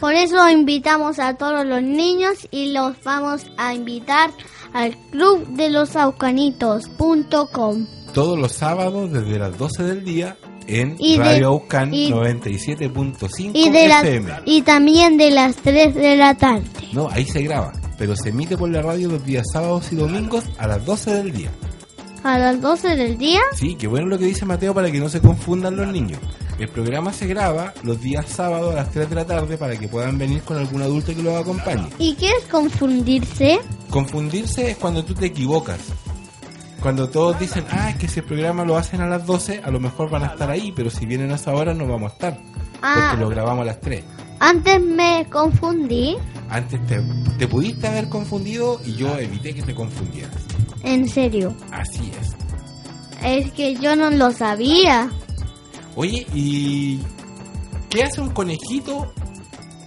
Por 0.00 0.14
eso 0.14 0.48
invitamos 0.48 1.18
a 1.18 1.34
todos 1.34 1.64
los 1.66 1.82
niños 1.82 2.46
y 2.50 2.72
los 2.72 3.02
vamos 3.02 3.46
a 3.56 3.74
invitar 3.74 4.30
al 4.72 4.96
club 5.10 5.46
de 5.48 5.70
los 5.70 5.96
aucanitos.com. 5.96 7.86
Todos 8.12 8.38
los 8.38 8.52
sábados 8.52 9.10
desde 9.10 9.38
las 9.38 9.56
12 9.58 9.82
del 9.82 10.04
día 10.04 10.36
en 10.68 10.96
Y 10.98 11.16
Radio 11.18 11.48
Aucan 11.48 11.92
y- 11.92 12.10
97.5 12.10 13.50
Y, 13.54 13.70
de 13.70 13.88
las, 13.88 14.04
FM. 14.04 14.32
y 14.44 14.62
también 14.62 15.16
de 15.16 15.30
las 15.30 15.56
3 15.56 15.94
de 15.94 16.16
la 16.16 16.34
tarde. 16.36 16.64
No, 16.92 17.08
ahí 17.10 17.24
se 17.24 17.42
graba, 17.42 17.72
pero 17.98 18.14
se 18.14 18.28
emite 18.28 18.56
por 18.56 18.70
la 18.70 18.82
radio 18.82 19.08
los 19.08 19.24
días 19.24 19.46
sábados 19.52 19.90
y 19.92 19.96
domingos 19.96 20.44
a 20.58 20.66
las 20.66 20.84
12 20.84 21.14
del 21.14 21.32
día. 21.32 21.50
A 22.24 22.38
las 22.38 22.60
12 22.60 22.96
del 22.96 23.16
día. 23.16 23.40
Sí, 23.54 23.76
qué 23.76 23.86
bueno 23.86 24.06
lo 24.08 24.18
que 24.18 24.24
dice 24.26 24.44
Mateo 24.44 24.74
para 24.74 24.90
que 24.90 24.98
no 24.98 25.08
se 25.08 25.20
confundan 25.20 25.76
los 25.76 25.88
niños. 25.92 26.18
El 26.58 26.68
programa 26.68 27.12
se 27.12 27.26
graba 27.28 27.72
los 27.84 28.00
días 28.00 28.26
sábados 28.28 28.72
a 28.74 28.78
las 28.78 28.90
3 28.90 29.08
de 29.08 29.14
la 29.14 29.24
tarde 29.24 29.56
para 29.56 29.76
que 29.78 29.86
puedan 29.86 30.18
venir 30.18 30.42
con 30.42 30.56
algún 30.58 30.82
adulto 30.82 31.14
que 31.14 31.22
los 31.22 31.40
acompañe. 31.40 31.86
¿Y 32.00 32.14
quieres 32.16 32.44
confundirse? 32.50 33.60
Confundirse 33.90 34.72
es 34.72 34.76
cuando 34.76 35.04
tú 35.04 35.14
te 35.14 35.26
equivocas. 35.26 35.78
Cuando 36.80 37.08
todos 37.08 37.38
dicen, 37.38 37.64
ah, 37.70 37.90
es 37.90 37.96
que 37.96 38.06
ese 38.06 38.22
programa 38.22 38.64
lo 38.64 38.76
hacen 38.76 39.00
a 39.00 39.06
las 39.06 39.26
12, 39.26 39.62
a 39.64 39.70
lo 39.70 39.80
mejor 39.80 40.10
van 40.10 40.22
a 40.22 40.26
estar 40.28 40.50
ahí, 40.50 40.72
pero 40.72 40.90
si 40.90 41.06
vienen 41.06 41.32
a 41.32 41.34
esa 41.34 41.52
hora 41.52 41.74
no 41.74 41.86
vamos 41.88 42.12
a 42.12 42.14
estar. 42.14 42.40
Ah. 42.82 43.08
Porque 43.10 43.22
lo 43.22 43.28
grabamos 43.28 43.62
a 43.62 43.66
las 43.66 43.80
3. 43.80 44.04
Antes 44.40 44.80
me 44.80 45.26
confundí. 45.30 46.16
Antes 46.48 46.86
te, 46.86 47.02
te 47.38 47.48
pudiste 47.48 47.88
haber 47.88 48.08
confundido 48.08 48.80
y 48.84 48.94
yo 48.94 49.18
evité 49.18 49.54
que 49.54 49.62
te 49.62 49.74
confundieras. 49.74 50.30
En 50.84 51.08
serio. 51.08 51.54
Así 51.72 52.12
es. 52.20 52.36
Es 53.22 53.52
que 53.52 53.74
yo 53.74 53.96
no 53.96 54.10
lo 54.10 54.30
sabía. 54.30 55.10
Oye, 55.96 56.24
¿y 56.32 57.00
qué 57.90 58.04
hace 58.04 58.20
un 58.20 58.30
conejito 58.30 59.12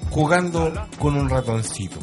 jugando 0.09 0.73
con 0.99 1.15
un 1.15 1.29
ratoncito? 1.29 1.97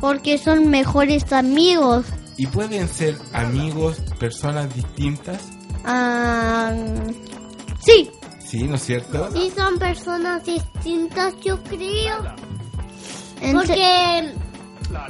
Porque 0.00 0.38
son 0.38 0.70
mejores 0.70 1.30
amigos. 1.32 2.06
¿Y 2.42 2.46
pueden 2.48 2.88
ser 2.88 3.16
amigos, 3.32 3.98
personas 4.18 4.74
distintas? 4.74 5.40
Ah, 5.84 6.74
sí. 7.78 8.10
Sí, 8.44 8.64
¿no 8.64 8.74
es 8.74 8.82
cierto? 8.82 9.30
Sí, 9.32 9.52
son 9.56 9.78
personas 9.78 10.44
distintas, 10.44 11.34
yo 11.44 11.62
creo. 11.62 12.34
En 13.40 13.52
Porque 13.52 14.34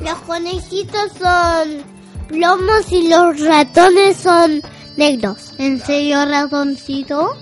los 0.01 0.19
conejitos 0.27 1.13
son 1.19 1.83
plomos 2.29 2.93
y 2.93 3.09
los 3.09 3.41
ratones 3.41 4.19
son 4.19 4.61
negros. 4.99 5.55
¿En 5.57 5.81
serio, 5.81 6.27
ratoncito? 6.27 7.35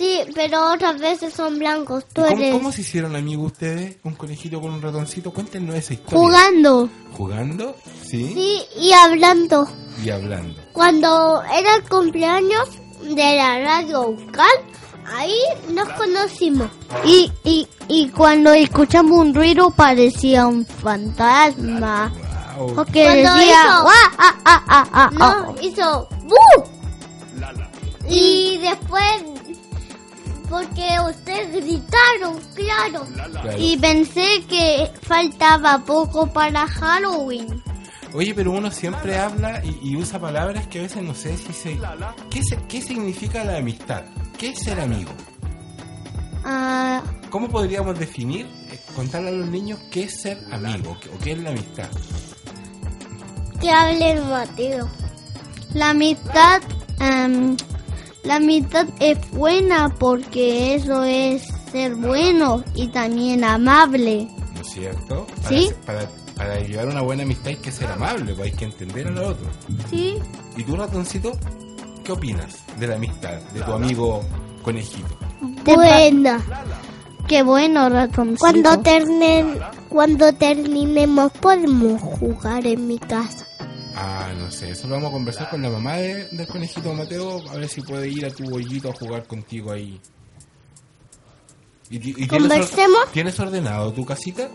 Sí, 0.00 0.20
pero 0.34 0.72
otras 0.72 0.98
veces 0.98 1.34
son 1.34 1.58
blancos. 1.58 2.06
Tú 2.06 2.22
¿Cómo, 2.22 2.34
eres 2.38 2.54
cómo 2.54 2.72
se 2.72 2.80
hicieron 2.80 3.14
amigos 3.16 3.52
ustedes? 3.52 3.96
¿Un 4.02 4.14
conejito 4.14 4.58
con 4.58 4.70
un 4.72 4.80
ratoncito? 4.80 5.30
Cuéntenos 5.30 5.74
esa 5.74 5.92
historia. 5.92 6.18
Jugando. 6.18 6.88
¿Jugando? 7.12 7.76
Sí. 8.02 8.32
Sí, 8.32 8.62
y 8.80 8.92
hablando. 8.92 9.68
Y 10.02 10.08
hablando. 10.08 10.58
Cuando 10.72 11.42
era 11.54 11.74
el 11.76 11.86
cumpleaños 11.86 12.66
de 13.02 13.36
la 13.36 13.58
radio 13.62 14.08
Ucal, 14.08 14.46
ahí 15.18 15.34
nos 15.74 15.86
conocimos. 15.90 16.70
Y, 17.04 17.30
y, 17.44 17.68
y 17.88 18.08
cuando 18.08 18.54
escuchamos 18.54 19.18
un 19.18 19.34
ruido 19.34 19.70
parecía 19.70 20.46
un 20.46 20.64
fantasma. 20.64 22.10
O 22.58 22.84
que 22.86 23.04
Cuando 23.04 23.34
decía, 23.34 23.64
hizo- 23.64 23.82
"Guau, 23.82 23.94
ah, 24.18 24.34
ah, 24.46 24.64
ah, 24.66 24.88
ah, 24.92 25.10
No, 25.12 25.24
ah". 25.26 25.54
hizo 25.60 26.08
¡Bu! 26.24 26.64
Y 28.08 28.58
después, 28.58 29.22
porque 30.50 30.84
ustedes 31.08 31.64
gritaron, 31.64 32.38
claro. 32.54 33.06
Y 33.58 33.76
pensé 33.78 34.44
que 34.48 34.90
faltaba 35.02 35.78
poco 35.78 36.26
para 36.30 36.66
Halloween. 36.66 37.62
Oye, 38.12 38.34
pero 38.34 38.50
uno 38.50 38.70
siempre 38.72 39.16
habla 39.16 39.62
y, 39.64 39.90
y 39.92 39.96
usa 39.96 40.18
palabras 40.18 40.66
que 40.66 40.80
a 40.80 40.82
veces 40.82 41.02
no 41.02 41.14
sé 41.14 41.36
si 41.38 41.52
se... 41.52 41.78
¿Qué, 42.28 42.42
se- 42.42 42.58
¿Qué 42.68 42.82
significa 42.82 43.44
la 43.44 43.58
amistad? 43.58 44.02
¿Qué 44.36 44.48
es 44.50 44.58
ser 44.58 44.80
amigo? 44.80 45.12
Ah, 46.44 47.02
¿Cómo 47.30 47.48
podríamos 47.48 47.98
definir, 47.98 48.46
eh, 48.72 48.80
contarle 48.96 49.28
a 49.28 49.32
los 49.32 49.46
niños 49.46 49.78
qué 49.92 50.04
es 50.04 50.20
ser 50.22 50.42
amigo 50.50 50.96
o 51.14 51.18
qué 51.22 51.32
es 51.32 51.38
la 51.38 51.50
amistad? 51.50 51.88
Que 53.60 53.70
hable 53.70 54.10
el 54.12 54.24
Mateo. 54.24 54.88
la 55.74 55.90
amistad, 55.90 56.62
em, 56.98 57.56
la 58.24 58.36
amistad 58.36 58.86
es 59.00 59.18
buena 59.32 59.94
porque 59.98 60.74
eso 60.74 61.02
es 61.04 61.42
ser 61.72 61.94
bueno 61.94 62.62
y 62.74 62.88
también 62.88 63.44
amable. 63.44 64.28
¿No 64.54 64.60
es 64.60 64.68
cierto? 64.68 65.26
Para, 65.42 65.48
Sí. 65.48 65.66
ser- 65.68 65.76
para, 65.80 66.08
para 66.36 66.60
llevar 66.60 66.88
una 66.88 67.00
buena 67.02 67.22
amistad 67.22 67.48
hay 67.48 67.56
que 67.56 67.72
ser 67.72 67.88
amable, 67.90 68.34
pues 68.34 68.50
hay 68.52 68.56
que 68.58 68.64
entender 68.66 69.06
a 69.06 69.10
los 69.10 69.28
otros. 69.30 69.48
Sí. 69.90 70.16
¿Y 70.56 70.64
tú, 70.64 70.76
ratoncito, 70.76 71.32
qué 72.04 72.12
opinas 72.12 72.58
de 72.78 72.86
la 72.88 72.96
amistad 72.96 73.40
de 73.52 73.60
tu 73.60 73.72
amigo 73.72 74.20
conejito? 74.62 75.16
Buena. 75.64 76.40
Qué 77.28 77.42
bueno, 77.44 77.88
ratoncito. 77.88 78.40
Cuando, 78.40 78.80
ternen, 78.80 79.58
cuando 79.88 80.32
terminemos 80.32 81.30
podemos 81.32 82.00
jugar 82.18 82.66
en 82.66 82.88
mi 82.88 82.98
casa. 82.98 83.46
Ah, 84.02 84.32
no 84.38 84.50
sé, 84.50 84.70
eso 84.70 84.88
lo 84.88 84.94
vamos 84.94 85.10
a 85.10 85.12
conversar 85.12 85.50
con 85.50 85.60
la 85.62 85.68
mamá 85.68 85.96
de- 85.96 86.28
del 86.30 86.46
conejito 86.46 86.94
Mateo, 86.94 87.42
a 87.50 87.54
ver 87.56 87.68
si 87.68 87.82
puede 87.82 88.08
ir 88.08 88.24
a 88.26 88.30
tu 88.30 88.44
bollito 88.48 88.90
a 88.90 88.94
jugar 88.94 89.26
contigo 89.26 89.72
ahí. 89.72 90.00
¿Y, 91.90 91.96
y 91.96 92.00
tienes 92.00 92.30
or- 92.32 92.38
¿Conversemos? 92.38 93.12
¿Tienes 93.12 93.38
ordenado 93.40 93.92
tu 93.92 94.04
casita? 94.04 94.48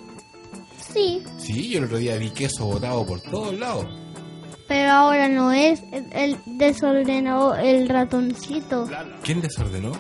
Sí. 0.94 1.22
Sí, 1.38 1.70
yo 1.70 1.80
el 1.80 1.86
otro 1.86 1.98
día 1.98 2.16
vi 2.18 2.30
queso 2.30 2.66
botado 2.66 3.06
por 3.06 3.22
todos 3.22 3.54
lados. 3.60 3.86
Pero 4.68 4.92
ahora 4.92 5.28
no 5.28 5.52
es 5.52 5.82
el, 6.14 6.38
desordenado 6.46 7.56
el 7.56 7.88
ratoncito. 7.88 8.90
¿Quién 9.24 9.42
desordenó? 9.42 9.92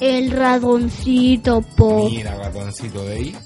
El 0.00 0.30
ratoncito, 0.32 1.62
po. 1.76 2.10
Mira, 2.10 2.34
ratoncito 2.36 3.04
de 3.04 3.14
ahí. 3.14 3.36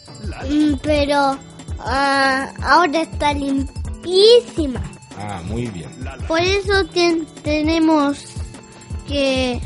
Mm, 0.51 0.75
Pero 0.83 1.39
ah, 1.81 2.53
ahora 2.63 3.03
está 3.03 3.35
limpísima. 3.35 4.83
Ah, 5.19 5.41
muy 5.47 5.67
bien. 5.69 5.89
Por 6.29 6.41
eso 6.41 6.85
ten- 6.93 7.27
tenemos 7.43 8.19
que 9.09 9.61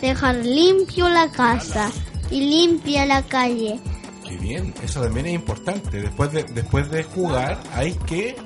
dejar 0.00 0.36
limpio 0.36 1.08
la 1.08 1.28
casa 1.30 1.90
y 2.30 2.40
limpia 2.40 3.04
la 3.06 3.22
calle. 3.22 3.80
Qué 4.26 4.36
bien, 4.36 4.74
eso 4.82 5.00
también 5.02 5.26
es 5.26 5.34
importante. 5.34 6.00
Después 6.02 6.32
de, 6.32 6.44
después 6.44 6.90
de 6.90 7.02
jugar 7.02 7.60
hay 7.74 7.92
que... 8.06 8.36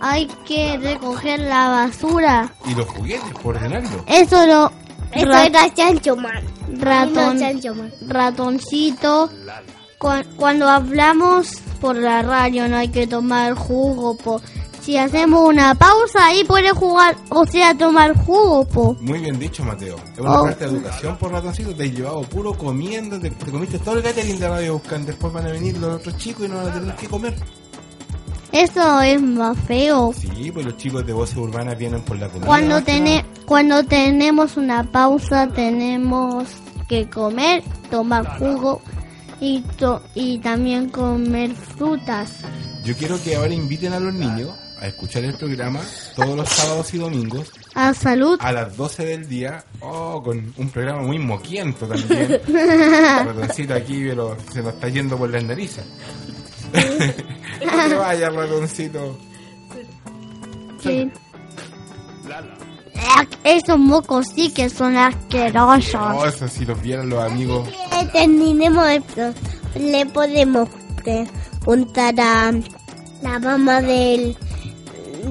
Hay 0.00 0.26
que 0.46 0.76
recoger 0.76 1.40
la 1.40 1.68
basura. 1.68 2.52
Y 2.66 2.74
los 2.74 2.86
juguetes, 2.86 3.32
por 3.42 3.56
ordenarlo. 3.56 4.04
Eso 4.06 4.46
lo... 4.46 4.70
Eso 5.12 5.26
ra- 5.26 5.46
era 5.46 5.72
Chancho 5.74 6.16
Man. 6.16 6.44
ratón, 6.78 7.34
No, 7.36 7.40
Chancho 7.40 7.74
Man. 7.74 7.90
ratoncito. 8.06 9.30
Cu- 9.98 10.24
cuando 10.36 10.68
hablamos 10.68 11.48
por 11.80 11.96
la 11.96 12.20
radio 12.22 12.68
no 12.68 12.76
hay 12.76 12.88
que 12.88 13.06
tomar 13.06 13.54
jugo, 13.54 14.16
po. 14.18 14.42
Si 14.86 14.96
hacemos 14.96 15.48
una 15.48 15.74
pausa 15.74 16.26
ahí 16.26 16.44
puede 16.44 16.70
jugar, 16.70 17.16
o 17.30 17.44
sea, 17.44 17.76
tomar 17.76 18.16
jugo, 18.24 18.64
po. 18.68 18.96
Muy 19.00 19.18
bien 19.18 19.36
dicho, 19.36 19.64
Mateo. 19.64 19.96
Es 20.14 20.20
una 20.20 20.40
Oh. 20.40 20.44
parte 20.44 20.64
de 20.64 20.76
educación 20.76 21.16
por 21.16 21.32
ratoncito. 21.32 21.74
Te 21.74 21.82
has 21.86 21.90
llevado 21.92 22.20
puro 22.22 22.54
comiendo. 22.56 23.18
Te, 23.18 23.30
te 23.30 23.50
comiste 23.50 23.80
todo 23.80 23.96
el 23.96 24.04
catering 24.04 24.38
de 24.38 24.48
Radio 24.48 24.74
Buscan. 24.78 25.04
Después 25.04 25.32
van 25.32 25.46
a 25.46 25.50
venir 25.50 25.76
los 25.78 25.96
otros 25.96 26.16
chicos 26.18 26.46
y 26.46 26.48
no 26.48 26.58
van 26.58 26.68
a 26.68 26.72
tener 26.72 26.94
que 26.94 27.08
comer. 27.08 27.34
Eso 28.52 29.00
es 29.02 29.20
más 29.20 29.58
feo. 29.66 30.12
Sí, 30.16 30.52
pues 30.52 30.64
los 30.64 30.76
chicos 30.76 31.04
de 31.04 31.12
voces 31.12 31.36
urbanas 31.36 31.76
vienen 31.76 32.02
por 32.02 32.16
la 32.18 32.28
comida. 32.28 32.46
Cuando, 32.46 32.80
tene- 32.82 33.24
cuando 33.44 33.82
tenemos 33.84 34.56
una 34.56 34.84
pausa 34.84 35.48
tenemos 35.48 36.46
que 36.88 37.10
comer, 37.10 37.64
tomar 37.90 38.38
jugo 38.38 38.80
y, 39.40 39.62
to- 39.78 40.00
y 40.14 40.38
también 40.38 40.90
comer 40.90 41.52
frutas. 41.54 42.30
Yo 42.84 42.94
quiero 42.96 43.20
que 43.22 43.34
ahora 43.34 43.52
inviten 43.52 43.92
a 43.92 43.98
los 43.98 44.14
niños 44.14 44.50
a 44.86 44.88
escuchar 44.90 45.24
el 45.24 45.36
programa 45.36 45.80
todos 46.14 46.36
los 46.36 46.48
sábados 46.48 46.92
y 46.94 46.98
domingos 46.98 47.50
A 47.74 47.92
salud. 47.94 48.38
a 48.40 48.52
las 48.52 48.76
12 48.76 49.04
del 49.04 49.28
día. 49.28 49.64
Oh, 49.80 50.22
con 50.22 50.52
un 50.56 50.70
programa 50.70 51.02
muy 51.02 51.18
moquiento 51.18 51.86
también. 51.86 52.40
Ratoncito 53.26 53.74
aquí 53.74 54.04
pero 54.08 54.36
se 54.52 54.62
nos 54.62 54.74
está 54.74 54.88
yendo 54.88 55.16
por 55.16 55.28
las 55.30 55.44
narices. 55.44 55.84
no 57.64 57.88
te 57.88 57.94
vayas, 57.94 58.34
ratoncito. 58.34 59.18
Sí. 60.82 61.10
Ah, 63.08 63.24
Esos 63.44 63.78
mocos 63.78 64.26
sí 64.34 64.50
que 64.50 64.68
son 64.68 64.96
asquerosos. 64.96 65.94
No, 65.94 66.24
eso 66.26 66.48
si 66.48 66.64
los 66.64 66.80
vieran 66.82 67.08
los 67.08 67.22
amigos. 67.22 67.68
Que 67.90 68.06
terminemos 68.06 68.88
esto, 68.88 69.32
le 69.78 70.06
podemos 70.06 70.68
preguntar 71.02 72.14
a 72.20 72.52
la 73.22 73.38
mamá 73.38 73.80
del, 73.80 74.36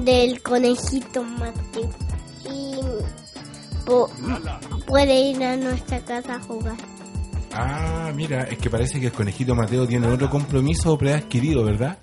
del 0.04 0.42
conejito 0.42 1.22
Mateo 1.22 1.90
po- 3.84 4.10
puede 4.86 5.20
ir 5.30 5.42
a 5.44 5.56
nuestra 5.56 6.00
casa 6.00 6.34
a 6.36 6.40
jugar. 6.40 6.76
Ah, 7.52 8.12
mira, 8.14 8.42
es 8.44 8.58
que 8.58 8.68
parece 8.68 9.00
que 9.00 9.06
el 9.06 9.12
conejito 9.12 9.54
Mateo 9.54 9.86
tiene 9.86 10.06
otro 10.08 10.28
compromiso 10.28 10.96
preadquirido, 10.98 11.64
¿verdad? 11.64 11.96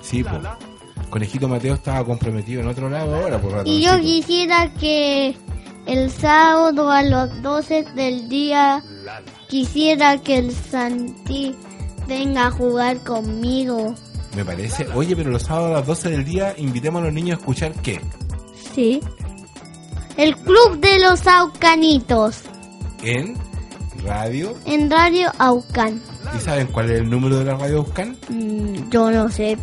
Sí, 0.00 0.22
pues. 0.24 0.40
Conejito 1.10 1.48
Mateo 1.48 1.74
estaba 1.74 2.04
comprometido 2.04 2.60
en 2.60 2.68
otro 2.68 2.88
lado 2.88 3.14
ahora, 3.16 3.40
por 3.40 3.66
Y 3.66 3.82
yo 3.82 3.98
quisiera 4.00 4.72
que 4.74 5.36
el 5.86 6.10
sábado 6.10 6.90
a 6.90 7.02
las 7.02 7.42
12 7.42 7.84
del 7.94 8.28
día 8.28 8.82
quisiera 9.48 10.18
que 10.18 10.36
el 10.38 10.52
Santi 10.52 11.54
venga 12.06 12.46
a 12.46 12.50
jugar 12.50 12.98
conmigo. 13.04 13.94
Me 14.38 14.44
parece. 14.44 14.86
Oye, 14.94 15.16
pero 15.16 15.30
los 15.30 15.42
sábados 15.42 15.70
a 15.72 15.74
las 15.78 15.86
12 15.88 16.10
del 16.10 16.24
día 16.24 16.54
invitemos 16.58 17.02
a 17.02 17.06
los 17.06 17.12
niños 17.12 17.38
a 17.38 17.40
escuchar 17.40 17.72
qué? 17.82 18.00
Sí. 18.72 19.00
El 20.16 20.36
Club 20.36 20.78
de 20.78 21.00
los 21.00 21.26
Aucanitos 21.26 22.42
En 23.02 23.36
radio. 24.04 24.54
en 24.64 24.88
Radio 24.88 25.32
Aucan. 25.38 26.00
¿Y 26.36 26.38
saben 26.40 26.68
cuál 26.68 26.88
es 26.88 27.00
el 27.00 27.10
número 27.10 27.40
de 27.40 27.46
la 27.46 27.56
radio 27.56 27.82
Buscan? 27.82 28.16
Mm, 28.28 28.88
yo 28.90 29.10
no 29.10 29.28
sé. 29.28 29.58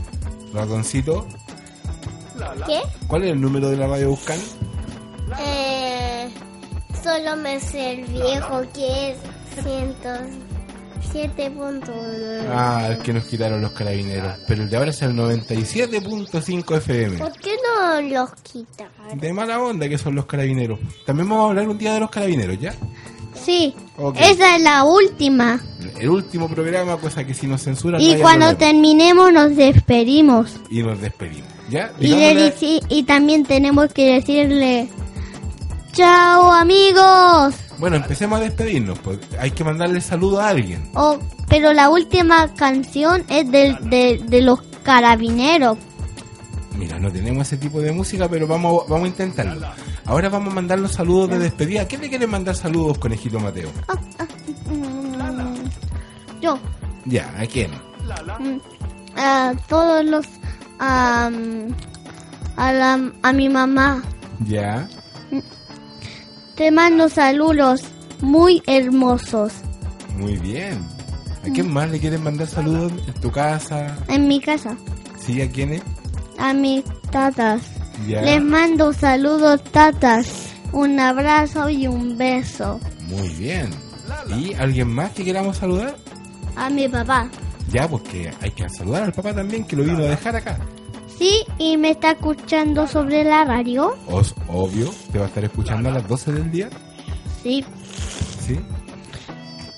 Ratoncito. 0.54 1.26
¿Qué? 2.68 2.82
¿Cuál 3.08 3.24
es 3.24 3.32
el 3.32 3.40
número 3.40 3.70
de 3.70 3.78
la 3.78 3.88
radio 3.88 4.10
Buscan? 4.10 4.40
Eh, 5.40 6.28
solo 7.02 7.38
me 7.38 7.62
sé 7.62 7.94
el 7.94 8.06
viejo 8.08 8.62
que 8.74 9.12
es 9.12 9.18
107.9. 11.16 12.46
Ah, 12.52 12.88
el 12.90 12.98
que 12.98 13.14
nos 13.14 13.24
quitaron 13.24 13.62
los 13.62 13.72
carabineros. 13.72 14.34
Pero 14.48 14.64
el 14.64 14.70
de 14.70 14.78
ahora 14.78 14.90
es 14.90 15.02
el 15.02 15.14
97.5 15.14 16.78
FM. 16.78 17.18
¿Por 17.18 17.32
qué 17.40 17.56
no 17.64 18.02
los 18.02 18.32
quitan? 18.42 18.90
De 19.14 19.32
mala 19.32 19.62
onda 19.62 19.88
que 19.88 19.98
son 19.98 20.16
los 20.16 20.26
carabineros. 20.26 20.80
También 21.06 21.30
vamos 21.30 21.46
a 21.46 21.50
hablar 21.52 21.70
un 21.70 21.78
día 21.78 21.94
de 21.94 22.02
los 22.02 22.10
carabineros, 22.10 22.60
¿ya? 22.60 22.76
Sí. 23.34 23.74
Esa 24.20 24.56
es 24.56 24.62
la 24.62 24.84
última. 24.84 25.62
El 26.00 26.10
último 26.10 26.50
programa, 26.50 26.98
cosa 26.98 27.24
que 27.24 27.34
si 27.34 27.48
nos 27.48 27.64
censuran. 27.64 28.02
Y 28.02 28.16
cuando 28.16 28.48
problema. 28.48 28.58
terminemos 28.58 29.32
nos 29.32 29.56
despedimos. 29.56 30.56
Y 30.70 30.84
nos 30.84 31.00
despedimos, 31.00 31.50
¿ya? 31.70 31.94
Y, 32.00 32.08
le 32.10 32.54
y 32.90 33.04
también 33.04 33.46
tenemos 33.46 33.94
que 33.94 34.16
decirle, 34.16 34.90
chao 35.94 36.52
amigos. 36.52 37.65
Bueno, 37.78 37.98
empecemos 37.98 38.40
a 38.40 38.44
despedirnos. 38.44 38.98
Pues 39.00 39.20
hay 39.40 39.52
que 39.52 39.64
mandarle 39.64 40.02
saludo 40.02 40.40
a 40.42 40.50
alguien. 40.50 40.90
Oh, 40.96 41.18
pero 41.50 41.74
la 41.74 41.90
última 41.90 42.54
canción 42.56 43.24
es 43.30 43.50
del, 43.52 43.78
de, 43.90 44.22
de 44.28 44.42
los 44.42 44.62
carabineros. 44.84 45.78
Mira, 46.78 47.00
no 47.00 47.10
tenemos 47.12 47.48
ese 47.48 47.58
tipo 47.58 47.80
de 47.80 47.92
música, 47.92 48.28
pero 48.28 48.48
vamos, 48.48 48.84
a- 48.86 48.90
vamos 48.90 49.06
a 49.06 49.08
intentarlo. 49.10 49.66
Ahora 50.06 50.28
vamos 50.30 50.52
a 50.52 50.56
mandar 50.56 50.80
los 50.80 50.92
saludos 50.92 51.30
de 51.30 51.40
despedida. 51.40 51.82
¿A 51.84 51.86
quién 51.86 52.02
le 52.02 52.10
quieren 52.10 52.30
mandar 52.30 52.56
saludos, 52.56 52.98
conejito 52.98 53.40
Mateo? 53.40 53.70
Mm, 54.68 56.42
Yo, 56.42 56.58
Ya, 57.06 57.34
¿a 57.40 57.46
quién? 57.46 57.72
mm, 57.72 58.58
a 59.18 59.54
todos 59.68 60.04
los, 60.06 60.26
am, 60.80 61.74
a, 62.58 62.72
la, 62.74 63.12
a 63.24 63.34
mi 63.34 63.50
mamá, 63.50 64.04
Ya. 64.46 64.88
Te 66.56 66.72
mando 66.72 67.10
saludos 67.10 67.82
muy 68.22 68.62
hermosos 68.68 69.54
Muy 70.18 70.38
bien. 70.38 70.80
¿A 71.44 71.50
quién 71.54 71.72
más 71.72 71.90
le 71.92 72.00
quieren 72.00 72.24
mandar 72.24 72.48
saludos? 72.48 72.92
¿En 73.08 73.14
tu 73.22 73.32
casa? 73.32 73.96
en 74.08 74.28
mi 74.28 74.40
casa, 74.40 74.76
¿Sí? 75.24 75.42
¿A 75.42 75.50
quiénes? 75.50 75.82
a 76.38 76.54
mis 76.54 76.84
tatas. 77.12 77.62
Ya. 78.08 78.22
Les 78.22 78.44
mando 78.44 78.92
saludos 78.94 79.64
tatas, 79.72 80.28
un 80.74 81.00
abrazo 81.00 81.70
y 81.70 81.88
un 81.88 82.18
beso 82.18 82.80
Muy 83.08 83.30
bien. 83.30 83.70
¿Y 84.38 84.54
alguien 84.56 84.88
más 84.90 85.12
que 85.12 85.24
queramos 85.24 85.58
saludar? 85.58 85.96
a 86.58 86.70
mi 86.70 86.88
papá. 86.88 87.30
Ya, 87.72 87.88
pues 87.88 88.04
que 88.04 88.32
hay 88.42 88.52
que 88.52 88.68
saludar 88.70 89.04
al 89.04 89.12
papá 89.14 89.34
también, 89.34 89.66
que 89.66 89.76
lo 89.76 89.84
vino 89.84 89.98
a 90.00 90.02
dejar 90.10 90.36
acá. 90.36 90.58
Sí, 91.18 91.32
y 91.58 91.78
me 91.78 91.92
está 91.92 92.12
escuchando 92.12 92.88
sobre 92.88 93.24
la 93.24 93.46
radio. 93.46 93.96
Os, 94.08 94.36
obvio, 94.48 94.94
te 95.12 95.18
va 95.20 95.26
a 95.26 95.28
estar 95.28 95.44
escuchando 95.46 95.90
a 95.90 95.94
las 95.94 96.08
12 96.08 96.32
del 96.34 96.52
día. 96.52 96.70
Sí, 97.44 97.64
¿Sí? 98.46 98.60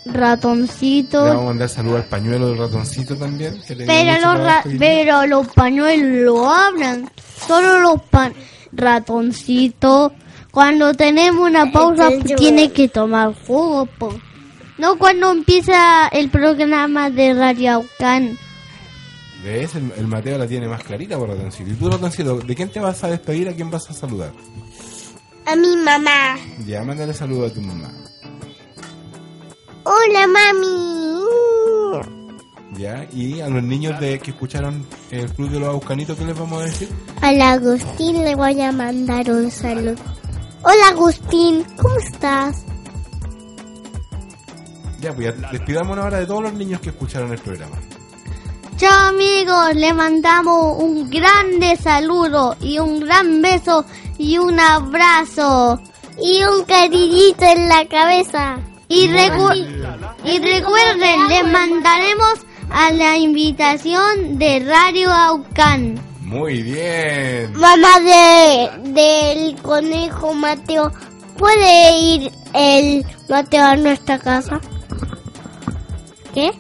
Le 0.05 0.13
ratoncito. 0.13 1.23
vamos 1.25 1.41
a 1.41 1.45
mandar 1.45 1.69
saludo 1.69 1.97
al 1.97 2.05
pañuelo 2.05 2.47
del 2.49 2.57
ratoncito 2.57 3.15
también. 3.17 3.61
que 3.67 3.75
le 3.75 3.85
Pero 3.85 4.13
los, 4.21 4.39
ra- 4.45 4.63
pero 4.79 5.25
los 5.27 5.47
pañuelos 5.49 6.23
lo 6.25 6.49
hablan. 6.49 7.09
Solo 7.47 7.79
los 7.81 8.01
pan 8.03 8.33
ratoncitos. 8.71 10.11
Cuando 10.51 10.93
tenemos 10.93 11.47
una 11.47 11.71
pausa 11.71 12.09
tiene 12.38 12.71
que 12.71 12.88
tomar 12.88 13.33
jugo. 13.45 13.85
po. 13.85 14.13
No 14.77 14.97
cuando 14.97 15.31
empieza 15.31 16.07
el 16.07 16.29
programa 16.29 17.09
de 17.09 17.33
Radio 17.33 17.73
Aucán. 17.73 18.38
¿Ves? 19.48 19.76
El, 19.76 19.93
el 19.95 20.08
Mateo 20.08 20.38
la 20.38 20.45
tiene 20.45 20.68
más 20.68 20.84
clarita 20.84 21.18
por 21.18 21.30
ratoncito. 21.30 21.70
¿Y 21.70 21.76
tú, 21.76 21.89
ratoncito, 21.89 22.38
de 22.38 22.54
quién 22.54 22.70
te 22.70 22.82
vas 22.82 23.02
a 23.06 23.08
despedir? 23.08 23.48
¿A 23.48 23.54
quién 23.54 23.72
vas 23.72 23.89
a 23.89 23.93
saludar? 23.93 24.34
A 25.45 25.56
mi 25.56 25.78
mamá. 25.78 26.36
Ya, 26.66 26.84
mándale 26.84 27.14
saludo 27.14 27.45
a 27.45 27.50
tu 27.50 27.62
mamá. 27.62 27.89
Hola, 29.86 30.28
mami. 30.28 31.08
Ya, 32.78 33.08
y 33.14 33.39
a 33.39 33.48
los 33.48 33.64
niños 33.64 33.98
de 34.02 34.20
que 34.20 34.32
escucharon 34.32 34.86
el 35.12 35.32
Club 35.32 35.50
de 35.50 35.62
los 35.62 35.70
Aucanitos, 35.70 36.18
¿qué 36.18 36.26
les 36.26 36.38
vamos 36.38 36.62
a 36.62 36.66
decir? 36.66 36.89
Al 37.22 37.41
Agustín 37.41 38.26
le 38.26 38.36
voy 38.36 38.62
a 38.62 38.74
mandar 38.74 39.32
un 39.32 39.50
saludo. 39.50 39.95
Hola, 40.62 40.89
Agustín. 40.89 41.64
¿Cómo 41.82 41.95
estás? 41.95 42.66
Ya, 45.00 45.14
pues 45.14 45.34
ya 45.34 45.50
despidámonos 45.52 46.04
ahora 46.04 46.20
de 46.20 46.26
todos 46.26 46.43
los 46.43 46.54
niños 46.54 46.82
que 46.82 46.89
escucharon 46.89 47.32
el 47.32 47.39
programa. 47.39 47.78
Chao 48.78 49.09
amigos, 49.09 49.75
le 49.75 49.93
mandamos 49.93 50.78
un 50.84 51.09
grande 51.09 51.75
saludo 51.78 52.55
y 52.61 52.78
un 52.80 52.99
gran 52.99 53.41
beso 53.41 53.86
y 54.19 54.38
un 54.38 54.59
abrazo. 54.59 55.80
Y 56.19 56.43
un 56.43 56.63
cariñito 56.65 57.43
en 57.45 57.69
la 57.69 57.86
cabeza. 57.88 58.57
Y, 58.88 59.07
recu- 59.07 59.55
y 60.23 60.39
recuerden, 60.39 61.28
les 61.28 61.43
mandaremos 61.51 62.34
a 62.71 62.91
la 62.91 63.17
invitación 63.17 64.38
de 64.39 64.59
Radio 64.67 65.11
Aucán. 65.11 65.99
Muy 66.21 66.61
bien. 66.63 67.53
Mamá 67.53 67.99
de 67.99 68.69
del 68.91 69.55
conejo 69.61 70.34
Mateo, 70.34 70.91
¿puede 71.38 71.99
ir 71.99 72.32
el 72.53 73.05
Mateo 73.30 73.63
a 73.65 73.75
nuestra 73.75 74.17
casa? 74.19 74.59
¿Qué? 76.34 76.51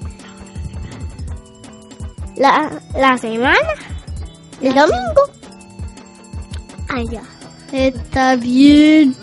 ¿La, 2.37 2.71
la 2.95 3.17
semana? 3.17 3.57
¿El 4.61 4.73
domingo? 4.75 5.21
Ah, 6.89 7.01
ya. 7.01 7.21
Está 7.71 8.35
bien. 8.35 9.15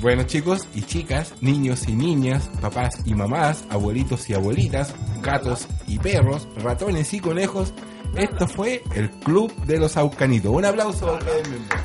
Bueno 0.00 0.22
chicos 0.24 0.66
y 0.74 0.82
chicas, 0.82 1.34
niños 1.40 1.86
y 1.86 1.92
niñas, 1.92 2.48
papás 2.60 2.94
y 3.04 3.14
mamás, 3.14 3.64
abuelitos 3.70 4.28
y 4.30 4.34
abuelitas, 4.34 4.94
gatos 5.20 5.68
y 5.86 5.98
perros, 5.98 6.48
ratones 6.56 7.12
y 7.14 7.20
conejos, 7.20 7.74
esto 8.16 8.48
fue 8.48 8.82
el 8.94 9.10
Club 9.10 9.54
de 9.64 9.78
los 9.78 9.96
Aucanitos. 9.96 10.50
Un 10.50 10.64
aplauso. 10.64 11.18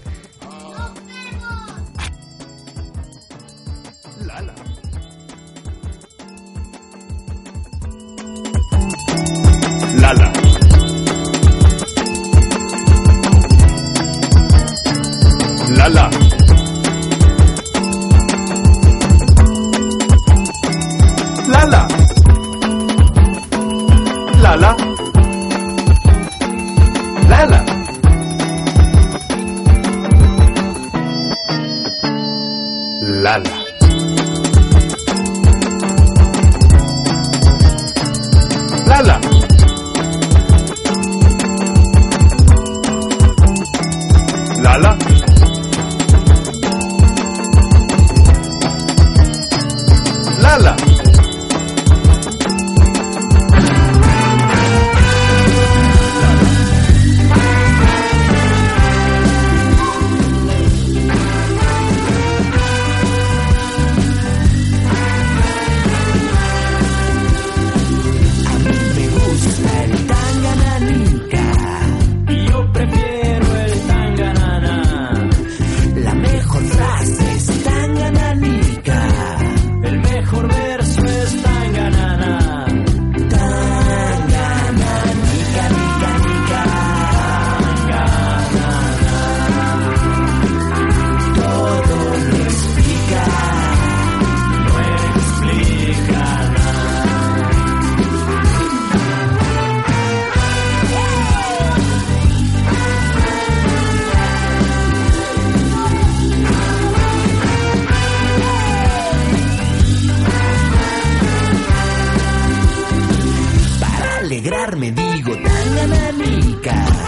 alegrarme, 114.45 114.91
digo, 114.91 115.35
tan 115.37 115.77
analítica. 115.79 117.04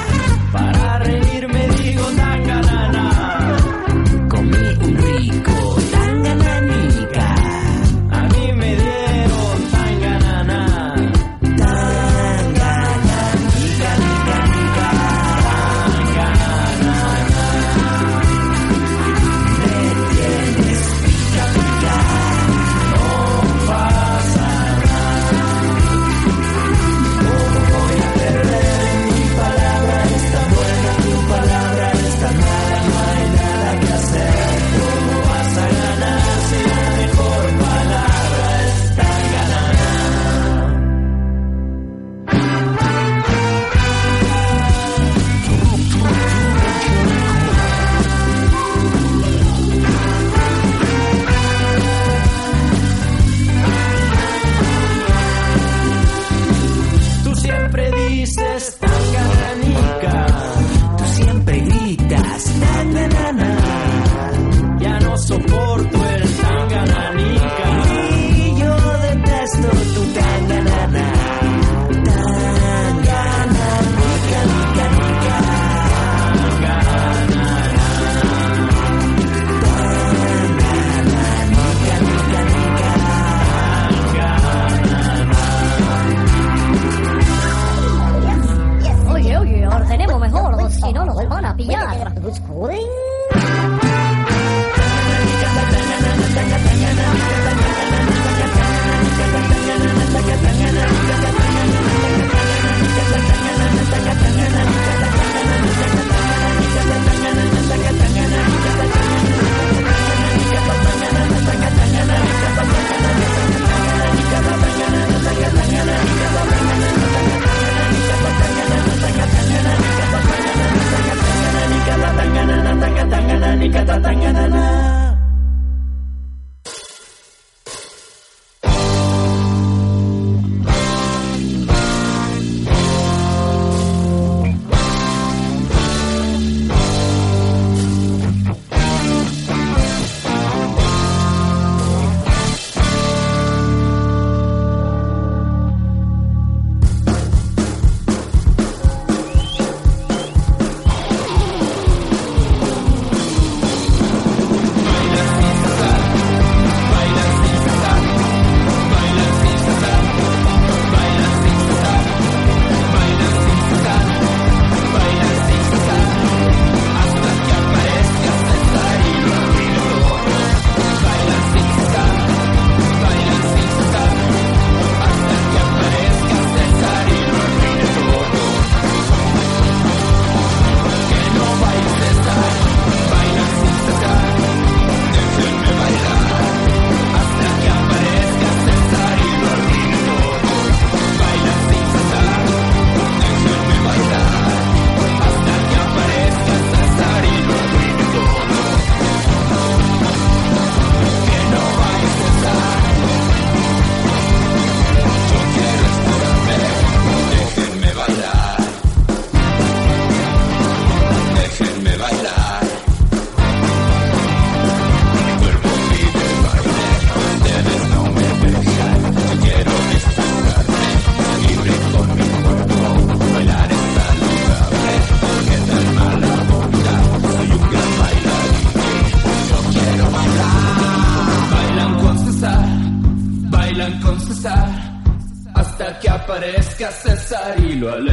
Lo 237.80 238.07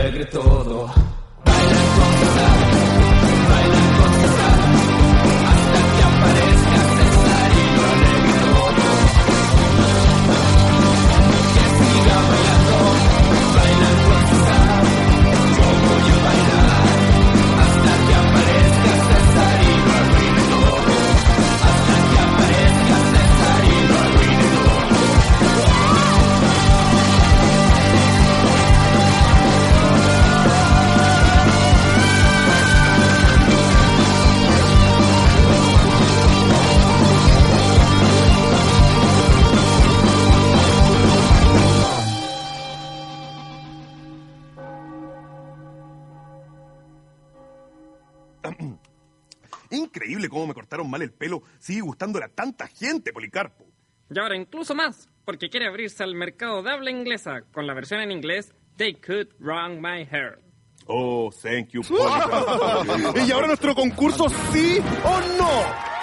Sigue 51.64 51.80
gustándole 51.80 52.26
a 52.26 52.28
tanta 52.28 52.66
gente, 52.66 53.10
Policarpo. 53.10 53.64
Y 54.10 54.18
ahora 54.18 54.36
incluso 54.36 54.74
más, 54.74 55.08
porque 55.24 55.48
quiere 55.48 55.66
abrirse 55.66 56.02
al 56.02 56.14
mercado 56.14 56.62
de 56.62 56.70
habla 56.70 56.90
inglesa 56.90 57.40
con 57.52 57.66
la 57.66 57.72
versión 57.72 58.02
en 58.02 58.12
inglés 58.12 58.52
They 58.76 58.96
Could 58.96 59.28
Wrong 59.38 59.80
My 59.80 60.02
Hair. 60.04 60.40
Oh, 60.88 61.30
thank 61.42 61.68
you, 61.70 61.80
Policarpo. 61.80 63.18
y 63.26 63.30
ahora 63.32 63.46
nuestro 63.46 63.74
concurso, 63.74 64.28
¿sí 64.52 64.78
o 65.04 65.20
no? 65.38 65.48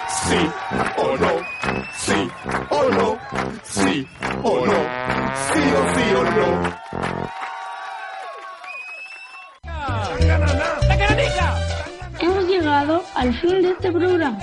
Sí 0.08 0.50
o 0.98 1.16
no. 1.16 1.30
Sí 1.92 2.28
o 2.68 2.90
no. 2.90 3.18
Sí 3.62 4.08
o 4.42 4.66
no. 4.66 4.74
Sí 5.46 5.60
o 5.60 5.94
sí 5.94 6.14
o 6.16 6.24
no. 6.24 6.82
Hemos 10.18 11.71
llegado 12.52 13.02
al 13.14 13.32
fin 13.40 13.62
de 13.62 13.70
este 13.70 13.90
programa. 13.92 14.38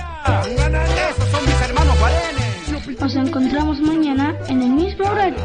Mis. 2.86 3.00
Nos 3.00 3.14
encontramos 3.14 3.80
mañana 3.80 4.34
en 4.48 4.62
el 4.62 4.70
mismo 4.70 5.08
horario. 5.08 5.38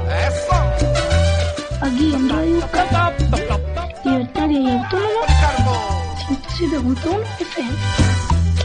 Aquí 1.81 2.13
en 2.13 2.29
Radio 2.29 2.57
Ucata, 2.57 3.13
Libertaria 4.03 4.59
y 4.59 4.71
Autónoma, 4.71 5.25
107.1 6.57 7.21
FM. 7.39 7.71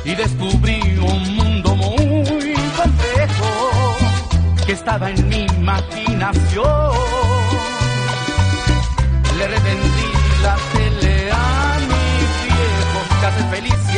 y 0.05 0.14
descubrí 0.14 0.80
un 0.98 1.36
mundo 1.36 1.76
muy 1.76 2.55
complejo 2.76 3.96
que 4.66 4.72
estaba 4.72 5.11
en 5.11 5.28
mi 5.28 5.44
imaginación. 5.44 6.92
Le 9.38 9.46
revendí 9.48 10.09
la 10.42 10.57
tele 10.72 11.30
a 11.32 11.78
mi 11.80 12.07
viejo, 12.46 13.01
que 13.20 13.26
hace 13.26 13.42
feliz 13.55 13.89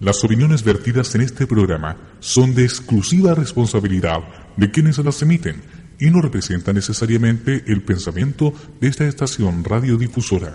Las 0.00 0.22
opiniones 0.22 0.62
vertidas 0.62 1.12
en 1.16 1.22
este 1.22 1.48
programa 1.48 1.96
son 2.20 2.54
de 2.54 2.62
exclusiva 2.62 3.34
responsabilidad 3.34 4.20
de 4.56 4.70
quienes 4.70 4.96
las 4.98 5.20
emiten 5.22 5.60
y 5.98 6.10
no 6.10 6.20
representan 6.20 6.76
necesariamente 6.76 7.64
el 7.66 7.82
pensamiento 7.82 8.52
de 8.80 8.86
esta 8.86 9.08
estación 9.08 9.64
radiodifusora. 9.64 10.54